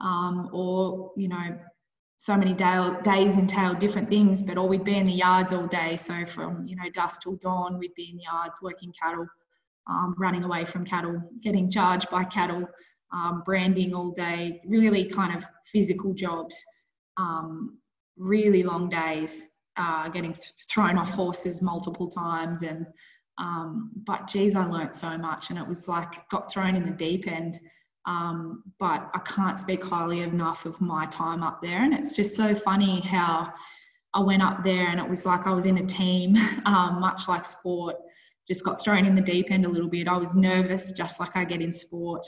Um, 0.00 0.50
or 0.52 1.12
you 1.16 1.28
know 1.28 1.58
so 2.22 2.36
many 2.36 2.54
day, 2.54 2.88
days 3.02 3.36
entail 3.36 3.74
different 3.74 4.08
things, 4.08 4.44
but 4.44 4.56
or 4.56 4.68
we'd 4.68 4.84
be 4.84 4.96
in 4.96 5.04
the 5.04 5.12
yards 5.12 5.52
all 5.52 5.66
day. 5.66 5.96
So 5.96 6.24
from 6.24 6.64
you 6.68 6.76
know 6.76 6.88
dusk 6.94 7.22
till 7.22 7.34
dawn, 7.38 7.80
we'd 7.80 7.96
be 7.96 8.10
in 8.10 8.16
the 8.16 8.22
yards 8.22 8.62
working 8.62 8.92
cattle, 8.92 9.26
um, 9.90 10.14
running 10.16 10.44
away 10.44 10.64
from 10.64 10.84
cattle, 10.84 11.20
getting 11.42 11.68
charged 11.68 12.08
by 12.10 12.22
cattle, 12.22 12.64
um, 13.12 13.42
branding 13.44 13.92
all 13.92 14.12
day. 14.12 14.60
Really 14.68 15.10
kind 15.10 15.36
of 15.36 15.44
physical 15.72 16.14
jobs, 16.14 16.64
um, 17.16 17.78
really 18.16 18.62
long 18.62 18.88
days, 18.88 19.48
uh, 19.76 20.08
getting 20.08 20.32
th- 20.32 20.54
thrown 20.70 20.98
off 20.98 21.10
horses 21.10 21.60
multiple 21.60 22.08
times, 22.08 22.62
and 22.62 22.86
um, 23.38 23.90
but 24.06 24.28
geez, 24.28 24.54
I 24.54 24.64
learnt 24.64 24.94
so 24.94 25.18
much, 25.18 25.50
and 25.50 25.58
it 25.58 25.66
was 25.66 25.88
like 25.88 26.28
got 26.28 26.48
thrown 26.48 26.76
in 26.76 26.86
the 26.86 26.92
deep 26.92 27.26
end. 27.26 27.58
Um, 28.06 28.64
but 28.78 29.10
I 29.14 29.20
can't 29.20 29.58
speak 29.58 29.84
highly 29.84 30.22
enough 30.22 30.66
of 30.66 30.80
my 30.80 31.06
time 31.06 31.42
up 31.42 31.62
there. 31.62 31.84
And 31.84 31.94
it's 31.94 32.12
just 32.12 32.36
so 32.36 32.54
funny 32.54 33.00
how 33.00 33.52
I 34.14 34.20
went 34.20 34.42
up 34.42 34.64
there 34.64 34.88
and 34.88 35.00
it 35.00 35.08
was 35.08 35.24
like 35.24 35.46
I 35.46 35.52
was 35.52 35.66
in 35.66 35.78
a 35.78 35.86
team, 35.86 36.36
um, 36.66 37.00
much 37.00 37.28
like 37.28 37.44
sport, 37.44 37.96
just 38.48 38.64
got 38.64 38.80
thrown 38.80 39.06
in 39.06 39.14
the 39.14 39.22
deep 39.22 39.50
end 39.50 39.64
a 39.64 39.68
little 39.68 39.88
bit. 39.88 40.08
I 40.08 40.16
was 40.16 40.34
nervous, 40.34 40.92
just 40.92 41.20
like 41.20 41.36
I 41.36 41.44
get 41.44 41.62
in 41.62 41.72
sport. 41.72 42.26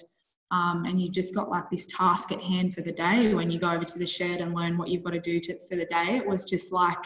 Um, 0.51 0.85
and 0.85 1.01
you 1.01 1.11
just 1.11 1.35
got 1.35 1.51
like 1.51 1.69
this 1.71 1.87
task 1.87 2.31
at 2.31 2.41
hand 2.41 2.75
for 2.75 2.83
the 2.83 2.93
day 2.93 3.35
when 3.35 3.51
you 3.51 3.59
go 3.59 3.71
over 3.71 3.85
to 3.85 3.99
the 3.99 4.07
shed 4.07 4.41
and 4.41 4.55
learn 4.55 4.79
what 4.79 4.89
you've 4.89 5.03
got 5.03 5.11
to 5.11 5.21
do 5.21 5.41
to, 5.41 5.59
for 5.69 5.77
the 5.77 5.87
day. 5.87 6.17
It 6.17 6.27
was 6.27 6.45
just 6.45 6.73
like, 6.73 7.03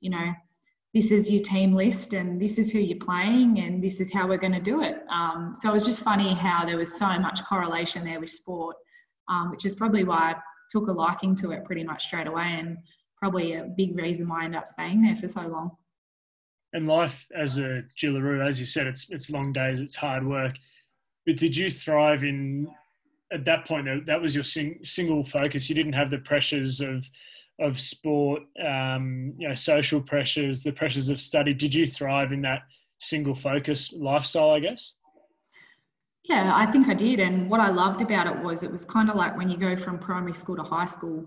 you 0.00 0.10
know, 0.10 0.32
this 0.92 1.12
is 1.12 1.30
your 1.30 1.42
team 1.42 1.72
list 1.72 2.14
and 2.14 2.40
this 2.40 2.58
is 2.58 2.70
who 2.70 2.80
you're 2.80 2.98
playing 2.98 3.60
and 3.60 3.82
this 3.82 4.00
is 4.00 4.12
how 4.12 4.26
we're 4.26 4.38
going 4.38 4.52
to 4.52 4.60
do 4.60 4.82
it. 4.82 5.02
Um, 5.10 5.52
so 5.54 5.70
it 5.70 5.72
was 5.72 5.84
just 5.84 6.02
funny 6.02 6.34
how 6.34 6.64
there 6.66 6.76
was 6.76 6.98
so 6.98 7.06
much 7.18 7.44
correlation 7.44 8.04
there 8.04 8.18
with 8.18 8.30
sport, 8.30 8.76
um, 9.28 9.50
which 9.50 9.64
is 9.64 9.74
probably 9.74 10.02
why 10.02 10.32
I 10.32 10.34
took 10.70 10.88
a 10.88 10.92
liking 10.92 11.36
to 11.36 11.52
it 11.52 11.64
pretty 11.64 11.84
much 11.84 12.06
straight 12.06 12.26
away 12.26 12.56
and 12.58 12.76
probably 13.16 13.54
a 13.54 13.64
big 13.76 13.96
reason 13.96 14.28
why 14.28 14.42
I 14.42 14.44
ended 14.46 14.58
up 14.58 14.66
staying 14.68 15.02
there 15.02 15.14
for 15.14 15.28
so 15.28 15.42
long. 15.42 15.70
And 16.72 16.88
life 16.88 17.26
as 17.36 17.58
a 17.58 17.82
Jillaroo, 18.00 18.46
as 18.46 18.58
you 18.58 18.66
said, 18.66 18.86
it's 18.86 19.10
it's 19.10 19.30
long 19.30 19.52
days, 19.52 19.80
it's 19.80 19.96
hard 19.96 20.24
work. 20.26 20.54
But 21.26 21.36
did 21.36 21.56
you 21.56 21.70
thrive 21.70 22.22
in 22.22 22.68
at 23.32 23.44
that 23.44 23.66
point? 23.66 23.88
That 24.06 24.22
was 24.22 24.34
your 24.34 24.44
sing, 24.44 24.78
single 24.84 25.24
focus. 25.24 25.68
You 25.68 25.74
didn't 25.74 25.94
have 25.94 26.10
the 26.10 26.18
pressures 26.18 26.80
of 26.80 27.10
of 27.60 27.80
sport, 27.80 28.42
um, 28.64 29.34
you 29.38 29.48
know, 29.48 29.54
social 29.54 30.00
pressures, 30.00 30.62
the 30.62 30.72
pressures 30.72 31.08
of 31.08 31.20
study. 31.20 31.54
Did 31.54 31.74
you 31.74 31.86
thrive 31.86 32.32
in 32.32 32.42
that 32.42 32.62
single 32.98 33.34
focus 33.34 33.92
lifestyle? 33.92 34.50
I 34.50 34.60
guess. 34.60 34.94
Yeah, 36.24 36.52
I 36.54 36.66
think 36.66 36.88
I 36.88 36.94
did. 36.94 37.18
And 37.18 37.50
what 37.50 37.60
I 37.60 37.70
loved 37.70 38.02
about 38.02 38.26
it 38.26 38.38
was 38.42 38.62
it 38.62 38.70
was 38.70 38.84
kind 38.84 39.08
of 39.10 39.16
like 39.16 39.36
when 39.36 39.48
you 39.48 39.56
go 39.56 39.76
from 39.76 39.98
primary 39.98 40.34
school 40.34 40.56
to 40.56 40.62
high 40.62 40.84
school, 40.84 41.26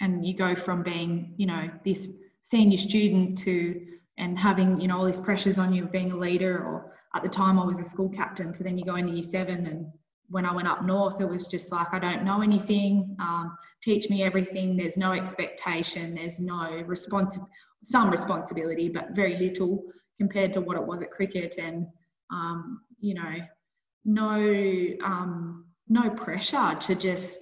and 0.00 0.24
you 0.24 0.34
go 0.34 0.54
from 0.54 0.82
being, 0.82 1.34
you 1.36 1.46
know, 1.46 1.68
this 1.84 2.08
senior 2.40 2.78
student 2.78 3.38
to 3.38 3.84
and 4.16 4.38
having, 4.38 4.80
you 4.80 4.88
know, 4.88 4.98
all 4.98 5.04
these 5.04 5.20
pressures 5.20 5.58
on 5.58 5.72
you 5.72 5.84
of 5.84 5.92
being 5.92 6.12
a 6.12 6.16
leader, 6.16 6.58
or 6.58 6.92
at 7.14 7.22
the 7.22 7.28
time 7.28 7.58
I 7.58 7.64
was 7.64 7.78
a 7.78 7.84
school 7.84 8.08
captain, 8.08 8.52
to 8.52 8.64
then 8.64 8.76
you 8.78 8.84
go 8.84 8.96
into 8.96 9.12
year 9.12 9.22
seven 9.22 9.66
and 9.66 9.86
when 10.30 10.44
I 10.44 10.54
went 10.54 10.68
up 10.68 10.84
north, 10.84 11.20
it 11.20 11.28
was 11.28 11.46
just 11.46 11.72
like, 11.72 11.92
I 11.92 11.98
don't 11.98 12.24
know 12.24 12.42
anything. 12.42 13.16
Um, 13.18 13.56
teach 13.82 14.10
me 14.10 14.22
everything. 14.22 14.76
There's 14.76 14.96
no 14.96 15.12
expectation. 15.12 16.14
There's 16.14 16.38
no 16.38 16.82
response, 16.86 17.38
some 17.84 18.10
responsibility, 18.10 18.88
but 18.88 19.12
very 19.12 19.38
little 19.38 19.84
compared 20.18 20.52
to 20.52 20.60
what 20.60 20.76
it 20.76 20.86
was 20.86 21.00
at 21.00 21.10
cricket. 21.10 21.56
And, 21.58 21.86
um, 22.30 22.82
you 23.00 23.14
know, 23.14 23.36
no, 24.04 24.34
um, 25.04 25.66
no 25.88 26.10
pressure 26.10 26.76
to 26.80 26.94
just, 26.94 27.40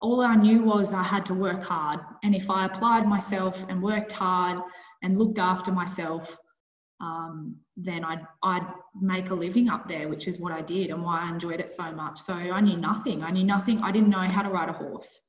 all 0.00 0.20
I 0.20 0.36
knew 0.36 0.62
was 0.62 0.92
I 0.92 1.02
had 1.02 1.26
to 1.26 1.34
work 1.34 1.64
hard. 1.64 2.00
And 2.22 2.34
if 2.34 2.48
I 2.50 2.66
applied 2.66 3.06
myself 3.06 3.64
and 3.68 3.82
worked 3.82 4.12
hard 4.12 4.62
and 5.02 5.18
looked 5.18 5.38
after 5.38 5.72
myself, 5.72 6.38
um, 7.00 7.56
then 7.76 8.04
I'd, 8.04 8.26
I'd 8.42 8.66
make 9.00 9.30
a 9.30 9.34
living 9.34 9.68
up 9.68 9.86
there, 9.86 10.08
which 10.08 10.26
is 10.26 10.38
what 10.38 10.52
I 10.52 10.62
did 10.62 10.90
and 10.90 11.02
why 11.02 11.20
I 11.20 11.30
enjoyed 11.30 11.60
it 11.60 11.70
so 11.70 11.90
much. 11.92 12.18
So 12.18 12.32
I 12.32 12.60
knew 12.60 12.76
nothing. 12.76 13.22
I 13.22 13.30
knew 13.30 13.44
nothing. 13.44 13.82
I 13.82 13.92
didn't 13.92 14.08
know 14.08 14.20
how 14.20 14.42
to 14.42 14.48
ride 14.48 14.68
a 14.68 14.72
horse. 14.72 15.20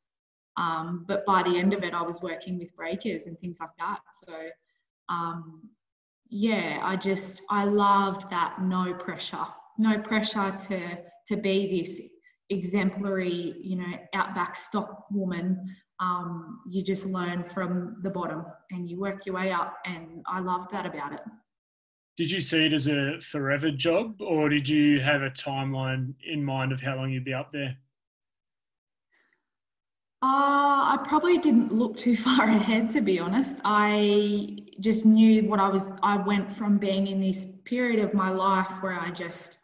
Um, 0.56 1.06
but 1.08 1.26
by 1.26 1.44
the 1.44 1.58
end 1.58 1.74
of 1.74 1.84
it, 1.84 1.94
I 1.94 2.02
was 2.02 2.22
working 2.22 2.58
with 2.58 2.76
breakers 2.76 3.28
and 3.28 3.38
things 3.38 3.60
like 3.60 3.70
that. 3.78 4.00
So, 4.14 4.34
um, 5.10 5.70
yeah, 6.30 6.80
I 6.84 6.96
just, 6.96 7.44
I 7.50 7.66
loved 7.66 8.30
that 8.32 8.62
no 8.62 8.94
pressure, 8.94 9.46
no 9.78 10.00
pressure 10.00 10.56
to, 10.70 10.98
to 11.28 11.38
be 11.38 11.80
this 11.80 12.02
exemplary, 12.50 13.56
you 13.62 13.76
know, 13.76 13.94
outback 14.14 14.56
stock 14.56 15.06
woman. 15.12 15.76
Um, 16.00 16.62
you 16.70 16.82
just 16.82 17.06
learn 17.06 17.44
from 17.44 17.98
the 18.04 18.10
bottom 18.10 18.46
and 18.72 18.90
you 18.90 19.00
work 19.00 19.26
your 19.26 19.36
way 19.36 19.52
up. 19.52 19.78
And 19.86 20.24
I 20.28 20.40
loved 20.40 20.72
that 20.72 20.86
about 20.86 21.14
it 21.14 21.22
did 22.18 22.32
you 22.32 22.42
see 22.42 22.66
it 22.66 22.74
as 22.74 22.88
a 22.88 23.20
forever 23.20 23.70
job 23.70 24.20
or 24.20 24.50
did 24.50 24.68
you 24.68 25.00
have 25.00 25.22
a 25.22 25.30
timeline 25.30 26.14
in 26.26 26.44
mind 26.44 26.72
of 26.72 26.82
how 26.82 26.96
long 26.96 27.12
you'd 27.12 27.24
be 27.24 27.34
up 27.34 27.52
there? 27.52 27.78
Uh, 30.24 30.98
I 30.98 31.00
probably 31.08 31.38
didn't 31.38 31.72
look 31.72 31.96
too 31.96 32.16
far 32.28 32.50
ahead, 32.50 32.90
to 32.92 33.02
be 33.02 33.20
honest. 33.20 33.62
I 33.64 34.58
just 34.80 35.06
knew 35.06 35.48
what 35.48 35.60
I 35.60 35.70
was. 35.70 35.92
I 36.02 36.18
went 36.18 36.52
from 36.52 36.80
being 36.80 37.06
in 37.06 37.22
this 37.22 37.46
period 37.66 38.04
of 38.04 38.16
my 38.16 38.32
life 38.32 38.82
where 38.82 39.00
I 39.00 39.12
just, 39.12 39.60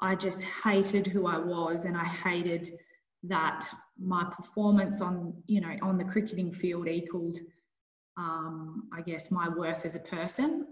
I 0.00 0.14
just 0.14 0.42
hated 0.42 1.06
who 1.06 1.26
I 1.26 1.38
was, 1.38 1.84
and 1.84 1.94
I 1.94 2.04
hated 2.04 2.70
that 3.24 3.66
my 3.98 4.24
performance 4.34 5.02
on, 5.02 5.34
you 5.46 5.60
know, 5.60 5.76
on 5.82 5.98
the 5.98 6.04
cricketing 6.04 6.54
field 6.54 6.88
equaled, 6.88 7.36
um, 8.16 8.88
I 8.96 9.02
guess, 9.02 9.30
my 9.30 9.50
worth 9.50 9.84
as 9.84 9.94
a 9.94 10.00
person. 10.00 10.66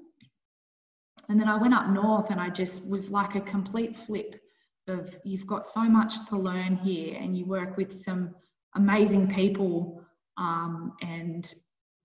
And 1.29 1.39
then 1.39 1.49
I 1.49 1.57
went 1.57 1.75
up 1.75 1.89
north 1.89 2.31
and 2.31 2.41
I 2.41 2.49
just 2.49 2.89
was 2.89 3.11
like 3.11 3.35
a 3.35 3.41
complete 3.41 3.97
flip 3.97 4.41
of 4.87 5.17
you've 5.25 5.47
got 5.47 5.67
so 5.67 5.83
much 5.83 6.27
to 6.29 6.37
learn 6.37 6.77
here 6.77 7.17
and 7.21 7.37
you 7.37 7.45
work 7.45 7.77
with 7.77 7.93
some 7.93 8.35
amazing 8.75 9.29
people 9.29 10.03
um, 10.39 10.95
and 11.03 11.53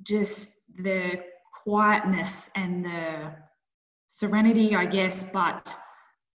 just 0.01 0.57
the 0.77 1.23
quietness 1.63 2.49
and 2.55 2.83
the 2.83 3.31
serenity, 4.07 4.75
I 4.75 4.85
guess, 4.85 5.23
but 5.23 5.73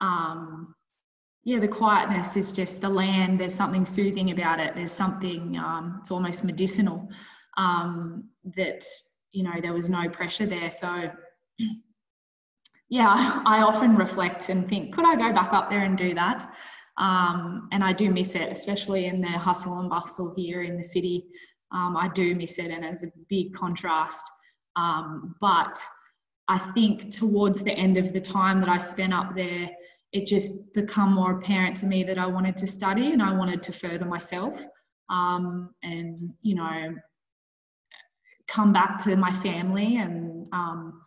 um, 0.01 0.73
yeah, 1.43 1.59
the 1.59 1.67
quietness 1.67 2.35
is 2.35 2.51
just 2.51 2.81
the 2.81 2.89
land. 2.89 3.39
There's 3.39 3.55
something 3.55 3.85
soothing 3.85 4.31
about 4.31 4.59
it. 4.59 4.75
There's 4.75 4.91
something, 4.91 5.57
um, 5.57 5.97
it's 6.01 6.11
almost 6.11 6.43
medicinal 6.43 7.07
um, 7.57 8.29
that, 8.55 8.83
you 9.31 9.43
know, 9.43 9.61
there 9.61 9.73
was 9.73 9.89
no 9.89 10.09
pressure 10.09 10.45
there. 10.45 10.71
So 10.71 11.11
yeah, 12.89 13.41
I 13.45 13.61
often 13.61 13.95
reflect 13.95 14.49
and 14.49 14.67
think, 14.67 14.93
could 14.93 15.05
I 15.05 15.15
go 15.15 15.31
back 15.31 15.53
up 15.53 15.69
there 15.69 15.83
and 15.83 15.97
do 15.97 16.13
that? 16.15 16.51
Um, 16.97 17.69
and 17.71 17.83
I 17.83 17.93
do 17.93 18.11
miss 18.11 18.35
it, 18.35 18.49
especially 18.49 19.05
in 19.05 19.21
the 19.21 19.27
hustle 19.27 19.79
and 19.79 19.89
bustle 19.89 20.33
here 20.35 20.63
in 20.63 20.75
the 20.75 20.83
city. 20.83 21.25
Um, 21.71 21.95
I 21.95 22.09
do 22.09 22.35
miss 22.35 22.57
it, 22.57 22.71
and 22.71 22.83
it's 22.83 23.03
a 23.03 23.11
big 23.29 23.53
contrast. 23.53 24.25
Um, 24.75 25.35
but 25.39 25.79
I 26.47 26.57
think 26.57 27.13
towards 27.13 27.61
the 27.63 27.71
end 27.71 27.97
of 27.97 28.11
the 28.11 28.19
time 28.19 28.59
that 28.61 28.69
I 28.69 28.79
spent 28.79 29.13
up 29.13 29.35
there, 29.35 29.69
it 30.11 30.25
just 30.25 30.73
become 30.73 31.13
more 31.13 31.37
apparent 31.37 31.77
to 31.77 31.85
me 31.85 32.03
that 32.03 32.17
I 32.17 32.25
wanted 32.25 32.57
to 32.57 32.67
study 32.67 33.11
and 33.11 33.21
I 33.21 33.31
wanted 33.31 33.61
to 33.63 33.71
further 33.71 34.05
myself, 34.05 34.59
um, 35.11 35.69
and 35.83 36.33
you 36.41 36.55
know, 36.55 36.95
come 38.47 38.73
back 38.73 38.97
to 39.03 39.15
my 39.15 39.31
family 39.31 39.97
and 39.97 40.47
um, 40.51 41.01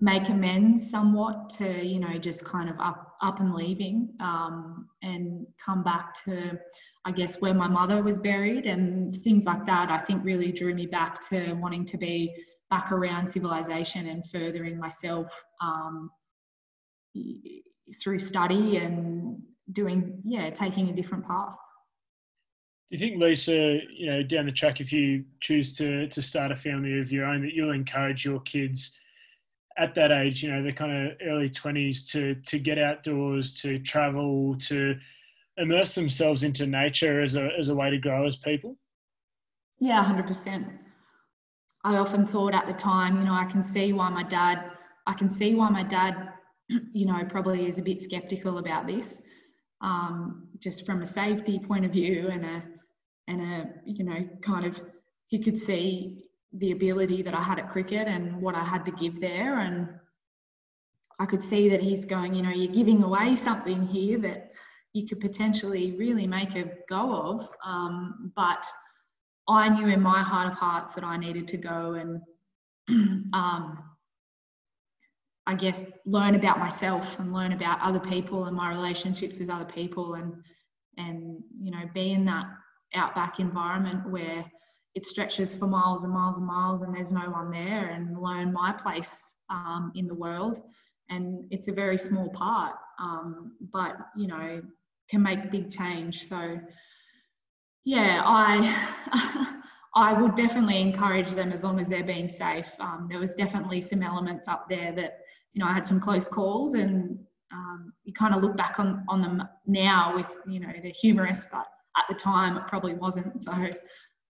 make 0.00 0.28
amends 0.28 0.90
somewhat 0.90 1.48
to 1.48 1.84
you 1.84 2.00
know 2.00 2.18
just 2.18 2.44
kind 2.44 2.68
of 2.68 2.78
up 2.80 3.14
up 3.22 3.40
and 3.40 3.54
leaving 3.54 4.08
um, 4.20 4.88
and 5.02 5.46
come 5.64 5.82
back 5.82 6.14
to 6.24 6.58
i 7.04 7.12
guess 7.12 7.40
where 7.40 7.54
my 7.54 7.68
mother 7.68 8.02
was 8.02 8.18
buried 8.18 8.66
and 8.66 9.16
things 9.22 9.46
like 9.46 9.64
that 9.64 9.90
i 9.90 9.98
think 9.98 10.24
really 10.24 10.50
drew 10.50 10.74
me 10.74 10.84
back 10.84 11.26
to 11.28 11.54
wanting 11.54 11.86
to 11.86 11.96
be 11.96 12.34
back 12.70 12.90
around 12.90 13.26
civilization 13.26 14.08
and 14.08 14.28
furthering 14.28 14.78
myself 14.78 15.28
um, 15.62 16.10
through 18.02 18.18
study 18.18 18.78
and 18.78 19.40
doing 19.72 20.20
yeah 20.24 20.50
taking 20.50 20.90
a 20.90 20.92
different 20.92 21.26
path. 21.26 21.54
Do 22.90 22.98
you 22.98 22.98
think 22.98 23.20
lisa 23.20 23.78
you 23.90 24.06
know 24.06 24.22
down 24.22 24.46
the 24.46 24.52
track 24.52 24.80
if 24.80 24.92
you 24.92 25.24
choose 25.40 25.76
to 25.78 26.08
to 26.08 26.22
start 26.22 26.52
a 26.52 26.56
family 26.56 26.98
of 27.00 27.10
your 27.12 27.26
own 27.26 27.42
that 27.42 27.54
you'll 27.54 27.72
encourage 27.72 28.24
your 28.24 28.40
kids 28.40 28.92
at 29.76 29.94
that 29.96 30.12
age, 30.12 30.42
you 30.42 30.52
know, 30.52 30.62
the 30.62 30.72
kind 30.72 31.08
of 31.08 31.16
early 31.26 31.50
20s 31.50 32.10
to 32.12 32.34
to 32.34 32.58
get 32.58 32.78
outdoors, 32.78 33.60
to 33.62 33.78
travel, 33.78 34.56
to 34.60 34.96
immerse 35.56 35.94
themselves 35.94 36.42
into 36.42 36.66
nature 36.66 37.20
as 37.20 37.36
a 37.36 37.50
as 37.58 37.68
a 37.68 37.74
way 37.74 37.90
to 37.90 37.98
grow 37.98 38.26
as 38.26 38.36
people? 38.36 38.76
Yeah, 39.78 40.02
hundred 40.02 40.26
percent. 40.26 40.66
I 41.82 41.96
often 41.96 42.24
thought 42.26 42.54
at 42.54 42.66
the 42.66 42.72
time, 42.72 43.18
you 43.18 43.24
know, 43.24 43.34
I 43.34 43.44
can 43.44 43.62
see 43.62 43.92
why 43.92 44.08
my 44.08 44.22
dad, 44.22 44.70
I 45.06 45.12
can 45.12 45.28
see 45.28 45.54
why 45.54 45.68
my 45.68 45.82
dad, 45.82 46.30
you 46.68 47.06
know, 47.06 47.22
probably 47.28 47.66
is 47.66 47.78
a 47.78 47.82
bit 47.82 48.00
skeptical 48.00 48.58
about 48.58 48.86
this, 48.86 49.20
um, 49.82 50.48
just 50.60 50.86
from 50.86 51.02
a 51.02 51.06
safety 51.06 51.58
point 51.58 51.84
of 51.84 51.92
view 51.92 52.28
and 52.28 52.44
a 52.44 52.62
and 53.28 53.40
a 53.40 53.70
you 53.84 54.04
know 54.04 54.28
kind 54.42 54.66
of 54.66 54.80
he 55.28 55.38
could 55.38 55.58
see 55.58 56.23
the 56.58 56.72
ability 56.72 57.22
that 57.22 57.34
I 57.34 57.42
had 57.42 57.58
at 57.58 57.70
cricket 57.70 58.06
and 58.06 58.40
what 58.40 58.54
I 58.54 58.64
had 58.64 58.84
to 58.86 58.92
give 58.92 59.20
there 59.20 59.60
and 59.60 59.88
I 61.18 61.26
could 61.26 61.42
see 61.42 61.68
that 61.68 61.80
he's 61.80 62.04
going, 62.04 62.34
you 62.34 62.42
know, 62.42 62.50
you're 62.50 62.72
giving 62.72 63.02
away 63.02 63.36
something 63.36 63.86
here 63.86 64.18
that 64.20 64.52
you 64.92 65.06
could 65.06 65.20
potentially 65.20 65.92
really 65.92 66.26
make 66.26 66.54
a 66.56 66.70
go 66.88 67.14
of. 67.14 67.48
Um, 67.64 68.32
but 68.34 68.64
I 69.48 69.68
knew 69.68 69.86
in 69.86 70.00
my 70.00 70.22
heart 70.22 70.52
of 70.52 70.54
hearts 70.54 70.94
that 70.94 71.04
I 71.04 71.16
needed 71.16 71.46
to 71.48 71.56
go 71.56 71.94
and, 71.94 72.20
um, 73.32 73.84
I 75.46 75.54
guess, 75.54 75.82
learn 76.06 76.34
about 76.34 76.58
myself 76.58 77.18
and 77.18 77.32
learn 77.32 77.52
about 77.52 77.80
other 77.80 78.00
people 78.00 78.46
and 78.46 78.56
my 78.56 78.70
relationships 78.70 79.38
with 79.38 79.50
other 79.50 79.66
people 79.66 80.14
and, 80.14 80.34
and 80.96 81.42
you 81.60 81.70
know, 81.70 81.88
be 81.92 82.12
in 82.12 82.24
that 82.24 82.46
outback 82.94 83.40
environment 83.40 84.08
where 84.08 84.44
it 84.94 85.04
stretches 85.04 85.54
for 85.54 85.66
miles 85.66 86.04
and 86.04 86.12
miles 86.12 86.38
and 86.38 86.46
miles 86.46 86.82
and 86.82 86.94
there's 86.94 87.12
no 87.12 87.28
one 87.30 87.50
there 87.50 87.90
and 87.90 88.20
learn 88.20 88.52
my 88.52 88.72
place 88.72 89.34
um, 89.50 89.92
in 89.94 90.06
the 90.06 90.14
world. 90.14 90.62
And 91.10 91.44
it's 91.50 91.68
a 91.68 91.72
very 91.72 91.98
small 91.98 92.30
part 92.30 92.76
um, 92.98 93.52
but 93.72 93.96
you 94.16 94.26
know 94.26 94.62
can 95.08 95.22
make 95.22 95.50
big 95.50 95.70
change. 95.70 96.28
So 96.28 96.58
yeah 97.86 98.22
i 98.24 99.60
i 99.94 100.18
would 100.18 100.34
definitely 100.34 100.80
encourage 100.80 101.32
them 101.32 101.52
as 101.52 101.62
long 101.62 101.78
as 101.78 101.88
they're 101.88 102.04
being 102.04 102.28
safe. 102.28 102.74
Um, 102.80 103.06
there 103.10 103.18
was 103.18 103.34
definitely 103.34 103.80
some 103.80 104.02
elements 104.02 104.48
up 104.48 104.66
there 104.68 104.92
that 104.92 105.18
you 105.52 105.62
know 105.62 105.68
i 105.68 105.74
had 105.74 105.86
some 105.86 106.00
close 106.00 106.28
calls 106.28 106.74
and 106.74 107.18
um, 107.52 107.92
you 108.04 108.12
kind 108.12 108.34
of 108.34 108.42
look 108.42 108.56
back 108.56 108.80
on, 108.80 109.04
on 109.08 109.22
them 109.22 109.42
now 109.66 110.14
with 110.16 110.40
you 110.48 110.60
know 110.60 110.72
they're 110.82 110.90
humorous 110.90 111.46
but 111.52 111.66
at 111.96 112.04
the 112.08 112.14
time 112.14 112.56
it 112.56 112.66
probably 112.66 112.94
wasn't. 112.94 113.42
So 113.42 113.52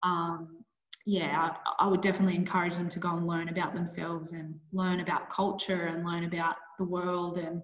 um, 0.02 0.64
yeah, 1.06 1.50
I, 1.78 1.84
I, 1.84 1.88
would 1.88 2.02
definitely 2.02 2.36
encourage 2.36 2.76
them 2.76 2.88
to 2.90 2.98
go 2.98 3.16
and 3.16 3.26
learn 3.26 3.48
about 3.48 3.72
themselves 3.72 4.32
and 4.32 4.54
learn 4.72 5.00
about 5.00 5.30
culture 5.30 5.86
and 5.86 6.04
learn 6.04 6.24
about 6.24 6.56
the 6.76 6.84
world 6.84 7.38
and, 7.38 7.62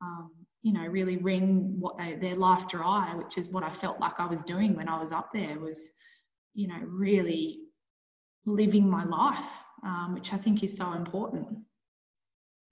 um, 0.00 0.30
you 0.62 0.72
know, 0.72 0.86
really 0.86 1.18
wring 1.18 1.76
what 1.78 1.98
they, 1.98 2.14
their 2.14 2.34
life 2.34 2.66
dry, 2.68 3.14
which 3.14 3.36
is 3.36 3.50
what 3.50 3.62
I 3.62 3.68
felt 3.68 4.00
like 4.00 4.18
I 4.18 4.26
was 4.26 4.44
doing 4.44 4.74
when 4.74 4.88
I 4.88 4.98
was 4.98 5.12
up 5.12 5.30
there 5.32 5.58
was, 5.60 5.90
you 6.54 6.66
know, 6.66 6.80
really 6.86 7.60
living 8.46 8.88
my 8.88 9.04
life, 9.04 9.62
um, 9.84 10.14
which 10.14 10.32
I 10.32 10.36
think 10.38 10.62
is 10.62 10.76
so 10.76 10.92
important. 10.94 11.48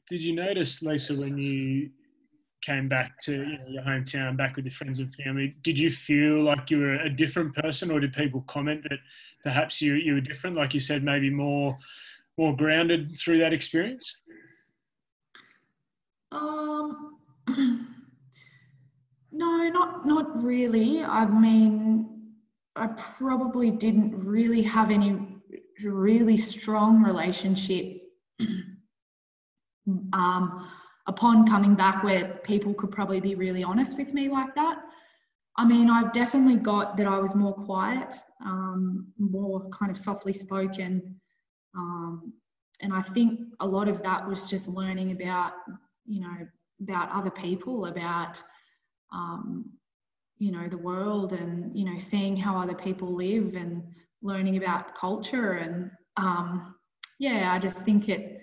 Did 0.09 0.22
you 0.22 0.34
notice, 0.34 0.82
Lisa, 0.82 1.14
when 1.14 1.36
you 1.36 1.91
came 2.63 2.89
back 2.89 3.19
to 3.19 3.33
you 3.33 3.59
know, 3.59 3.67
your 3.69 3.83
hometown, 3.83 4.37
back 4.37 4.57
with 4.57 4.65
your 4.65 4.73
friends 4.73 5.01
and 5.01 5.15
family, 5.15 5.55
did 5.63 5.79
you 5.79 5.91
feel 5.91 6.43
like 6.43 6.71
you 6.71 6.79
were 6.79 6.95
a 6.95 7.11
different 7.11 7.55
person, 7.55 7.91
or 7.91 8.01
did 8.01 8.13
people 8.13 8.45
comment 8.47 8.83
that 8.85 8.99
perhaps 9.43 9.81
you 9.81 9.95
you 9.95 10.15
were 10.15 10.21
different? 10.21 10.57
Like 10.57 10.75
you 10.75 10.81
said, 10.81 11.03
maybe 11.03 11.31
more 11.31 11.79
more 12.39 12.57
grounded 12.57 13.17
through 13.19 13.39
that 13.39 13.53
experience. 13.53 14.17
Um, 16.33 17.19
no, 19.33 19.69
not 19.69 20.07
not 20.07 20.43
really. 20.43 21.03
I 21.03 21.27
mean, 21.27 22.35
I 22.77 22.87
probably 22.89 23.71
didn't 23.71 24.15
really 24.25 24.63
have 24.63 24.91
any 24.91 25.27
really 25.83 26.37
strong 26.37 27.03
relationship. 27.03 28.03
um, 30.13 30.69
upon 31.07 31.47
coming 31.47 31.75
back 31.75 32.03
where 32.03 32.41
people 32.45 32.75
could 32.75 32.91
probably 32.91 33.21
be 33.21 33.35
really 33.35 33.63
honest 33.65 33.97
with 33.97 34.13
me 34.13 34.29
like 34.29 34.55
that. 34.55 34.83
I 35.57 35.65
mean, 35.67 35.91
I've 35.91 36.13
definitely 36.13 36.57
got 36.57 36.97
that 36.97 37.07
I 37.07 37.19
was 37.19 37.35
more 37.35 37.53
quiet, 37.53 38.15
um, 38.45 39.07
more 39.19 39.69
kind 39.71 39.91
of 39.91 39.99
softly 39.99 40.33
spoken. 40.33 41.21
Um, 41.77 42.33
and 42.81 42.93
I 42.93 43.03
think 43.03 43.41
a 43.61 43.67
lot 43.67 43.89
of 43.89 44.03
that 44.03 44.27
was 44.27 44.49
just 44.49 44.69
learning 44.69 45.13
about, 45.13 45.53
you 46.07 46.21
know, 46.21 46.47
about 46.83 47.11
other 47.11 47.31
people, 47.31 47.87
about, 47.87 48.43
um, 49.13 49.67
you 50.39 50.51
know, 50.51 50.67
the 50.69 50.79
world 50.79 51.33
and, 51.33 51.77
you 51.77 51.85
know, 51.85 51.99
seeing 51.99 52.37
how 52.37 52.59
other 52.59 52.75
people 52.75 53.15
live 53.15 53.55
and 53.55 53.83
learning 54.23 54.57
about 54.57 54.95
culture. 54.95 55.53
And 55.53 55.91
um, 56.17 56.75
yeah, 57.19 57.53
I 57.53 57.59
just 57.59 57.85
think 57.85 58.09
it, 58.09 58.41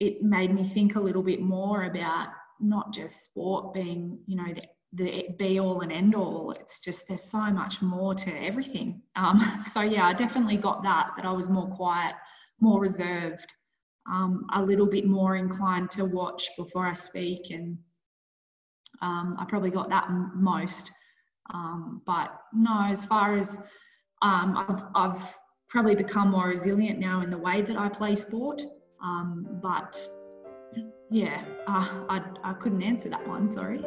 it 0.00 0.22
made 0.22 0.54
me 0.54 0.64
think 0.64 0.96
a 0.96 1.00
little 1.00 1.22
bit 1.22 1.40
more 1.40 1.84
about 1.84 2.28
not 2.60 2.92
just 2.92 3.24
sport 3.24 3.74
being, 3.74 4.18
you 4.26 4.36
know, 4.36 4.52
the, 4.54 4.62
the 4.92 5.24
be 5.38 5.58
all 5.58 5.80
and 5.80 5.92
end 5.92 6.14
all. 6.14 6.52
It's 6.52 6.80
just 6.80 7.08
there's 7.08 7.22
so 7.22 7.50
much 7.50 7.82
more 7.82 8.14
to 8.14 8.30
everything. 8.30 9.02
Um, 9.14 9.60
so 9.72 9.82
yeah, 9.82 10.06
I 10.06 10.12
definitely 10.12 10.56
got 10.56 10.82
that. 10.82 11.10
That 11.16 11.26
I 11.26 11.32
was 11.32 11.48
more 11.48 11.68
quiet, 11.68 12.14
more 12.60 12.80
reserved, 12.80 13.52
um, 14.10 14.46
a 14.54 14.62
little 14.62 14.86
bit 14.86 15.06
more 15.06 15.36
inclined 15.36 15.90
to 15.92 16.04
watch 16.04 16.48
before 16.56 16.86
I 16.86 16.94
speak, 16.94 17.50
and 17.50 17.78
um, 19.02 19.36
I 19.38 19.44
probably 19.46 19.70
got 19.70 19.88
that 19.90 20.08
most. 20.10 20.90
Um, 21.52 22.02
but 22.06 22.40
no, 22.52 22.86
as 22.86 23.04
far 23.04 23.36
as 23.36 23.62
um, 24.22 24.64
I've, 24.68 24.82
I've 24.94 25.36
probably 25.68 25.94
become 25.94 26.30
more 26.30 26.48
resilient 26.48 26.98
now 26.98 27.22
in 27.22 27.30
the 27.30 27.38
way 27.38 27.62
that 27.62 27.76
I 27.76 27.88
play 27.88 28.16
sport. 28.16 28.62
Um, 29.06 29.46
but 29.62 29.96
yeah, 31.10 31.44
uh, 31.68 31.88
I, 32.08 32.22
I 32.42 32.52
couldn't 32.54 32.82
answer 32.82 33.08
that 33.08 33.26
one, 33.28 33.52
sorry. 33.52 33.78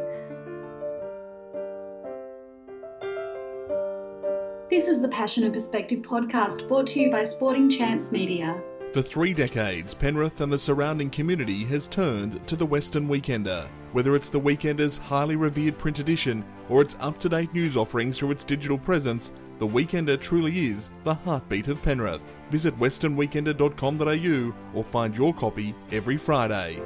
This 4.70 4.88
is 4.88 5.02
the 5.02 5.10
Passion 5.10 5.44
and 5.44 5.54
Perspective 5.54 6.00
podcast 6.00 6.68
brought 6.70 6.88
to 6.88 7.02
you 7.02 7.12
by 7.12 7.24
Sporting 7.24 7.70
Chance 7.70 8.14
Media. 8.14 8.62
For 8.94 9.02
three 9.02 9.34
decades, 9.34 9.94
Penrith 9.94 10.40
and 10.40 10.54
the 10.54 10.58
surrounding 10.58 11.10
community 11.10 11.66
has 11.66 11.88
turned 11.88 12.48
to 12.48 12.56
the 12.56 12.66
Western 12.66 13.08
Weekender. 13.08 13.68
Whether 13.92 14.16
it's 14.16 14.30
the 14.30 14.40
Weekender's 14.40 15.00
highly 15.00 15.36
revered 15.36 15.80
print 15.80 15.98
edition 15.98 16.46
or 16.70 16.84
its 16.84 16.96
up 17.00 17.20
to 17.22 17.30
date 17.30 17.52
news 17.56 17.76
offerings 17.76 18.20
through 18.20 18.30
its 18.32 18.44
digital 18.44 18.78
presence, 18.78 19.32
the 19.58 19.68
Weekender 19.68 20.20
truly 20.22 20.68
is 20.70 20.92
the 21.04 21.16
heartbeat 21.16 21.68
of 21.70 21.82
Penrith. 21.82 22.24
Visit 22.52 22.78
westernweekender.com.au 22.80 24.54
or 24.78 24.84
find 24.84 25.18
your 25.18 25.34
copy 25.34 25.74
every 25.92 26.18
Friday. 26.18 26.80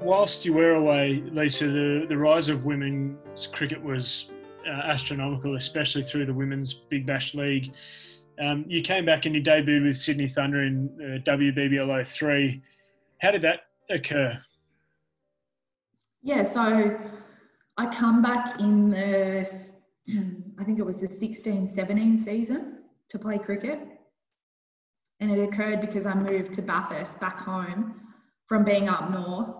Whilst 0.00 0.44
you 0.44 0.54
were 0.54 0.74
away, 0.74 1.22
Lisa, 1.30 1.68
the, 1.68 2.06
the 2.08 2.18
rise 2.18 2.48
of 2.48 2.64
women's 2.64 3.46
cricket 3.46 3.80
was 3.80 4.32
uh, 4.66 4.70
astronomical, 4.70 5.54
especially 5.54 6.02
through 6.02 6.26
the 6.26 6.34
Women's 6.34 6.74
Big 6.74 7.06
Bash 7.06 7.36
League. 7.36 7.72
Um, 8.40 8.64
you 8.66 8.80
came 8.80 9.04
back 9.04 9.26
and 9.26 9.34
you 9.34 9.42
debuted 9.42 9.86
with 9.86 9.96
Sydney 9.96 10.26
Thunder 10.26 10.62
in 10.62 10.88
uh, 10.98 11.30
WBBL 11.30 12.06
03. 12.06 12.62
How 13.20 13.30
did 13.30 13.42
that 13.42 13.66
occur? 13.90 14.40
Yeah, 16.22 16.42
so 16.42 16.98
I 17.76 17.86
come 17.94 18.22
back 18.22 18.58
in 18.58 18.90
the, 18.90 19.40
I 20.58 20.64
think 20.64 20.78
it 20.78 20.86
was 20.86 21.00
the 21.00 21.08
16 21.08 21.66
17 21.66 22.18
season 22.18 22.78
to 23.10 23.18
play 23.18 23.38
cricket. 23.38 23.78
And 25.20 25.30
it 25.30 25.42
occurred 25.42 25.82
because 25.82 26.06
I 26.06 26.14
moved 26.14 26.54
to 26.54 26.62
Bathurst 26.62 27.20
back 27.20 27.38
home 27.38 28.00
from 28.46 28.64
being 28.64 28.88
up 28.88 29.10
north. 29.10 29.54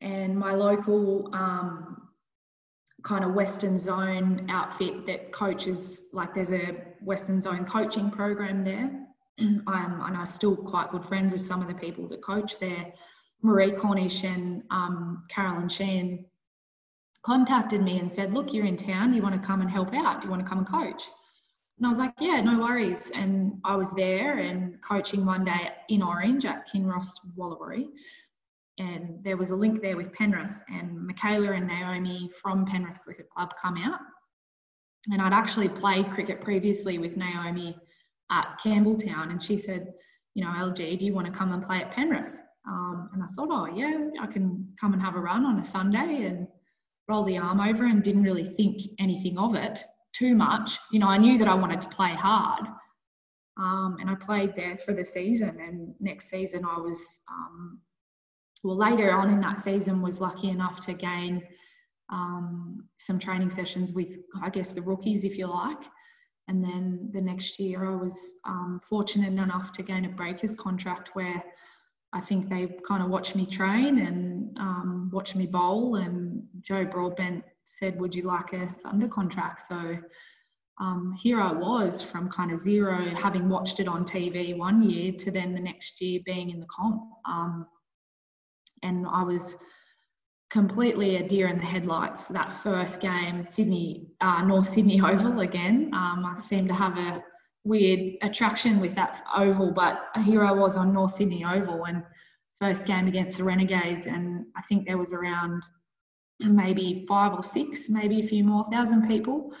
And 0.00 0.36
my 0.36 0.54
local 0.54 1.30
um, 1.32 2.08
kind 3.04 3.24
of 3.24 3.34
Western 3.34 3.78
Zone 3.78 4.46
outfit 4.48 5.06
that 5.06 5.30
coaches, 5.30 6.02
like 6.12 6.34
there's 6.34 6.52
a 6.52 6.87
Western 7.02 7.40
Zone 7.40 7.64
coaching 7.64 8.10
program 8.10 8.64
there. 8.64 9.06
um, 9.40 9.64
and 9.66 10.16
I'm 10.16 10.26
still 10.26 10.56
quite 10.56 10.90
good 10.90 11.04
friends 11.04 11.32
with 11.32 11.42
some 11.42 11.62
of 11.62 11.68
the 11.68 11.74
people 11.74 12.08
that 12.08 12.22
coach 12.22 12.58
there. 12.58 12.92
Marie 13.42 13.72
Cornish 13.72 14.24
and 14.24 14.64
um, 14.70 15.24
Carolyn 15.28 15.68
Sheehan 15.68 16.24
contacted 17.22 17.82
me 17.82 17.98
and 17.98 18.12
said, 18.12 18.34
Look, 18.34 18.52
you're 18.52 18.66
in 18.66 18.76
town. 18.76 19.10
Do 19.10 19.16
you 19.16 19.22
want 19.22 19.40
to 19.40 19.46
come 19.46 19.60
and 19.60 19.70
help 19.70 19.94
out? 19.94 20.20
Do 20.20 20.26
you 20.26 20.30
want 20.30 20.42
to 20.42 20.48
come 20.48 20.58
and 20.58 20.68
coach? 20.68 21.04
And 21.78 21.86
I 21.86 21.88
was 21.88 21.98
like, 21.98 22.14
Yeah, 22.20 22.40
no 22.40 22.58
worries. 22.58 23.10
And 23.14 23.60
I 23.64 23.76
was 23.76 23.92
there 23.94 24.38
and 24.38 24.82
coaching 24.82 25.24
one 25.24 25.44
day 25.44 25.70
in 25.88 26.02
Orange 26.02 26.44
at 26.46 26.68
Kinross 26.68 27.20
Wolaroi. 27.36 27.86
And 28.78 29.22
there 29.22 29.36
was 29.36 29.50
a 29.50 29.56
link 29.56 29.82
there 29.82 29.96
with 29.96 30.12
Penrith, 30.12 30.54
and 30.68 31.04
Michaela 31.04 31.50
and 31.50 31.66
Naomi 31.66 32.30
from 32.40 32.64
Penrith 32.64 33.00
Cricket 33.00 33.28
Club 33.28 33.52
come 33.60 33.76
out. 33.76 33.98
And 35.10 35.22
I'd 35.22 35.32
actually 35.32 35.68
played 35.68 36.10
cricket 36.10 36.40
previously 36.40 36.98
with 36.98 37.16
Naomi 37.16 37.76
at 38.30 38.58
Campbelltown, 38.62 39.30
and 39.30 39.42
she 39.42 39.56
said, 39.56 39.92
you 40.34 40.44
know, 40.44 40.50
LG, 40.50 40.98
do 40.98 41.06
you 41.06 41.14
want 41.14 41.26
to 41.26 41.32
come 41.32 41.52
and 41.52 41.62
play 41.62 41.78
at 41.78 41.90
Penrith? 41.90 42.40
Um, 42.68 43.08
and 43.14 43.22
I 43.22 43.26
thought, 43.26 43.48
oh, 43.50 43.66
yeah, 43.74 44.10
I 44.20 44.26
can 44.26 44.68
come 44.78 44.92
and 44.92 45.00
have 45.00 45.16
a 45.16 45.20
run 45.20 45.44
on 45.44 45.58
a 45.58 45.64
Sunday 45.64 46.26
and 46.26 46.46
roll 47.08 47.24
the 47.24 47.38
arm 47.38 47.60
over 47.60 47.86
and 47.86 48.02
didn't 48.02 48.22
really 48.22 48.44
think 48.44 48.82
anything 48.98 49.38
of 49.38 49.54
it 49.54 49.82
too 50.12 50.34
much. 50.34 50.78
You 50.92 50.98
know, 50.98 51.08
I 51.08 51.16
knew 51.16 51.38
that 51.38 51.48
I 51.48 51.54
wanted 51.54 51.80
to 51.80 51.88
play 51.88 52.10
hard. 52.10 52.66
Um, 53.58 53.96
and 54.00 54.08
I 54.08 54.14
played 54.14 54.54
there 54.54 54.76
for 54.76 54.92
the 54.92 55.04
season. 55.04 55.58
And 55.60 55.94
next 55.98 56.30
season, 56.30 56.64
I 56.64 56.78
was, 56.78 57.20
um, 57.30 57.80
well, 58.62 58.76
later 58.76 59.12
on 59.12 59.30
in 59.30 59.40
that 59.40 59.58
season, 59.58 60.02
was 60.02 60.20
lucky 60.20 60.50
enough 60.50 60.80
to 60.86 60.92
gain 60.92 61.42
um, 62.10 62.84
some 62.98 63.18
training 63.18 63.50
sessions 63.50 63.92
with, 63.92 64.18
I 64.42 64.50
guess, 64.50 64.72
the 64.72 64.82
rookies, 64.82 65.24
if 65.24 65.36
you 65.38 65.46
like. 65.46 65.82
And 66.48 66.64
then 66.64 67.10
the 67.12 67.20
next 67.20 67.58
year, 67.58 67.90
I 67.90 67.96
was 67.96 68.34
um, 68.46 68.80
fortunate 68.82 69.32
enough 69.32 69.72
to 69.72 69.82
gain 69.82 70.06
a 70.06 70.08
breakers 70.08 70.56
contract 70.56 71.10
where 71.14 71.42
I 72.12 72.20
think 72.20 72.48
they 72.48 72.74
kind 72.86 73.02
of 73.02 73.10
watched 73.10 73.36
me 73.36 73.44
train 73.44 73.98
and 73.98 74.58
um, 74.58 75.10
watched 75.12 75.36
me 75.36 75.46
bowl. 75.46 75.96
And 75.96 76.44
Joe 76.62 76.86
Broadbent 76.86 77.44
said, 77.64 78.00
Would 78.00 78.14
you 78.14 78.22
like 78.22 78.54
a 78.54 78.66
Thunder 78.66 79.08
contract? 79.08 79.60
So 79.68 79.98
um, 80.80 81.14
here 81.20 81.40
I 81.40 81.52
was 81.52 82.02
from 82.02 82.30
kind 82.30 82.50
of 82.50 82.58
zero, 82.58 82.98
having 83.14 83.48
watched 83.50 83.78
it 83.80 83.88
on 83.88 84.04
TV 84.04 84.56
one 84.56 84.88
year 84.88 85.12
to 85.12 85.30
then 85.30 85.54
the 85.54 85.60
next 85.60 86.00
year 86.00 86.20
being 86.24 86.48
in 86.50 86.60
the 86.60 86.66
comp. 86.66 87.02
Um, 87.26 87.66
and 88.82 89.06
I 89.06 89.22
was 89.22 89.56
completely 90.50 91.16
a 91.16 91.28
deer 91.28 91.48
in 91.48 91.58
the 91.58 91.64
headlights 91.64 92.28
that 92.28 92.50
first 92.62 93.00
game, 93.00 93.44
Sydney, 93.44 94.08
uh, 94.20 94.42
North 94.42 94.68
Sydney 94.68 95.00
Oval 95.04 95.40
again. 95.40 95.90
Um, 95.92 96.24
I 96.24 96.40
seem 96.40 96.66
to 96.68 96.74
have 96.74 96.96
a 96.96 97.22
weird 97.64 98.14
attraction 98.22 98.80
with 98.80 98.94
that 98.94 99.22
oval, 99.36 99.72
but 99.72 100.06
here 100.24 100.42
I 100.42 100.52
was 100.52 100.76
on 100.76 100.92
North 100.92 101.12
Sydney 101.12 101.44
Oval 101.44 101.84
and 101.84 102.02
first 102.60 102.86
game 102.86 103.06
against 103.06 103.36
the 103.36 103.44
Renegades, 103.44 104.06
and 104.06 104.46
I 104.56 104.62
think 104.62 104.86
there 104.86 104.98
was 104.98 105.12
around 105.12 105.62
maybe 106.40 107.04
five 107.08 107.34
or 107.34 107.42
six, 107.42 107.88
maybe 107.88 108.20
a 108.20 108.26
few 108.26 108.44
more 108.44 108.66
thousand 108.70 109.08
people. 109.08 109.52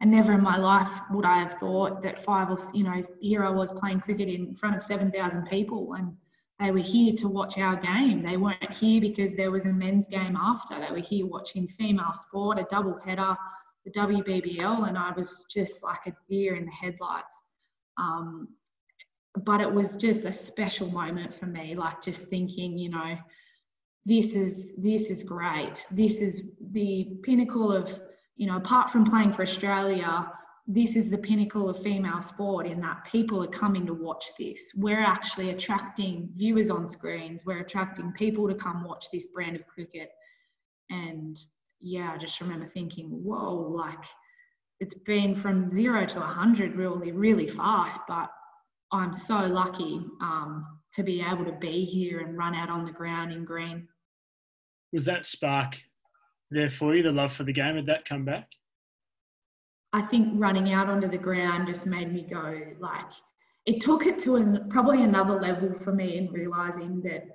And 0.00 0.10
never 0.10 0.34
in 0.34 0.42
my 0.42 0.58
life 0.58 0.90
would 1.10 1.24
I 1.24 1.38
have 1.38 1.54
thought 1.54 2.02
that 2.02 2.22
five 2.22 2.50
or 2.50 2.58
you 2.74 2.84
know 2.84 3.02
here 3.18 3.44
I 3.44 3.50
was 3.50 3.72
playing 3.72 4.00
cricket 4.00 4.28
in 4.28 4.54
front 4.54 4.76
of 4.76 4.82
seven 4.82 5.10
thousand 5.10 5.46
people, 5.46 5.94
and 5.94 6.14
they 6.58 6.70
were 6.70 6.78
here 6.78 7.14
to 7.16 7.28
watch 7.28 7.58
our 7.58 7.76
game. 7.76 8.22
They 8.22 8.36
weren't 8.36 8.72
here 8.72 9.00
because 9.00 9.34
there 9.34 9.50
was 9.50 9.66
a 9.66 9.72
men's 9.72 10.08
game 10.08 10.36
after. 10.36 10.80
They 10.80 10.90
were 10.90 11.06
here 11.06 11.26
watching 11.26 11.68
female 11.68 12.14
sport, 12.14 12.58
a 12.58 12.66
double 12.70 12.98
header, 13.04 13.36
the 13.84 13.90
WBBL, 13.90 14.88
and 14.88 14.96
I 14.96 15.12
was 15.12 15.44
just 15.52 15.82
like 15.82 16.06
a 16.06 16.16
deer 16.28 16.56
in 16.56 16.64
the 16.64 16.72
headlights. 16.72 17.36
Um, 17.98 18.48
but 19.44 19.60
it 19.60 19.70
was 19.70 19.96
just 19.98 20.24
a 20.24 20.32
special 20.32 20.90
moment 20.90 21.34
for 21.34 21.46
me, 21.46 21.74
like 21.74 22.02
just 22.02 22.28
thinking, 22.28 22.78
you 22.78 22.88
know, 22.88 23.18
this 24.06 24.34
is 24.34 24.76
this 24.82 25.10
is 25.10 25.22
great. 25.22 25.86
This 25.90 26.22
is 26.22 26.52
the 26.72 27.18
pinnacle 27.22 27.70
of, 27.70 28.00
you 28.36 28.46
know, 28.46 28.56
apart 28.56 28.88
from 28.88 29.04
playing 29.04 29.32
for 29.32 29.42
Australia, 29.42 30.30
this 30.66 30.96
is 30.96 31.10
the 31.10 31.18
pinnacle 31.18 31.68
of 31.68 31.80
female 31.80 32.20
sport 32.20 32.66
in 32.66 32.80
that 32.80 33.04
people 33.04 33.42
are 33.42 33.48
coming 33.48 33.86
to 33.86 33.94
watch 33.94 34.24
this. 34.38 34.72
We're 34.74 35.04
actually 35.04 35.50
attracting 35.50 36.30
viewers 36.34 36.70
on 36.70 36.88
screens. 36.88 37.46
We're 37.46 37.60
attracting 37.60 38.12
people 38.12 38.48
to 38.48 38.54
come 38.54 38.82
watch 38.82 39.06
this 39.12 39.28
brand 39.28 39.54
of 39.54 39.66
cricket. 39.66 40.10
And 40.90 41.38
yeah, 41.80 42.12
I 42.12 42.18
just 42.18 42.40
remember 42.40 42.66
thinking, 42.66 43.06
whoa, 43.06 43.54
like 43.54 44.04
it's 44.80 44.94
been 44.94 45.36
from 45.36 45.70
zero 45.70 46.04
to 46.04 46.18
100 46.18 46.74
really, 46.74 47.12
really 47.12 47.46
fast. 47.46 48.00
But 48.08 48.30
I'm 48.90 49.12
so 49.12 49.38
lucky 49.38 50.04
um, 50.20 50.66
to 50.94 51.04
be 51.04 51.22
able 51.22 51.44
to 51.44 51.56
be 51.60 51.84
here 51.84 52.20
and 52.20 52.36
run 52.36 52.56
out 52.56 52.70
on 52.70 52.84
the 52.84 52.92
ground 52.92 53.32
in 53.32 53.44
green. 53.44 53.86
Was 54.92 55.04
that 55.04 55.26
spark 55.26 55.78
there 56.50 56.70
for 56.70 56.96
you, 56.96 57.04
the 57.04 57.12
love 57.12 57.32
for 57.32 57.44
the 57.44 57.52
game? 57.52 57.76
Did 57.76 57.86
that 57.86 58.04
come 58.04 58.24
back? 58.24 58.48
I 59.96 60.02
think 60.02 60.28
running 60.34 60.74
out 60.74 60.90
onto 60.90 61.08
the 61.08 61.16
ground 61.16 61.68
just 61.68 61.86
made 61.86 62.12
me 62.12 62.20
go 62.20 62.60
like, 62.78 63.12
it 63.64 63.80
took 63.80 64.04
it 64.04 64.18
to 64.20 64.36
an, 64.36 64.68
probably 64.68 65.02
another 65.02 65.40
level 65.40 65.72
for 65.72 65.90
me 65.90 66.18
in 66.18 66.30
realizing 66.30 67.00
that, 67.00 67.26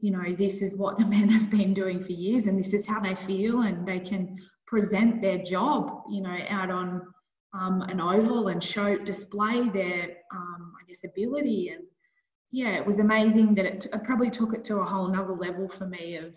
you 0.00 0.12
know, 0.12 0.32
this 0.32 0.62
is 0.62 0.74
what 0.76 0.96
the 0.96 1.04
men 1.16 1.28
have 1.28 1.50
been 1.50 1.74
doing 1.74 2.02
for 2.02 2.12
years 2.12 2.46
and 2.46 2.58
this 2.58 2.72
is 2.72 2.86
how 2.86 3.00
they 3.00 3.14
feel 3.14 3.60
and 3.60 3.86
they 3.86 4.00
can 4.00 4.38
present 4.66 5.20
their 5.20 5.36
job, 5.42 6.04
you 6.08 6.22
know, 6.22 6.38
out 6.48 6.70
on 6.70 7.02
um, 7.52 7.82
an 7.82 8.00
oval 8.00 8.48
and 8.48 8.64
show, 8.64 8.96
display 8.96 9.68
their, 9.68 10.16
um, 10.34 10.72
I 10.80 10.86
guess, 10.88 11.04
ability. 11.04 11.68
And 11.68 11.84
yeah, 12.50 12.78
it 12.78 12.86
was 12.86 12.98
amazing 12.98 13.54
that 13.56 13.66
it, 13.66 13.80
t- 13.82 13.90
it 13.92 14.04
probably 14.04 14.30
took 14.30 14.54
it 14.54 14.64
to 14.64 14.78
a 14.78 14.84
whole 14.86 15.08
nother 15.08 15.34
level 15.34 15.68
for 15.68 15.86
me 15.86 16.16
of, 16.16 16.34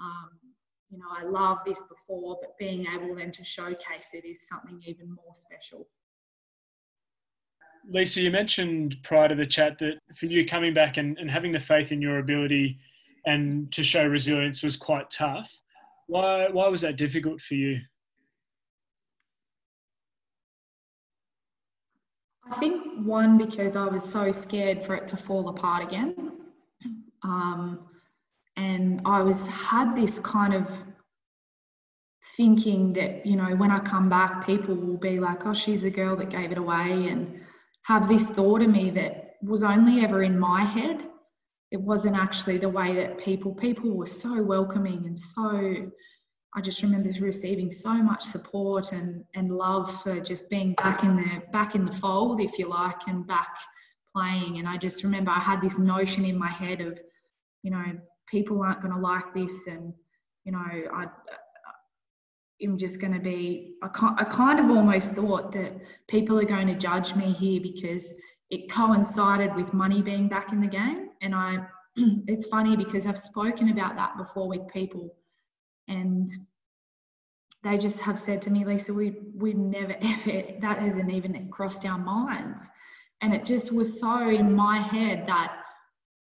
um, 0.00 0.30
you 0.90 0.98
know, 0.98 1.06
I 1.16 1.24
love 1.24 1.58
this 1.64 1.82
before, 1.82 2.38
but 2.40 2.56
being 2.58 2.86
able 2.94 3.14
then 3.14 3.30
to 3.32 3.44
showcase 3.44 4.10
it 4.14 4.24
is 4.24 4.48
something 4.48 4.80
even 4.86 5.08
more 5.10 5.34
special. 5.34 5.86
Lisa, 7.90 8.20
you 8.20 8.30
mentioned 8.30 8.96
prior 9.02 9.28
to 9.28 9.34
the 9.34 9.46
chat 9.46 9.78
that 9.78 9.94
for 10.16 10.26
you 10.26 10.46
coming 10.46 10.74
back 10.74 10.96
and, 10.96 11.18
and 11.18 11.30
having 11.30 11.52
the 11.52 11.58
faith 11.58 11.92
in 11.92 12.02
your 12.02 12.18
ability 12.18 12.78
and 13.26 13.70
to 13.72 13.82
show 13.82 14.06
resilience 14.06 14.62
was 14.62 14.76
quite 14.76 15.10
tough. 15.10 15.50
Why, 16.06 16.48
why 16.48 16.68
was 16.68 16.80
that 16.82 16.96
difficult 16.96 17.40
for 17.40 17.54
you? 17.54 17.80
I 22.50 22.56
think 22.56 22.82
one, 23.06 23.36
because 23.36 23.76
I 23.76 23.84
was 23.84 24.02
so 24.02 24.32
scared 24.32 24.82
for 24.82 24.94
it 24.94 25.06
to 25.08 25.16
fall 25.18 25.50
apart 25.50 25.82
again. 25.82 26.32
Um, 27.22 27.88
and 28.58 29.00
I 29.04 29.22
was 29.22 29.46
had 29.46 29.96
this 29.96 30.18
kind 30.18 30.52
of 30.52 30.68
thinking 32.36 32.92
that, 32.94 33.24
you 33.24 33.36
know, 33.36 33.56
when 33.56 33.70
I 33.70 33.78
come 33.78 34.08
back, 34.08 34.44
people 34.44 34.74
will 34.74 34.98
be 34.98 35.18
like, 35.18 35.46
oh, 35.46 35.54
she's 35.54 35.82
the 35.82 35.90
girl 35.90 36.16
that 36.16 36.30
gave 36.30 36.52
it 36.52 36.58
away, 36.58 37.08
and 37.08 37.40
have 37.82 38.08
this 38.08 38.28
thought 38.28 38.62
of 38.62 38.68
me 38.68 38.90
that 38.90 39.36
was 39.42 39.62
only 39.62 40.04
ever 40.04 40.22
in 40.22 40.38
my 40.38 40.62
head 40.64 41.04
it 41.70 41.80
wasn't 41.80 42.16
actually 42.16 42.56
the 42.56 42.68
way 42.68 42.94
that 42.94 43.18
people 43.18 43.54
people 43.54 43.90
were 43.90 44.06
so 44.06 44.42
welcoming 44.42 45.04
and 45.04 45.18
so 45.18 45.90
I 46.54 46.60
just 46.60 46.82
remember 46.82 47.10
receiving 47.20 47.70
so 47.70 47.92
much 47.92 48.22
support 48.22 48.92
and, 48.92 49.22
and 49.34 49.54
love 49.54 50.02
for 50.02 50.18
just 50.18 50.48
being 50.48 50.72
back 50.74 51.04
in 51.04 51.16
the 51.16 51.42
back 51.52 51.74
in 51.74 51.84
the 51.84 51.92
fold, 51.92 52.40
if 52.40 52.58
you 52.58 52.68
like, 52.68 53.06
and 53.06 53.26
back 53.26 53.54
playing. 54.16 54.58
And 54.58 54.66
I 54.66 54.78
just 54.78 55.04
remember 55.04 55.30
I 55.30 55.40
had 55.40 55.60
this 55.60 55.78
notion 55.78 56.24
in 56.24 56.38
my 56.38 56.48
head 56.48 56.80
of, 56.80 56.98
you 57.62 57.70
know, 57.70 57.84
people 58.30 58.62
aren't 58.62 58.80
going 58.82 58.92
to 58.92 59.00
like 59.00 59.34
this, 59.34 59.66
and 59.66 59.92
you 60.44 60.52
know, 60.52 60.58
I, 60.58 61.06
I'm 62.62 62.78
just 62.78 63.00
going 63.00 63.14
to 63.14 63.20
be. 63.20 63.74
I, 63.82 63.88
I 64.18 64.24
kind 64.24 64.60
of 64.60 64.70
almost 64.70 65.12
thought 65.12 65.52
that 65.52 65.72
people 66.08 66.38
are 66.38 66.44
going 66.44 66.66
to 66.68 66.74
judge 66.74 67.14
me 67.14 67.32
here 67.32 67.60
because 67.60 68.14
it 68.50 68.70
coincided 68.70 69.54
with 69.54 69.74
money 69.74 70.02
being 70.02 70.28
back 70.28 70.52
in 70.52 70.60
the 70.60 70.66
game. 70.66 71.10
And 71.20 71.34
I, 71.34 71.66
it's 71.96 72.46
funny 72.46 72.76
because 72.76 73.06
I've 73.06 73.18
spoken 73.18 73.70
about 73.70 73.96
that 73.96 74.16
before 74.16 74.48
with 74.48 74.68
people, 74.68 75.14
and 75.86 76.28
they 77.64 77.76
just 77.78 78.00
have 78.00 78.18
said 78.20 78.42
to 78.42 78.50
me, 78.50 78.64
Lisa, 78.64 78.94
we 78.94 79.16
we 79.34 79.54
never 79.54 79.96
ever 80.00 80.42
that 80.60 80.78
hasn't 80.78 81.10
even 81.10 81.48
crossed 81.50 81.86
our 81.86 81.98
minds. 81.98 82.68
And 83.20 83.34
it 83.34 83.44
just 83.44 83.72
was 83.72 83.98
so 83.98 84.28
in 84.28 84.54
my 84.54 84.78
head 84.78 85.26
that 85.26 85.57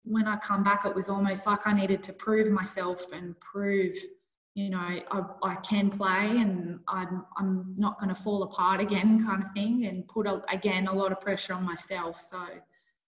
when 0.05 0.27
I 0.27 0.37
come 0.37 0.63
back, 0.63 0.85
it 0.85 0.95
was 0.95 1.09
almost 1.09 1.45
like 1.45 1.67
I 1.67 1.73
needed 1.73 2.01
to 2.03 2.13
prove 2.13 2.51
myself 2.51 3.05
and 3.11 3.39
prove 3.39 3.95
you 4.55 4.69
know, 4.69 4.77
I, 4.79 5.03
I 5.43 5.55
can 5.55 5.89
play 5.89 6.37
and 6.37 6.79
I'm, 6.87 7.25
I'm 7.37 7.75
not 7.77 7.99
going 7.99 8.07
to 8.07 8.15
fall 8.15 8.43
apart 8.43 8.79
again, 8.79 9.25
kind 9.27 9.43
of 9.43 9.51
thing, 9.51 9.85
and 9.85 10.07
put 10.07 10.25
a, 10.25 10.41
again 10.49 10.87
a 10.87 10.93
lot 10.93 11.11
of 11.11 11.19
pressure 11.21 11.53
on 11.53 11.63
myself. 11.63 12.19
So 12.19 12.41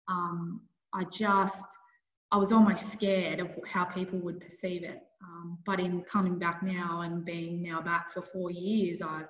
um, 0.09 0.61
I 0.93 1.05
just, 1.05 1.65
I 2.31 2.37
was 2.37 2.51
almost 2.51 2.91
scared 2.91 3.39
of 3.39 3.49
how 3.65 3.85
people 3.85 4.19
would 4.19 4.41
perceive 4.41 4.83
it. 4.83 5.01
Um, 5.23 5.57
but 5.65 5.79
in 5.79 6.01
coming 6.01 6.37
back 6.37 6.61
now 6.61 7.01
and 7.01 7.25
being 7.25 7.63
now 7.63 7.81
back 7.81 8.09
for 8.09 8.21
four 8.21 8.51
years, 8.51 9.01
I 9.01 9.23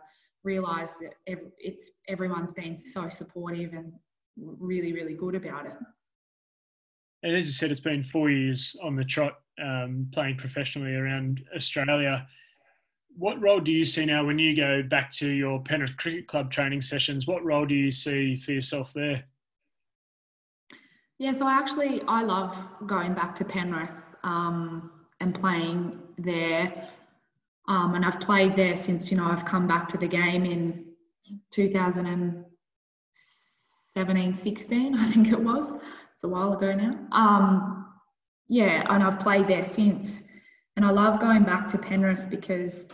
realised 0.44 1.02
that 1.02 1.14
it's 1.58 1.92
everyone's 2.08 2.52
been 2.52 2.78
so 2.78 3.08
supportive 3.10 3.74
and 3.74 3.94
really, 4.36 4.94
really 4.94 5.14
good 5.14 5.36
about 5.36 5.68
it. 5.68 5.74
And 7.24 7.36
as 7.36 7.48
you 7.48 7.54
said, 7.54 7.72
it's 7.72 7.80
been 7.80 8.04
four 8.04 8.30
years 8.30 8.76
on 8.82 8.96
the 8.96 9.04
trot 9.04 9.40
um, 9.62 10.08
playing 10.14 10.38
professionally 10.38 10.96
around 10.96 11.44
Australia. 11.56 12.28
What 13.18 13.42
role 13.42 13.60
do 13.60 13.72
you 13.72 13.84
see 13.84 14.06
now 14.06 14.24
when 14.26 14.40
you 14.40 14.56
go 14.56 14.82
back 14.82 15.12
to 15.14 15.30
your 15.30 15.62
Penrith 15.62 15.98
Cricket 15.98 16.28
Club 16.28 16.52
training 16.52 16.82
sessions? 16.82 17.28
What 17.28 17.44
role 17.44 17.66
do 17.66 17.76
you 17.76 17.92
see 17.92 18.38
for 18.38 18.54
yourself 18.54 18.94
there? 18.94 19.26
Yeah, 21.18 21.34
so 21.34 21.46
I 21.46 21.52
actually 21.54 22.02
I 22.08 22.24
love 22.24 22.58
going 22.86 23.14
back 23.14 23.36
to 23.36 23.44
Penrith 23.44 23.94
um, 24.24 24.90
and 25.20 25.36
playing 25.36 26.00
there, 26.18 26.88
um, 27.68 27.96
and 27.96 28.06
I've 28.06 28.22
played 28.22 28.56
there 28.56 28.78
since 28.78 29.12
you 29.12 29.18
know 29.18 29.26
I've 29.26 29.44
come 29.44 29.68
back 29.68 29.90
to 29.90 29.98
the 29.98 30.08
game 30.08 30.46
in 30.46 30.86
2017, 31.52 34.36
16, 34.36 34.98
I 34.98 35.06
think 35.08 35.28
it 35.28 35.40
was. 35.40 35.76
It's 36.20 36.26
a 36.26 36.28
while 36.28 36.52
ago 36.52 36.76
now. 36.76 37.00
Um, 37.14 37.86
yeah, 38.50 38.84
and 38.90 39.02
I've 39.02 39.22
played 39.22 39.48
there 39.48 39.64
since, 39.64 40.24
and 40.76 40.84
I 40.84 40.92
love 40.92 41.22
going 41.22 41.44
back 41.44 41.66
to 41.70 41.78
Penrith 41.78 42.30
because 42.30 42.88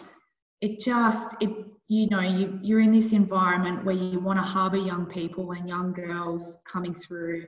it 0.62 0.80
just 0.80 1.36
it 1.42 1.50
you 1.88 2.08
know 2.10 2.20
you 2.20 2.60
you're 2.62 2.82
in 2.82 2.92
this 2.92 3.14
environment 3.14 3.84
where 3.84 3.96
you 3.96 4.20
want 4.20 4.38
to 4.38 4.44
harbour 4.44 4.78
young 4.78 5.08
people 5.08 5.54
and 5.54 5.68
young 5.68 5.92
girls 5.92 6.60
coming 6.72 6.94
through 6.94 7.48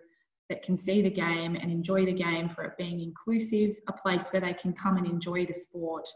that 0.49 0.63
can 0.63 0.75
see 0.75 1.03
the 1.03 1.11
game 1.11 1.55
and 1.55 1.69
enjoy 1.69 2.07
the 2.07 2.11
game 2.11 2.49
for 2.49 2.63
it 2.63 2.75
being 2.79 2.99
inclusive, 2.99 3.75
a 3.87 3.93
place 3.93 4.29
where 4.29 4.41
they 4.41 4.55
can 4.55 4.73
come 4.73 4.97
and 4.97 5.05
enjoy 5.05 5.45
the 5.45 5.53
sport 5.53 6.07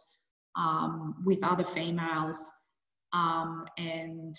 um, 0.58 1.22
with 1.24 1.44
other 1.44 1.66
females 1.66 2.52
um, 3.14 3.68
and 3.78 4.36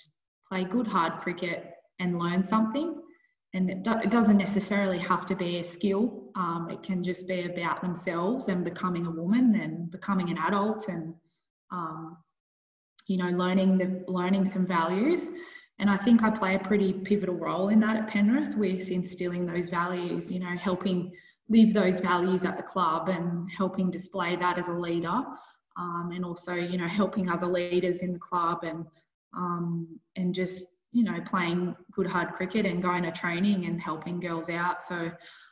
play 0.49 0.65
good 0.65 0.89
hard 0.89 1.21
cricket 1.21 1.75
and 2.01 2.19
learn 2.19 2.43
something. 2.43 3.01
And 3.55 3.71
it, 3.71 3.83
do, 3.83 3.93
it 3.99 4.11
doesn't 4.11 4.39
necessarily 4.39 4.99
have 4.99 5.27
to 5.27 5.37
be 5.37 5.59
a 5.59 5.65
skill. 5.65 6.31
Um, 6.35 6.69
it 6.71 6.83
can 6.83 7.05
just 7.05 7.29
be 7.29 7.43
about 7.43 7.83
themselves 7.83 8.49
and 8.49 8.65
becoming 8.65 9.07
a 9.07 9.11
woman 9.11 9.61
and 9.61 9.91
becoming 9.91 10.31
an 10.31 10.39
adult 10.39 10.89
and 10.89 11.15
um, 11.71 12.17
you 13.09 13.17
know 13.19 13.29
learning 13.31 13.79
the 13.79 14.05
learning 14.07 14.45
some 14.45 14.67
values 14.67 15.29
and 15.83 15.91
I 15.91 15.97
think 15.97 16.23
I 16.23 16.31
play 16.31 16.55
a 16.55 16.61
pretty 16.61 16.93
pivotal 16.93 17.35
role 17.35 17.69
in 17.69 17.81
that 17.81 17.97
at 17.97 18.07
Penrith 18.07 18.57
with 18.57 18.89
instilling 18.91 19.47
those 19.47 19.69
values, 19.69 20.31
you 20.31 20.39
know, 20.39 20.57
helping 20.57 21.13
live 21.49 21.75
those 21.75 21.99
values 21.99 22.45
at 22.45 22.57
the 22.57 22.63
club 22.63 23.09
and 23.09 23.51
helping 23.51 23.91
display 23.91 24.37
that 24.37 24.59
as 24.59 24.69
a 24.69 24.73
leader. 24.73 25.25
Um, 25.77 26.11
and 26.15 26.25
also, 26.25 26.55
you 26.55 26.79
know, 26.79 26.87
helping 26.87 27.29
other 27.29 27.47
leaders 27.47 28.03
in 28.03 28.13
the 28.13 28.19
club 28.21 28.63
and 28.63 28.87
um, 29.37 29.89
and 30.15 30.33
just 30.33 30.67
you 30.93 31.05
know 31.05 31.21
playing 31.27 31.75
good 31.93 32.07
hard 32.07 32.33
cricket 32.33 32.67
and 32.67 32.83
going 32.83 33.03
to 33.03 33.13
training 33.13 33.67
and 33.67 33.81
helping 33.81 34.21
girls 34.21 34.51
out. 34.51 34.83
So 34.83 35.11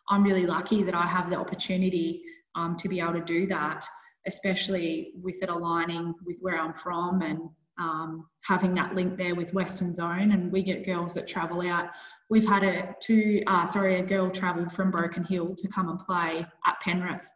I'm 0.08 0.22
really 0.22 0.46
lucky 0.46 0.82
that 0.82 0.94
I 0.94 1.06
have 1.06 1.30
the 1.30 1.36
opportunity 1.36 2.22
um, 2.54 2.76
to 2.76 2.88
be 2.88 3.00
able 3.00 3.14
to 3.14 3.20
do 3.24 3.46
that, 3.46 3.86
especially 4.26 5.12
with 5.22 5.42
it 5.42 5.48
aligning 5.48 6.14
with 6.24 6.38
where 6.40 6.58
I'm 6.58 6.72
from 6.72 7.22
and 7.22 7.48
um, 7.78 8.26
having 8.42 8.74
that 8.74 8.94
link 8.94 9.16
there 9.16 9.34
with 9.34 9.54
Western 9.54 9.94
Zone, 9.94 10.32
and 10.32 10.52
we 10.52 10.62
get 10.62 10.84
girls 10.84 11.14
that 11.14 11.26
travel 11.26 11.62
out. 11.62 11.88
We've 12.28 12.46
had 12.46 12.62
a 12.62 12.94
two, 13.00 13.42
uh, 13.46 13.64
sorry, 13.66 13.98
a 13.98 14.02
girl 14.02 14.30
travel 14.30 14.68
from 14.68 14.90
Broken 14.90 15.24
Hill 15.24 15.54
to 15.54 15.68
come 15.68 15.88
and 15.88 15.98
play 15.98 16.46
at 16.66 16.80
Penrith, 16.80 17.26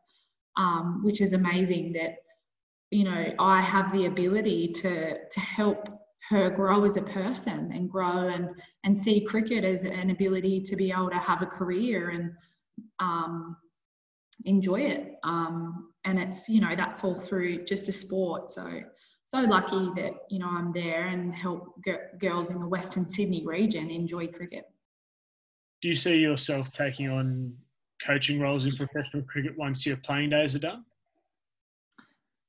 um, 0.57 1.03
which 1.03 1.23
is 1.23 1.33
amazing. 1.33 1.93
That 1.95 2.17
you 2.91 3.05
know 3.05 3.33
I 3.39 3.63
have 3.63 3.91
the 3.93 4.05
ability 4.05 4.73
to 4.73 5.27
to 5.27 5.41
help 5.41 5.89
her 6.29 6.51
grow 6.51 6.85
as 6.85 6.97
a 6.97 7.03
person 7.03 7.71
and 7.73 7.91
grow 7.91 8.29
and 8.29 8.49
and 8.85 8.97
see 8.97 9.25
cricket 9.25 9.65
as 9.65 9.85
an 9.85 10.11
ability 10.11 10.61
to 10.63 10.77
be 10.77 10.91
able 10.91 11.11
to 11.11 11.19
have 11.19 11.43
a 11.43 11.47
career 11.47 12.11
and 12.11 12.33
um, 12.99 13.57
enjoy 14.45 14.81
it. 14.81 15.13
Um, 15.23 15.93
and 16.05 16.19
it's 16.19 16.49
you 16.49 16.61
know 16.61 16.75
that's 16.77 17.05
all 17.05 17.15
through 17.15 17.65
just 17.65 17.89
a 17.89 17.93
sport. 17.93 18.49
So 18.49 18.81
so 19.25 19.39
lucky 19.39 19.91
that 20.01 20.13
you 20.31 20.39
know 20.39 20.49
I'm 20.49 20.73
there 20.73 21.09
and 21.09 21.35
help 21.35 21.75
g- 21.85 21.93
girls 22.19 22.51
in 22.51 22.59
the 22.59 22.69
Western 22.69 23.09
Sydney 23.09 23.45
region 23.47 23.91
enjoy 23.91 24.29
cricket. 24.29 24.65
Do 25.83 25.89
you 25.89 25.95
see 25.95 26.17
yourself 26.17 26.73
taking 26.73 27.11
on 27.11 27.55
coaching 28.05 28.41
roles 28.41 28.67
in 28.67 28.75
professional 28.75 29.23
cricket 29.25 29.57
once 29.59 29.85
your 29.85 29.99
playing 29.99 30.31
days 30.31 30.55
are 30.55 30.61
done? 30.61 30.85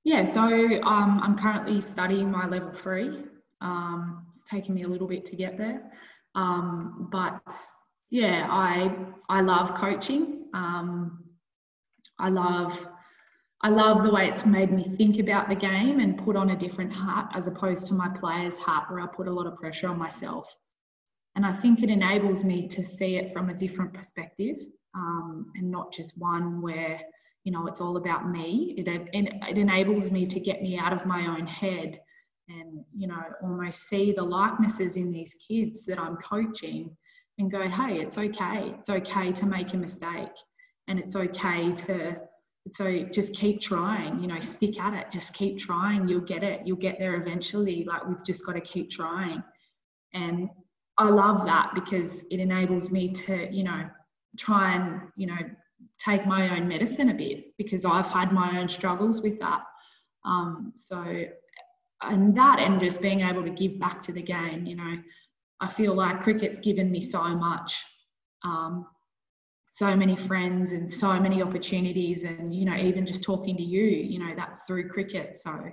Yeah, 0.05 0.23
so 0.23 0.41
um, 0.41 1.19
I'm 1.21 1.36
currently 1.38 1.82
studying 1.82 2.32
my 2.32 2.47
level 2.47 2.71
three. 2.71 3.23
Um, 3.62 4.26
it's 4.30 4.43
taken 4.43 4.76
me 4.76 4.84
a 4.84 4.88
little 4.88 5.08
bit 5.08 5.26
to 5.26 5.36
get 5.36 5.58
there, 5.58 5.91
um, 6.36 7.08
but 7.12 7.41
yeah, 8.10 8.47
I 8.49 8.95
I 9.30 9.41
love 9.41 9.76
coaching. 9.76 10.47
Um, 10.53 11.24
I 12.20 12.30
love 12.30 12.88
I 13.62 13.70
love 13.70 14.03
the 14.03 14.12
way 14.12 14.28
it's 14.28 14.45
made 14.45 14.72
me 14.72 14.84
think 14.84 15.18
about 15.18 15.49
the 15.49 15.56
game 15.56 15.99
and 15.99 16.18
put 16.18 16.36
on 16.36 16.51
a 16.51 16.56
different 16.56 16.93
hat 16.93 17.32
as 17.34 17.47
opposed 17.47 17.88
to 17.88 17.93
my 17.93 18.10
player's 18.10 18.60
hat 18.60 18.86
where 18.89 18.99
I 18.99 19.08
put 19.08 19.28
a 19.28 19.34
lot 19.34 19.47
of 19.47 19.56
pressure 19.56 19.88
on 19.88 19.97
myself. 19.97 20.53
And 21.36 21.45
I 21.45 21.51
think 21.51 21.82
it 21.82 21.89
enables 21.89 22.45
me 22.45 22.68
to 22.68 22.84
see 22.84 23.18
it 23.18 23.34
from 23.34 23.49
a 23.49 23.53
different 23.53 23.93
perspective 23.93 24.58
um, 24.93 25.51
and 25.56 25.72
not 25.72 25.91
just 25.91 26.18
one 26.18 26.62
where, 26.62 27.01
you 27.43 27.51
know, 27.51 27.68
it's 27.68 27.82
all 27.82 27.97
about 27.97 28.30
me. 28.30 28.76
It, 28.78 28.88
it, 28.88 29.10
it 29.14 29.58
enables 29.58 30.12
me 30.12 30.26
to 30.28 30.39
get 30.39 30.62
me 30.62 30.78
out 30.78 30.93
of 30.93 31.06
my 31.06 31.26
own 31.28 31.47
head 31.47 31.99
and, 32.48 32.84
you 32.96 33.08
know, 33.08 33.24
almost 33.41 33.88
see 33.88 34.12
the 34.12 34.24
likenesses 34.24 34.98
in 34.98 35.12
these 35.12 35.36
kids 35.48 35.86
that 35.86 36.00
I'm 36.00 36.18
coaching 36.18 36.96
and 37.38 37.52
go, 37.52 37.62
hey, 37.68 38.00
it's 38.00 38.18
okay. 38.18 38.74
It's 38.80 38.89
okay 38.89 39.32
to 39.32 39.46
make 39.46 39.74
a 39.74 39.78
mistake. 39.78 40.36
And 40.88 41.00
it's 41.00 41.16
okay 41.16 41.72
to 41.72 42.22
so 42.72 43.04
just 43.12 43.36
keep 43.36 43.62
trying 43.62 44.20
you 44.20 44.28
know 44.28 44.39
stick 44.39 44.80
at 44.80 44.93
it. 44.93 45.12
Just 45.12 45.34
keep 45.34 45.60
trying. 45.60 46.08
You'll 46.08 46.22
get 46.22 46.43
it. 46.43 46.66
You'll 46.66 46.78
get 46.78 46.98
there 47.00 47.16
eventually. 47.16 47.86
Like 47.86 48.08
we've 48.08 48.24
just 48.26 48.46
got 48.46 48.54
to 48.54 48.62
keep 48.62 48.89
trying. 48.89 49.43
And 50.14 50.50
i 50.98 51.10
love 51.10 51.46
that 51.46 51.72
because 51.76 52.26
it 52.32 52.39
enables 52.39 52.89
me 52.89 53.12
to 53.12 53.54
you 53.54 53.66
know 53.66 53.86
try 54.38 54.76
and 54.76 55.02
you 55.18 55.28
know 55.28 55.38
take 56.00 56.26
my 56.26 56.56
own 56.56 56.70
medicine 56.70 57.10
a 57.10 57.14
bit 57.14 57.43
because 57.58 57.84
i've 57.84 58.08
had 58.08 58.32
my 58.32 58.60
own 58.60 58.70
struggles 58.70 59.22
with 59.22 59.39
that. 59.39 59.64
Um, 60.24 60.74
so 60.76 61.26
and 62.02 62.36
that 62.38 62.60
and 62.60 62.80
just 62.80 63.02
being 63.02 63.22
able 63.22 63.43
to 63.43 63.50
give 63.50 63.80
back 63.80 64.02
to 64.04 64.12
the 64.12 64.22
game 64.22 64.66
you 64.66 64.76
know. 64.76 64.98
I 65.62 65.68
feel 65.68 65.96
like 65.96 66.22
cricket's 66.22 66.60
given 66.60 66.91
me 66.91 67.00
so 67.00 67.24
much 67.24 67.84
um, 68.43 68.86
so 69.72 69.96
many 69.96 70.16
friends 70.16 70.74
and 70.74 70.89
so 70.89 71.20
many 71.20 71.41
opportunities 71.41 72.24
and 72.24 72.54
you 72.54 72.66
know 72.66 72.76
even 72.76 73.06
just 73.06 73.24
talking 73.24 73.56
to 73.58 73.64
you 73.64 73.86
you 73.86 74.20
know 74.20 74.34
that's 74.36 74.64
through 74.64 74.89
cricket. 74.89 75.36
So 75.36 75.72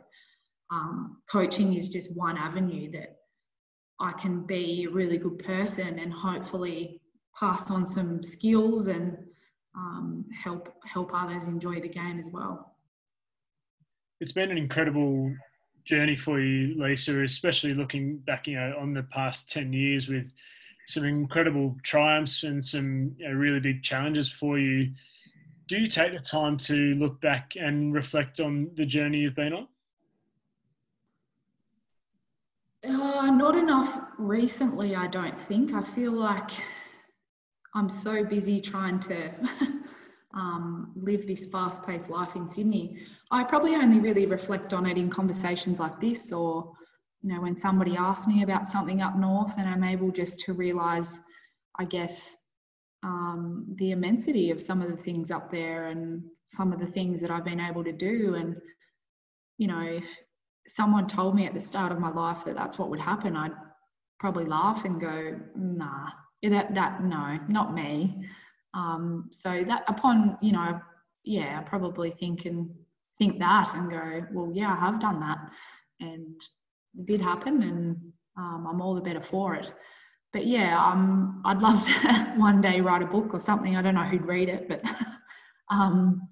um, 0.70 1.18
coaching 1.30 1.74
is 1.74 1.88
just 1.88 2.16
one 2.16 2.38
avenue 2.38 2.90
that 2.92 3.16
i 4.00 4.10
can 4.12 4.46
be 4.46 4.86
a 4.88 4.90
really 4.90 5.18
good 5.18 5.38
person 5.38 5.98
and 5.98 6.12
hopefully 6.12 7.00
pass 7.38 7.70
on 7.70 7.84
some 7.84 8.22
skills 8.22 8.86
and 8.86 9.16
um, 9.76 10.24
help 10.32 10.74
help 10.84 11.10
others 11.14 11.46
enjoy 11.46 11.80
the 11.80 11.88
game 11.88 12.18
as 12.18 12.28
well. 12.30 12.76
It's 14.20 14.32
been 14.32 14.50
an 14.50 14.58
incredible 14.58 15.34
journey 15.84 16.16
for 16.16 16.40
you 16.40 16.74
lisa 16.80 17.22
especially 17.22 17.74
looking 17.74 18.16
back 18.18 18.46
you 18.46 18.56
know 18.56 18.74
on 18.78 18.92
the 18.92 19.02
past 19.02 19.50
10 19.50 19.72
years 19.72 20.08
with 20.08 20.32
some 20.86 21.04
incredible 21.04 21.76
triumphs 21.82 22.42
and 22.42 22.64
some 22.64 23.14
you 23.18 23.28
know, 23.28 23.34
really 23.34 23.60
big 23.60 23.82
challenges 23.82 24.30
for 24.30 24.58
you. 24.58 24.92
Do 25.68 25.78
you 25.78 25.86
take 25.86 26.12
the 26.12 26.18
time 26.18 26.56
to 26.58 26.94
look 26.96 27.20
back 27.20 27.52
and 27.56 27.94
reflect 27.94 28.40
on 28.40 28.70
the 28.74 28.84
journey 28.84 29.18
you've 29.18 29.34
been 29.34 29.52
on? 29.52 29.68
Uh, 32.84 33.30
not 33.30 33.56
enough 33.56 33.96
recently, 34.18 34.96
I 34.96 35.06
don't 35.06 35.40
think. 35.40 35.72
I 35.72 35.82
feel 35.82 36.12
like 36.12 36.50
I'm 37.74 37.88
so 37.88 38.24
busy 38.24 38.60
trying 38.60 38.98
to 39.00 39.30
um, 40.34 40.92
live 40.96 41.26
this 41.26 41.46
fast 41.46 41.86
paced 41.86 42.10
life 42.10 42.36
in 42.36 42.48
Sydney. 42.48 42.98
I 43.30 43.44
probably 43.44 43.74
only 43.74 44.00
really 44.00 44.26
reflect 44.26 44.72
on 44.72 44.86
it 44.86 44.96
in 44.96 45.10
conversations 45.10 45.78
like 45.78 46.00
this 46.00 46.32
or 46.32 46.72
you 47.22 47.32
know, 47.32 47.40
when 47.40 47.54
somebody 47.54 47.96
asks 47.96 48.26
me 48.26 48.42
about 48.42 48.66
something 48.66 49.00
up 49.00 49.16
north 49.16 49.56
and 49.58 49.68
I'm 49.68 49.84
able 49.84 50.10
just 50.10 50.40
to 50.40 50.52
realize, 50.52 51.20
I 51.78 51.84
guess, 51.84 52.36
um, 53.04 53.66
the 53.76 53.92
immensity 53.92 54.50
of 54.50 54.60
some 54.60 54.82
of 54.82 54.90
the 54.90 54.96
things 54.96 55.30
up 55.30 55.50
there 55.50 55.88
and 55.88 56.22
some 56.44 56.72
of 56.72 56.80
the 56.80 56.86
things 56.86 57.20
that 57.20 57.30
I've 57.30 57.44
been 57.44 57.60
able 57.60 57.84
to 57.84 57.92
do. 57.92 58.34
And, 58.34 58.56
you 59.58 59.68
know, 59.68 59.80
if 59.80 60.06
someone 60.66 61.06
told 61.06 61.34
me 61.34 61.46
at 61.46 61.54
the 61.54 61.60
start 61.60 61.92
of 61.92 61.98
my 61.98 62.10
life 62.10 62.44
that 62.44 62.56
that's 62.56 62.78
what 62.78 62.90
would 62.90 63.00
happen, 63.00 63.36
I'd 63.36 63.52
probably 64.18 64.44
laugh 64.44 64.84
and 64.84 65.00
go, 65.00 65.38
nah, 65.56 66.08
that, 66.42 66.74
that 66.74 67.04
no, 67.04 67.38
not 67.48 67.74
me. 67.74 68.24
Um, 68.74 69.28
so 69.30 69.64
that 69.64 69.84
upon, 69.88 70.38
you 70.40 70.52
know, 70.52 70.80
yeah, 71.24 71.60
I 71.60 71.62
probably 71.68 72.10
think 72.10 72.46
and 72.46 72.70
think 73.18 73.38
that 73.38 73.74
and 73.74 73.90
go, 73.90 74.26
well, 74.32 74.50
yeah, 74.52 74.72
I 74.72 74.80
have 74.80 75.00
done 75.00 75.20
that. 75.20 75.38
And 76.00 76.40
it 76.98 77.06
did 77.06 77.20
happen, 77.20 77.62
and 77.62 77.96
um, 78.36 78.66
I'm 78.68 78.80
all 78.80 78.94
the 78.94 79.00
better 79.00 79.20
for 79.20 79.54
it. 79.54 79.72
But 80.32 80.46
yeah, 80.46 80.82
um, 80.82 81.42
I'd 81.44 81.60
love 81.60 81.84
to 81.84 81.92
one 82.36 82.60
day 82.60 82.80
write 82.80 83.02
a 83.02 83.06
book 83.06 83.32
or 83.32 83.40
something. 83.40 83.76
I 83.76 83.82
don't 83.82 83.94
know 83.94 84.04
who'd 84.04 84.26
read 84.26 84.48
it, 84.48 84.68
but 84.68 84.82
um, 85.70 86.28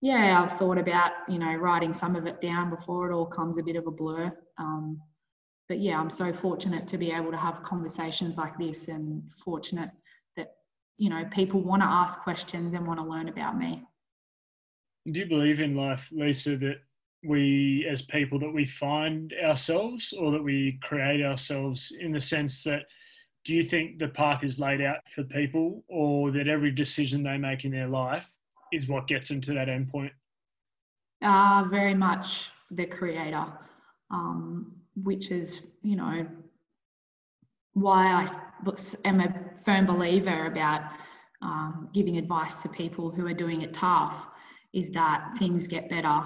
yeah, 0.00 0.42
I've 0.42 0.58
thought 0.58 0.78
about 0.78 1.12
you 1.28 1.38
know 1.38 1.54
writing 1.54 1.92
some 1.92 2.16
of 2.16 2.26
it 2.26 2.40
down 2.40 2.70
before 2.70 3.10
it 3.10 3.14
all 3.14 3.26
comes 3.26 3.58
a 3.58 3.62
bit 3.62 3.76
of 3.76 3.86
a 3.86 3.90
blur. 3.90 4.32
Um, 4.58 5.00
but 5.68 5.78
yeah, 5.78 5.98
I'm 5.98 6.10
so 6.10 6.32
fortunate 6.32 6.86
to 6.88 6.98
be 6.98 7.10
able 7.10 7.30
to 7.30 7.36
have 7.36 7.62
conversations 7.62 8.36
like 8.36 8.58
this, 8.58 8.88
and 8.88 9.22
fortunate 9.44 9.90
you 10.98 11.10
know 11.10 11.24
people 11.30 11.60
want 11.60 11.82
to 11.82 11.86
ask 11.86 12.20
questions 12.20 12.74
and 12.74 12.86
want 12.86 12.98
to 12.98 13.06
learn 13.06 13.28
about 13.28 13.58
me. 13.58 13.82
Do 15.10 15.20
you 15.20 15.26
believe 15.26 15.60
in 15.60 15.76
life, 15.76 16.10
Lisa, 16.12 16.56
that 16.56 16.78
we 17.24 17.86
as 17.90 18.02
people 18.02 18.38
that 18.38 18.52
we 18.52 18.64
find 18.64 19.32
ourselves 19.44 20.12
or 20.12 20.32
that 20.32 20.42
we 20.42 20.78
create 20.82 21.24
ourselves 21.24 21.92
in 22.00 22.12
the 22.12 22.20
sense 22.20 22.62
that 22.64 22.82
do 23.44 23.54
you 23.54 23.62
think 23.62 23.98
the 23.98 24.08
path 24.08 24.42
is 24.42 24.58
laid 24.58 24.80
out 24.80 24.98
for 25.14 25.22
people 25.22 25.84
or 25.88 26.32
that 26.32 26.48
every 26.48 26.70
decision 26.70 27.22
they 27.22 27.38
make 27.38 27.64
in 27.64 27.70
their 27.70 27.88
life 27.88 28.28
is 28.72 28.88
what 28.88 29.06
gets 29.06 29.28
them 29.28 29.40
to 29.40 29.54
that 29.54 29.68
end 29.68 29.88
point? 29.88 30.12
Uh, 31.22 31.64
very 31.70 31.94
much 31.94 32.50
the 32.72 32.86
creator, 32.86 33.46
um, 34.10 34.74
which 35.02 35.30
is, 35.30 35.62
you 35.82 35.94
know, 35.94 36.26
why 37.74 38.06
I 38.06 38.26
am 39.04 39.20
a 39.20 39.45
firm 39.66 39.84
believer 39.84 40.46
about 40.46 40.82
um, 41.42 41.90
giving 41.92 42.16
advice 42.16 42.62
to 42.62 42.68
people 42.68 43.10
who 43.10 43.26
are 43.26 43.34
doing 43.34 43.62
it 43.62 43.74
tough 43.74 44.28
is 44.72 44.90
that 44.90 45.36
things 45.38 45.66
get 45.66 45.90
better 45.90 46.20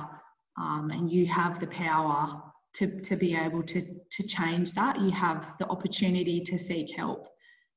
um, 0.59 0.91
and 0.93 1.11
you 1.11 1.27
have 1.27 1.59
the 1.59 1.67
power 1.69 2.43
to, 2.75 3.01
to 3.01 3.17
be 3.17 3.35
able 3.35 3.63
to, 3.63 3.81
to 4.11 4.27
change 4.27 4.75
that. 4.75 5.01
You 5.01 5.11
have 5.11 5.57
the 5.59 5.67
opportunity 5.69 6.41
to 6.43 6.59
seek 6.59 6.95
help 6.95 7.29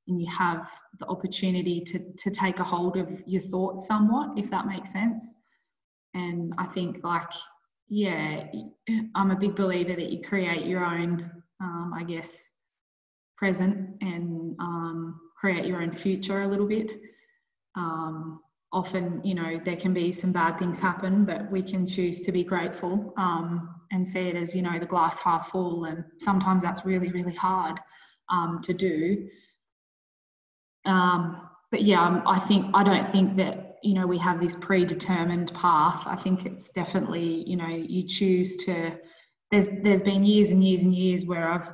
and 0.08 0.20
you 0.20 0.28
have 0.30 0.70
the 1.00 1.08
opportunity 1.08 1.80
to, 1.82 2.14
to 2.24 2.30
take 2.30 2.60
a 2.60 2.64
hold 2.64 2.98
of 2.98 3.24
your 3.26 3.42
thoughts 3.42 3.88
somewhat, 3.88 4.38
if 4.38 4.50
that 4.52 4.68
makes 4.68 4.92
sense. 4.92 5.34
And 6.14 6.54
I 6.58 6.66
think, 6.66 7.04
like, 7.04 7.32
yeah, 7.88 8.48
I'm 9.16 9.32
a 9.32 9.36
big 9.36 9.56
believer 9.56 9.96
that 9.96 10.12
you 10.12 10.22
create 10.22 10.66
your 10.66 10.84
own, 10.84 11.32
um, 11.62 11.94
I 11.96 12.04
guess, 12.04 12.52
present 13.38 13.98
and 14.02 14.33
create 15.44 15.66
your 15.66 15.82
own 15.82 15.92
future 15.92 16.44
a 16.44 16.48
little 16.48 16.68
bit. 16.68 16.94
Um, 17.76 18.40
often, 18.72 19.20
you 19.26 19.36
know, 19.36 19.60
there 19.66 19.76
can 19.76 19.94
be 19.94 20.14
some 20.14 20.32
bad 20.32 20.58
things 20.58 20.80
happen, 20.80 21.26
but 21.26 21.52
we 21.52 21.62
can 21.62 21.86
choose 21.86 22.22
to 22.22 22.32
be 22.32 22.46
grateful 22.46 23.14
um, 23.18 23.76
and 23.92 24.08
see 24.08 24.22
it 24.30 24.38
as, 24.38 24.56
you 24.56 24.62
know, 24.62 24.80
the 24.80 24.86
glass 24.86 25.20
half 25.20 25.50
full. 25.50 25.84
And 25.84 26.06
sometimes 26.18 26.64
that's 26.64 26.86
really, 26.86 27.12
really 27.12 27.36
hard 27.36 27.78
um, 28.30 28.62
to 28.64 28.74
do. 28.74 29.28
Um, 30.86 31.50
but 31.72 31.82
yeah, 31.82 32.06
um, 32.06 32.24
I 32.26 32.40
think 32.40 32.68
I 32.74 32.84
don't 32.84 33.08
think 33.08 33.36
that 33.38 33.80
you 33.84 33.96
know 33.96 34.06
we 34.06 34.20
have 34.20 34.40
this 34.40 34.56
predetermined 34.56 35.54
path. 35.54 36.04
I 36.06 36.16
think 36.16 36.46
it's 36.46 36.70
definitely 36.70 37.50
you 37.50 37.58
know 37.58 37.68
you 37.68 38.08
choose 38.08 38.58
to. 38.66 38.98
There's 39.50 39.68
there's 39.68 40.04
been 40.04 40.24
years 40.24 40.52
and 40.52 40.64
years 40.64 40.84
and 40.84 40.94
years 40.94 41.26
where 41.26 41.50
I've 41.50 41.74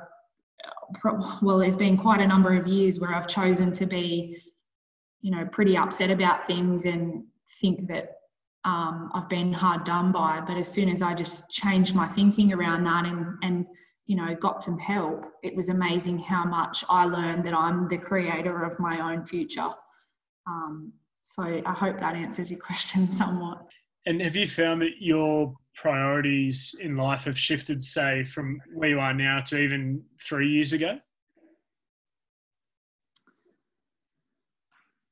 well, 1.42 1.58
there's 1.58 1.76
been 1.76 1.96
quite 1.96 2.20
a 2.20 2.26
number 2.26 2.56
of 2.56 2.66
years 2.66 3.00
where 3.00 3.14
I've 3.14 3.28
chosen 3.28 3.72
to 3.72 3.86
be, 3.86 4.42
you 5.20 5.30
know, 5.30 5.44
pretty 5.46 5.76
upset 5.76 6.10
about 6.10 6.46
things 6.46 6.84
and 6.84 7.24
think 7.60 7.88
that 7.88 8.16
um, 8.64 9.10
I've 9.14 9.28
been 9.28 9.52
hard 9.52 9.84
done 9.84 10.12
by. 10.12 10.42
But 10.46 10.56
as 10.56 10.68
soon 10.68 10.88
as 10.88 11.02
I 11.02 11.14
just 11.14 11.50
changed 11.50 11.94
my 11.94 12.06
thinking 12.08 12.52
around 12.52 12.84
that 12.84 13.06
and 13.06 13.36
and 13.42 13.66
you 14.06 14.16
know 14.16 14.34
got 14.34 14.62
some 14.62 14.78
help, 14.78 15.24
it 15.42 15.54
was 15.54 15.68
amazing 15.68 16.18
how 16.18 16.44
much 16.44 16.84
I 16.88 17.04
learned 17.04 17.44
that 17.46 17.54
I'm 17.54 17.88
the 17.88 17.98
creator 17.98 18.64
of 18.64 18.78
my 18.78 19.12
own 19.12 19.24
future. 19.24 19.70
Um, 20.46 20.92
so 21.22 21.62
I 21.64 21.72
hope 21.72 22.00
that 22.00 22.14
answers 22.14 22.50
your 22.50 22.60
question 22.68 23.08
somewhat. 23.08 23.62
And 24.06 24.20
have 24.22 24.36
you 24.36 24.46
found 24.46 24.82
that 24.82 24.94
your 24.98 25.54
priorities 25.80 26.74
in 26.78 26.96
life 26.96 27.24
have 27.24 27.38
shifted, 27.38 27.82
say, 27.82 28.22
from 28.22 28.60
where 28.74 28.90
you 28.90 29.00
are 29.00 29.14
now 29.14 29.40
to 29.40 29.56
even 29.56 30.04
three 30.20 30.50
years 30.50 30.74
ago? 30.74 30.98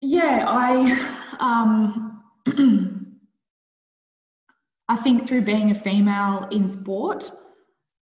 Yeah, 0.02 0.44
I 0.46 1.36
um, 1.40 2.22
I 4.88 4.96
think 4.96 5.26
through 5.26 5.42
being 5.42 5.70
a 5.70 5.74
female 5.74 6.46
in 6.52 6.68
sport, 6.68 7.30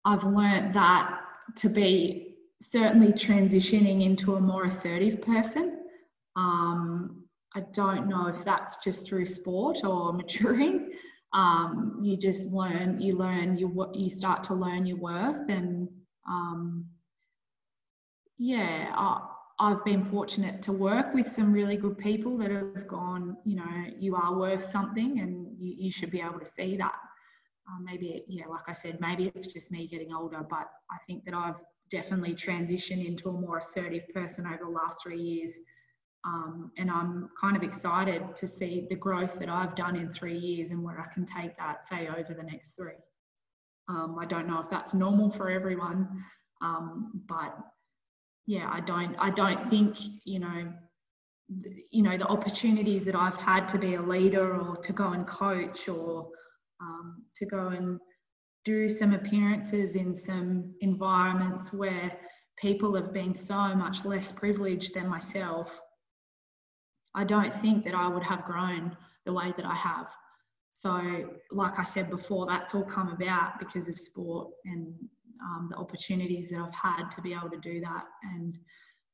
I've 0.04 0.24
learnt 0.24 0.72
that 0.72 1.20
to 1.56 1.68
be 1.68 2.36
certainly 2.60 3.12
transitioning 3.12 4.04
into 4.04 4.34
a 4.34 4.40
more 4.40 4.64
assertive 4.64 5.22
person. 5.22 5.84
Um, 6.36 7.24
I 7.54 7.60
don't 7.72 8.08
know 8.08 8.26
if 8.26 8.44
that's 8.44 8.76
just 8.78 9.08
through 9.08 9.26
sport 9.26 9.84
or 9.84 10.12
maturing. 10.20 10.90
Um, 11.32 12.00
you 12.02 12.16
just 12.16 12.50
learn, 12.50 13.00
you 13.00 13.16
learn, 13.16 13.56
you 13.56 13.90
you 13.94 14.10
start 14.10 14.42
to 14.44 14.54
learn 14.54 14.84
your 14.84 14.96
worth, 14.96 15.48
and 15.48 15.88
um, 16.28 16.86
yeah, 18.38 18.92
I, 18.96 19.28
I've 19.60 19.84
been 19.84 20.02
fortunate 20.02 20.62
to 20.62 20.72
work 20.72 21.14
with 21.14 21.28
some 21.28 21.52
really 21.52 21.76
good 21.76 21.98
people 21.98 22.36
that 22.38 22.50
have 22.50 22.88
gone, 22.88 23.36
you 23.44 23.56
know, 23.56 23.84
you 23.98 24.16
are 24.16 24.36
worth 24.36 24.64
something, 24.64 25.20
and 25.20 25.56
you, 25.60 25.74
you 25.78 25.90
should 25.90 26.10
be 26.10 26.20
able 26.20 26.40
to 26.40 26.46
see 26.46 26.76
that. 26.78 26.94
Uh, 27.68 27.78
maybe, 27.84 28.24
yeah, 28.26 28.46
like 28.46 28.68
I 28.68 28.72
said, 28.72 28.98
maybe 29.00 29.30
it's 29.34 29.46
just 29.46 29.70
me 29.70 29.86
getting 29.86 30.12
older, 30.12 30.44
but 30.48 30.68
I 30.90 30.96
think 31.06 31.24
that 31.26 31.34
I've 31.34 31.60
definitely 31.90 32.34
transitioned 32.34 33.06
into 33.06 33.28
a 33.28 33.32
more 33.32 33.58
assertive 33.58 34.08
person 34.14 34.46
over 34.46 34.64
the 34.64 34.70
last 34.70 35.02
three 35.02 35.20
years 35.20 35.58
um, 36.24 36.70
and 36.76 36.90
I'm 36.90 37.30
kind 37.40 37.56
of 37.56 37.62
excited 37.62 38.36
to 38.36 38.46
see 38.46 38.86
the 38.88 38.94
growth 38.94 39.38
that 39.38 39.48
I've 39.48 39.74
done 39.74 39.96
in 39.96 40.12
three 40.12 40.36
years 40.36 40.70
and 40.70 40.82
where 40.82 41.00
I 41.00 41.12
can 41.12 41.24
take 41.24 41.56
that, 41.56 41.84
say, 41.84 42.08
over 42.08 42.34
the 42.34 42.42
next 42.42 42.72
three. 42.72 42.98
Um, 43.88 44.18
I 44.20 44.26
don't 44.26 44.46
know 44.46 44.60
if 44.60 44.68
that's 44.68 44.92
normal 44.92 45.30
for 45.30 45.50
everyone, 45.50 46.24
um, 46.60 47.22
but 47.26 47.56
yeah, 48.46 48.68
I 48.70 48.80
don't. 48.80 49.16
I 49.18 49.30
don't 49.30 49.60
think 49.60 49.96
you 50.24 50.38
know, 50.40 50.72
you 51.90 52.02
know, 52.02 52.16
the 52.16 52.26
opportunities 52.26 53.04
that 53.06 53.16
I've 53.16 53.36
had 53.36 53.68
to 53.70 53.78
be 53.78 53.94
a 53.94 54.02
leader 54.02 54.60
or 54.60 54.76
to 54.76 54.92
go 54.92 55.12
and 55.12 55.26
coach 55.26 55.88
or 55.88 56.28
um, 56.80 57.24
to 57.36 57.46
go 57.46 57.68
and 57.68 57.98
do 58.64 58.88
some 58.88 59.14
appearances 59.14 59.96
in 59.96 60.14
some 60.14 60.74
environments 60.80 61.72
where 61.72 62.12
people 62.58 62.94
have 62.94 63.12
been 63.12 63.32
so 63.32 63.74
much 63.74 64.04
less 64.04 64.30
privileged 64.30 64.94
than 64.94 65.08
myself 65.08 65.80
I 67.14 67.24
don't 67.24 67.54
think 67.54 67.84
that 67.84 67.94
I 67.94 68.08
would 68.08 68.22
have 68.22 68.44
grown 68.44 68.96
the 69.26 69.32
way 69.32 69.52
that 69.56 69.64
I 69.64 69.74
have. 69.74 70.10
So, 70.72 71.30
like 71.50 71.78
I 71.78 71.84
said 71.84 72.08
before, 72.08 72.46
that's 72.46 72.74
all 72.74 72.84
come 72.84 73.08
about 73.08 73.58
because 73.58 73.88
of 73.88 73.98
sport 73.98 74.48
and 74.64 74.94
um, 75.42 75.68
the 75.70 75.76
opportunities 75.76 76.50
that 76.50 76.60
I've 76.60 76.74
had 76.74 77.10
to 77.10 77.20
be 77.20 77.34
able 77.34 77.50
to 77.50 77.58
do 77.58 77.80
that. 77.80 78.04
And 78.22 78.56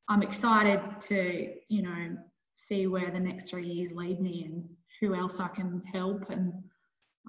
I'm 0.08 0.22
excited 0.22 0.80
to, 1.00 1.54
you 1.68 1.82
know, 1.82 2.16
see 2.54 2.86
where 2.86 3.10
the 3.10 3.20
next 3.20 3.50
three 3.50 3.66
years 3.66 3.92
lead 3.92 4.20
me 4.20 4.44
and 4.44 4.64
who 5.00 5.14
else 5.14 5.40
I 5.40 5.48
can 5.48 5.82
help 5.92 6.30
and 6.30 6.52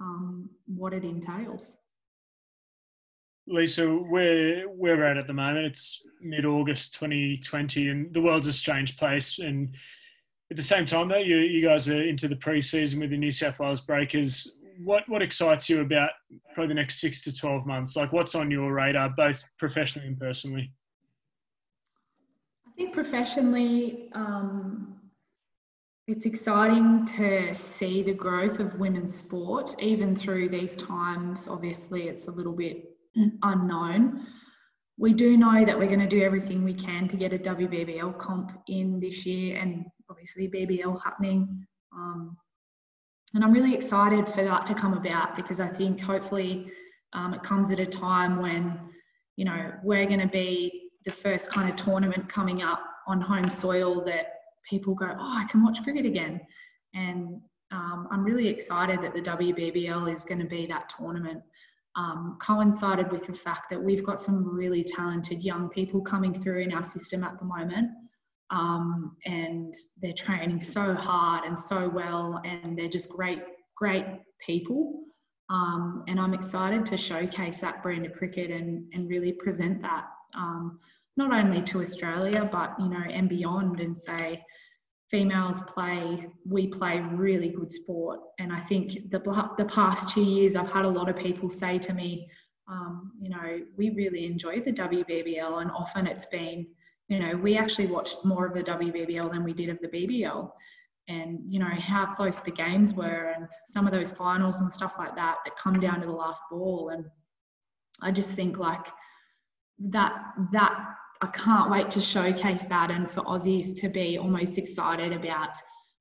um, 0.00 0.48
what 0.66 0.92
it 0.92 1.04
entails. 1.04 1.72
Lisa, 3.46 3.86
where 3.88 4.68
we're 4.68 5.04
at 5.04 5.16
at 5.16 5.26
the 5.26 5.32
moment, 5.32 5.66
it's 5.66 6.02
mid 6.20 6.44
August 6.44 6.94
2020, 6.94 7.88
and 7.88 8.14
the 8.14 8.20
world's 8.20 8.46
a 8.46 8.52
strange 8.52 8.96
place. 8.96 9.38
And 9.38 9.74
at 10.50 10.56
the 10.56 10.62
same 10.62 10.86
time, 10.86 11.08
though, 11.08 11.18
you, 11.18 11.36
you 11.36 11.66
guys 11.66 11.88
are 11.88 12.02
into 12.02 12.26
the 12.26 12.36
pre-season 12.36 13.00
with 13.00 13.10
the 13.10 13.16
New 13.16 13.32
South 13.32 13.58
Wales 13.58 13.80
Breakers. 13.80 14.56
What 14.82 15.08
what 15.08 15.22
excites 15.22 15.68
you 15.68 15.80
about 15.80 16.10
probably 16.54 16.68
the 16.68 16.74
next 16.74 17.00
six 17.00 17.22
to 17.24 17.36
twelve 17.36 17.66
months? 17.66 17.96
Like, 17.96 18.12
what's 18.12 18.34
on 18.34 18.50
your 18.50 18.72
radar, 18.72 19.10
both 19.10 19.42
professionally 19.58 20.08
and 20.08 20.18
personally? 20.18 20.72
I 22.66 22.70
think 22.76 22.94
professionally, 22.94 24.08
um, 24.14 25.00
it's 26.06 26.26
exciting 26.26 27.04
to 27.06 27.52
see 27.54 28.02
the 28.02 28.14
growth 28.14 28.60
of 28.60 28.78
women's 28.78 29.14
sport, 29.14 29.74
even 29.80 30.14
through 30.14 30.48
these 30.48 30.76
times. 30.76 31.48
Obviously, 31.48 32.08
it's 32.08 32.28
a 32.28 32.30
little 32.30 32.54
bit 32.54 32.84
unknown. 33.42 34.26
We 34.96 35.12
do 35.12 35.36
know 35.36 35.64
that 35.64 35.76
we're 35.76 35.88
going 35.88 36.00
to 36.00 36.08
do 36.08 36.22
everything 36.22 36.64
we 36.64 36.74
can 36.74 37.08
to 37.08 37.16
get 37.16 37.32
a 37.32 37.38
WBBL 37.38 38.16
comp 38.18 38.52
in 38.68 39.00
this 39.00 39.26
year, 39.26 39.58
and 39.58 39.84
obviously 40.10 40.48
BBL 40.48 41.02
happening. 41.02 41.66
Um, 41.92 42.36
and 43.34 43.44
I'm 43.44 43.52
really 43.52 43.74
excited 43.74 44.28
for 44.28 44.42
that 44.44 44.66
to 44.66 44.74
come 44.74 44.94
about 44.94 45.36
because 45.36 45.60
I 45.60 45.68
think 45.68 46.00
hopefully 46.00 46.70
um, 47.12 47.34
it 47.34 47.42
comes 47.42 47.70
at 47.70 47.80
a 47.80 47.86
time 47.86 48.40
when, 48.40 48.78
you 49.36 49.44
know, 49.44 49.72
we're 49.82 50.06
going 50.06 50.20
to 50.20 50.28
be 50.28 50.90
the 51.04 51.12
first 51.12 51.50
kind 51.50 51.68
of 51.68 51.76
tournament 51.76 52.28
coming 52.30 52.62
up 52.62 52.82
on 53.06 53.20
home 53.20 53.50
soil 53.50 54.04
that 54.04 54.26
people 54.68 54.94
go, 54.94 55.06
oh, 55.06 55.38
I 55.38 55.46
can 55.50 55.64
watch 55.64 55.82
cricket 55.82 56.06
again. 56.06 56.40
And 56.94 57.40
um, 57.70 58.08
I'm 58.10 58.24
really 58.24 58.48
excited 58.48 59.02
that 59.02 59.14
the 59.14 59.22
WBBL 59.22 60.12
is 60.12 60.24
going 60.24 60.40
to 60.40 60.46
be 60.46 60.66
that 60.66 60.90
tournament. 60.96 61.42
Um, 61.96 62.38
coincided 62.40 63.10
with 63.10 63.26
the 63.26 63.32
fact 63.32 63.68
that 63.70 63.82
we've 63.82 64.04
got 64.04 64.20
some 64.20 64.54
really 64.54 64.84
talented 64.84 65.42
young 65.42 65.68
people 65.68 66.00
coming 66.00 66.32
through 66.32 66.60
in 66.60 66.72
our 66.72 66.82
system 66.82 67.24
at 67.24 67.38
the 67.38 67.44
moment 67.44 67.90
um, 68.50 69.16
and 69.26 69.74
they're 70.00 70.12
training 70.12 70.60
so 70.60 70.94
hard 70.94 71.44
and 71.44 71.58
so 71.58 71.88
well, 71.88 72.40
and 72.44 72.78
they're 72.78 72.88
just 72.88 73.08
great, 73.08 73.42
great 73.76 74.04
people. 74.44 75.00
Um, 75.50 76.04
and 76.08 76.20
I'm 76.20 76.34
excited 76.34 76.84
to 76.86 76.96
showcase 76.96 77.60
that 77.60 77.82
brand 77.82 78.06
of 78.06 78.12
cricket 78.12 78.50
and, 78.50 78.84
and 78.92 79.08
really 79.08 79.32
present 79.32 79.80
that 79.82 80.06
um, 80.36 80.78
not 81.16 81.32
only 81.32 81.62
to 81.62 81.80
Australia 81.80 82.48
but 82.50 82.74
you 82.78 82.88
know 82.88 83.02
and 83.10 83.28
beyond, 83.28 83.80
and 83.80 83.98
say 83.98 84.44
females 85.10 85.62
play 85.62 86.26
we 86.46 86.66
play 86.66 87.00
really 87.00 87.48
good 87.48 87.72
sport. 87.72 88.20
And 88.38 88.52
I 88.52 88.60
think 88.60 89.10
the 89.10 89.20
the 89.56 89.64
past 89.64 90.10
two 90.10 90.22
years 90.22 90.54
I've 90.54 90.70
had 90.70 90.84
a 90.84 90.88
lot 90.88 91.08
of 91.08 91.16
people 91.16 91.50
say 91.50 91.78
to 91.78 91.94
me, 91.94 92.28
um, 92.68 93.12
you 93.20 93.30
know, 93.30 93.60
we 93.76 93.90
really 93.90 94.26
enjoy 94.26 94.60
the 94.60 94.72
WBBL, 94.72 95.62
and 95.62 95.70
often 95.70 96.06
it's 96.06 96.26
been 96.26 96.66
you 97.08 97.18
know, 97.18 97.36
we 97.36 97.56
actually 97.56 97.86
watched 97.86 98.24
more 98.24 98.46
of 98.46 98.54
the 98.54 98.62
WBBL 98.62 99.32
than 99.32 99.44
we 99.44 99.52
did 99.52 99.70
of 99.70 99.78
the 99.80 99.88
BBL. 99.88 100.50
And, 101.08 101.40
you 101.48 101.58
know, 101.58 101.66
how 101.66 102.04
close 102.04 102.40
the 102.40 102.50
games 102.50 102.92
were 102.92 103.32
and 103.34 103.48
some 103.66 103.86
of 103.86 103.94
those 103.94 104.10
finals 104.10 104.60
and 104.60 104.70
stuff 104.70 104.92
like 104.98 105.16
that 105.16 105.36
that 105.44 105.56
come 105.56 105.80
down 105.80 106.00
to 106.00 106.06
the 106.06 106.12
last 106.12 106.42
ball. 106.50 106.90
And 106.90 107.06
I 108.02 108.12
just 108.12 108.30
think 108.30 108.58
like 108.58 108.86
that, 109.78 110.12
that 110.52 110.78
I 111.22 111.26
can't 111.28 111.70
wait 111.70 111.90
to 111.92 112.00
showcase 112.00 112.64
that 112.64 112.90
and 112.90 113.10
for 113.10 113.22
Aussies 113.22 113.78
to 113.80 113.88
be 113.88 114.18
almost 114.18 114.58
excited 114.58 115.12
about 115.12 115.56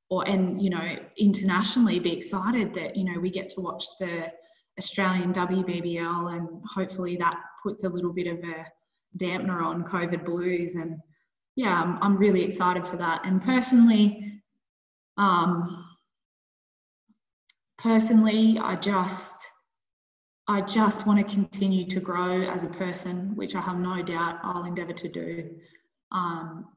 or 0.10 0.28
and 0.28 0.62
you 0.62 0.70
know 0.70 0.96
internationally 1.18 2.00
be 2.00 2.16
excited 2.16 2.74
that 2.74 2.96
you 2.96 3.04
know 3.04 3.20
we 3.20 3.30
get 3.30 3.50
to 3.50 3.62
watch 3.62 3.84
the 4.00 4.32
Australian 4.78 5.34
WBBL 5.34 6.38
and 6.38 6.48
hopefully 6.66 7.18
that 7.18 7.36
puts 7.64 7.84
a 7.84 7.90
little 7.90 8.14
bit 8.14 8.28
of 8.28 8.38
a 8.40 8.66
dampener 9.18 9.64
on 9.64 9.84
COVID 9.84 10.26
blues 10.26 10.76
and 10.76 11.00
yeah 11.56 11.82
I'm, 11.82 12.02
I'm 12.02 12.18
really 12.18 12.44
excited 12.44 12.88
for 12.88 12.98
that 12.98 13.22
and 13.26 13.42
personally 13.42 14.42
um, 15.18 15.86
personally 17.78 18.60
I 18.60 18.76
just 18.76 19.48
I 20.50 20.62
just 20.62 21.06
want 21.06 21.20
to 21.20 21.36
continue 21.36 21.86
to 21.88 22.00
grow 22.00 22.44
as 22.44 22.64
a 22.64 22.70
person, 22.70 23.36
which 23.36 23.54
I 23.54 23.62
have 23.62 23.80
no 23.80 24.02
doubt 24.02 24.40
I'll 24.44 24.64
endeavour 24.64 24.94
to 24.94 25.10
do. 25.10 25.50
Um, 26.14 26.68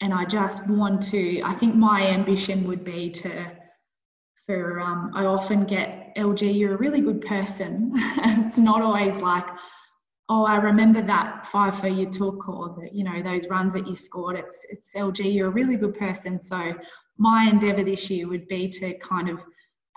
and 0.00 0.14
I 0.14 0.24
just 0.24 0.68
want 0.68 1.02
to, 1.10 1.42
I 1.42 1.52
think 1.52 1.74
my 1.74 2.06
ambition 2.06 2.64
would 2.68 2.84
be 2.84 3.10
to, 3.10 3.56
for, 4.46 4.80
um, 4.80 5.10
I 5.14 5.24
often 5.24 5.64
get, 5.64 6.14
LG, 6.16 6.56
you're 6.56 6.74
a 6.74 6.78
really 6.78 7.00
good 7.00 7.20
person. 7.22 7.90
it's 7.96 8.56
not 8.56 8.82
always 8.82 9.20
like, 9.20 9.46
oh, 10.28 10.44
I 10.44 10.56
remember 10.56 11.00
that 11.02 11.46
fifer 11.46 11.88
you 11.88 12.10
took 12.10 12.48
or 12.48 12.76
the, 12.78 12.88
you 12.92 13.04
know, 13.04 13.22
those 13.22 13.48
runs 13.48 13.74
that 13.74 13.86
you 13.86 13.94
scored. 13.94 14.36
It's, 14.36 14.64
it's 14.68 14.94
LG, 14.94 15.32
you're 15.32 15.48
a 15.48 15.50
really 15.50 15.76
good 15.76 15.98
person. 15.98 16.40
So 16.42 16.74
my 17.16 17.48
endeavour 17.50 17.82
this 17.82 18.10
year 18.10 18.28
would 18.28 18.46
be 18.48 18.68
to 18.68 18.96
kind 18.98 19.30
of 19.30 19.42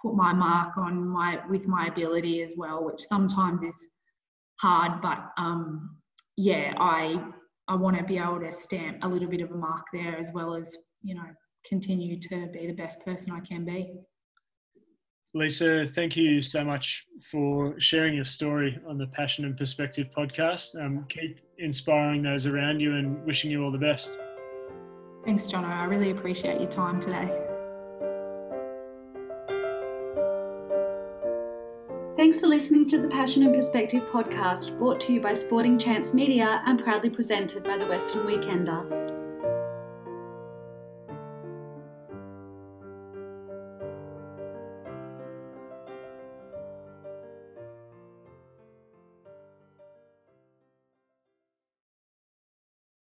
put 0.02 0.16
my 0.16 0.34
mark 0.34 0.78
on 0.78 1.08
my, 1.08 1.40
with 1.50 1.68
my 1.68 1.88
ability 1.88 2.42
as 2.42 2.54
well, 2.56 2.86
which 2.86 3.02
sometimes 3.02 3.62
is 3.62 3.88
hard, 4.62 5.02
but 5.02 5.32
um, 5.38 5.98
yeah, 6.38 6.74
I 6.80 7.22
I 7.68 7.76
want 7.76 7.98
to 7.98 8.04
be 8.04 8.18
able 8.18 8.40
to 8.42 8.52
stamp 8.52 8.98
a 9.02 9.08
little 9.08 9.30
bit 9.30 9.42
of 9.42 9.52
a 9.52 9.56
mark 9.56 9.86
there 9.94 10.18
as 10.18 10.32
well 10.34 10.56
as, 10.56 10.76
you 11.04 11.16
know, 11.16 11.28
continue 11.66 12.20
to 12.20 12.48
be 12.48 12.68
the 12.68 12.74
best 12.74 13.04
person 13.06 13.32
I 13.32 13.40
can 13.40 13.64
be. 13.64 13.94
Lisa, 15.34 15.86
thank 15.86 16.18
you 16.18 16.42
so 16.42 16.64
much 16.64 17.08
for 17.22 17.80
sharing 17.80 18.16
your 18.16 18.26
story 18.26 18.78
on 18.88 18.98
the 18.98 19.08
Passion 19.08 19.46
and 19.46 19.58
Perspective 19.58 20.08
podcast. 20.16 20.80
Um, 20.80 21.06
keep 21.08 21.40
inspiring 21.58 22.22
those 22.22 22.46
around 22.46 22.82
you 22.82 22.96
and 22.96 23.24
wishing 23.26 23.50
you 23.50 23.64
all 23.64 23.72
the 23.72 23.78
best. 23.78 24.20
Thanks, 25.24 25.48
Jono. 25.48 25.70
I 25.70 25.86
really 25.86 26.12
appreciate 26.12 26.60
your 26.60 26.70
time 26.70 27.00
today. 27.00 27.30
Thanks 32.18 32.42
for 32.42 32.48
listening 32.48 32.86
to 32.90 33.00
the 33.00 33.08
Passion 33.08 33.44
and 33.44 33.56
Perspective 33.56 34.04
podcast, 34.12 34.78
brought 34.78 35.00
to 35.02 35.14
you 35.14 35.22
by 35.22 35.34
Sporting 35.34 35.80
Chance 35.80 36.14
Media 36.14 36.62
and 36.66 36.84
proudly 36.84 37.10
presented 37.10 37.64
by 37.64 37.78
the 37.78 37.88
Western 37.88 38.28
Weekender. 38.28 39.11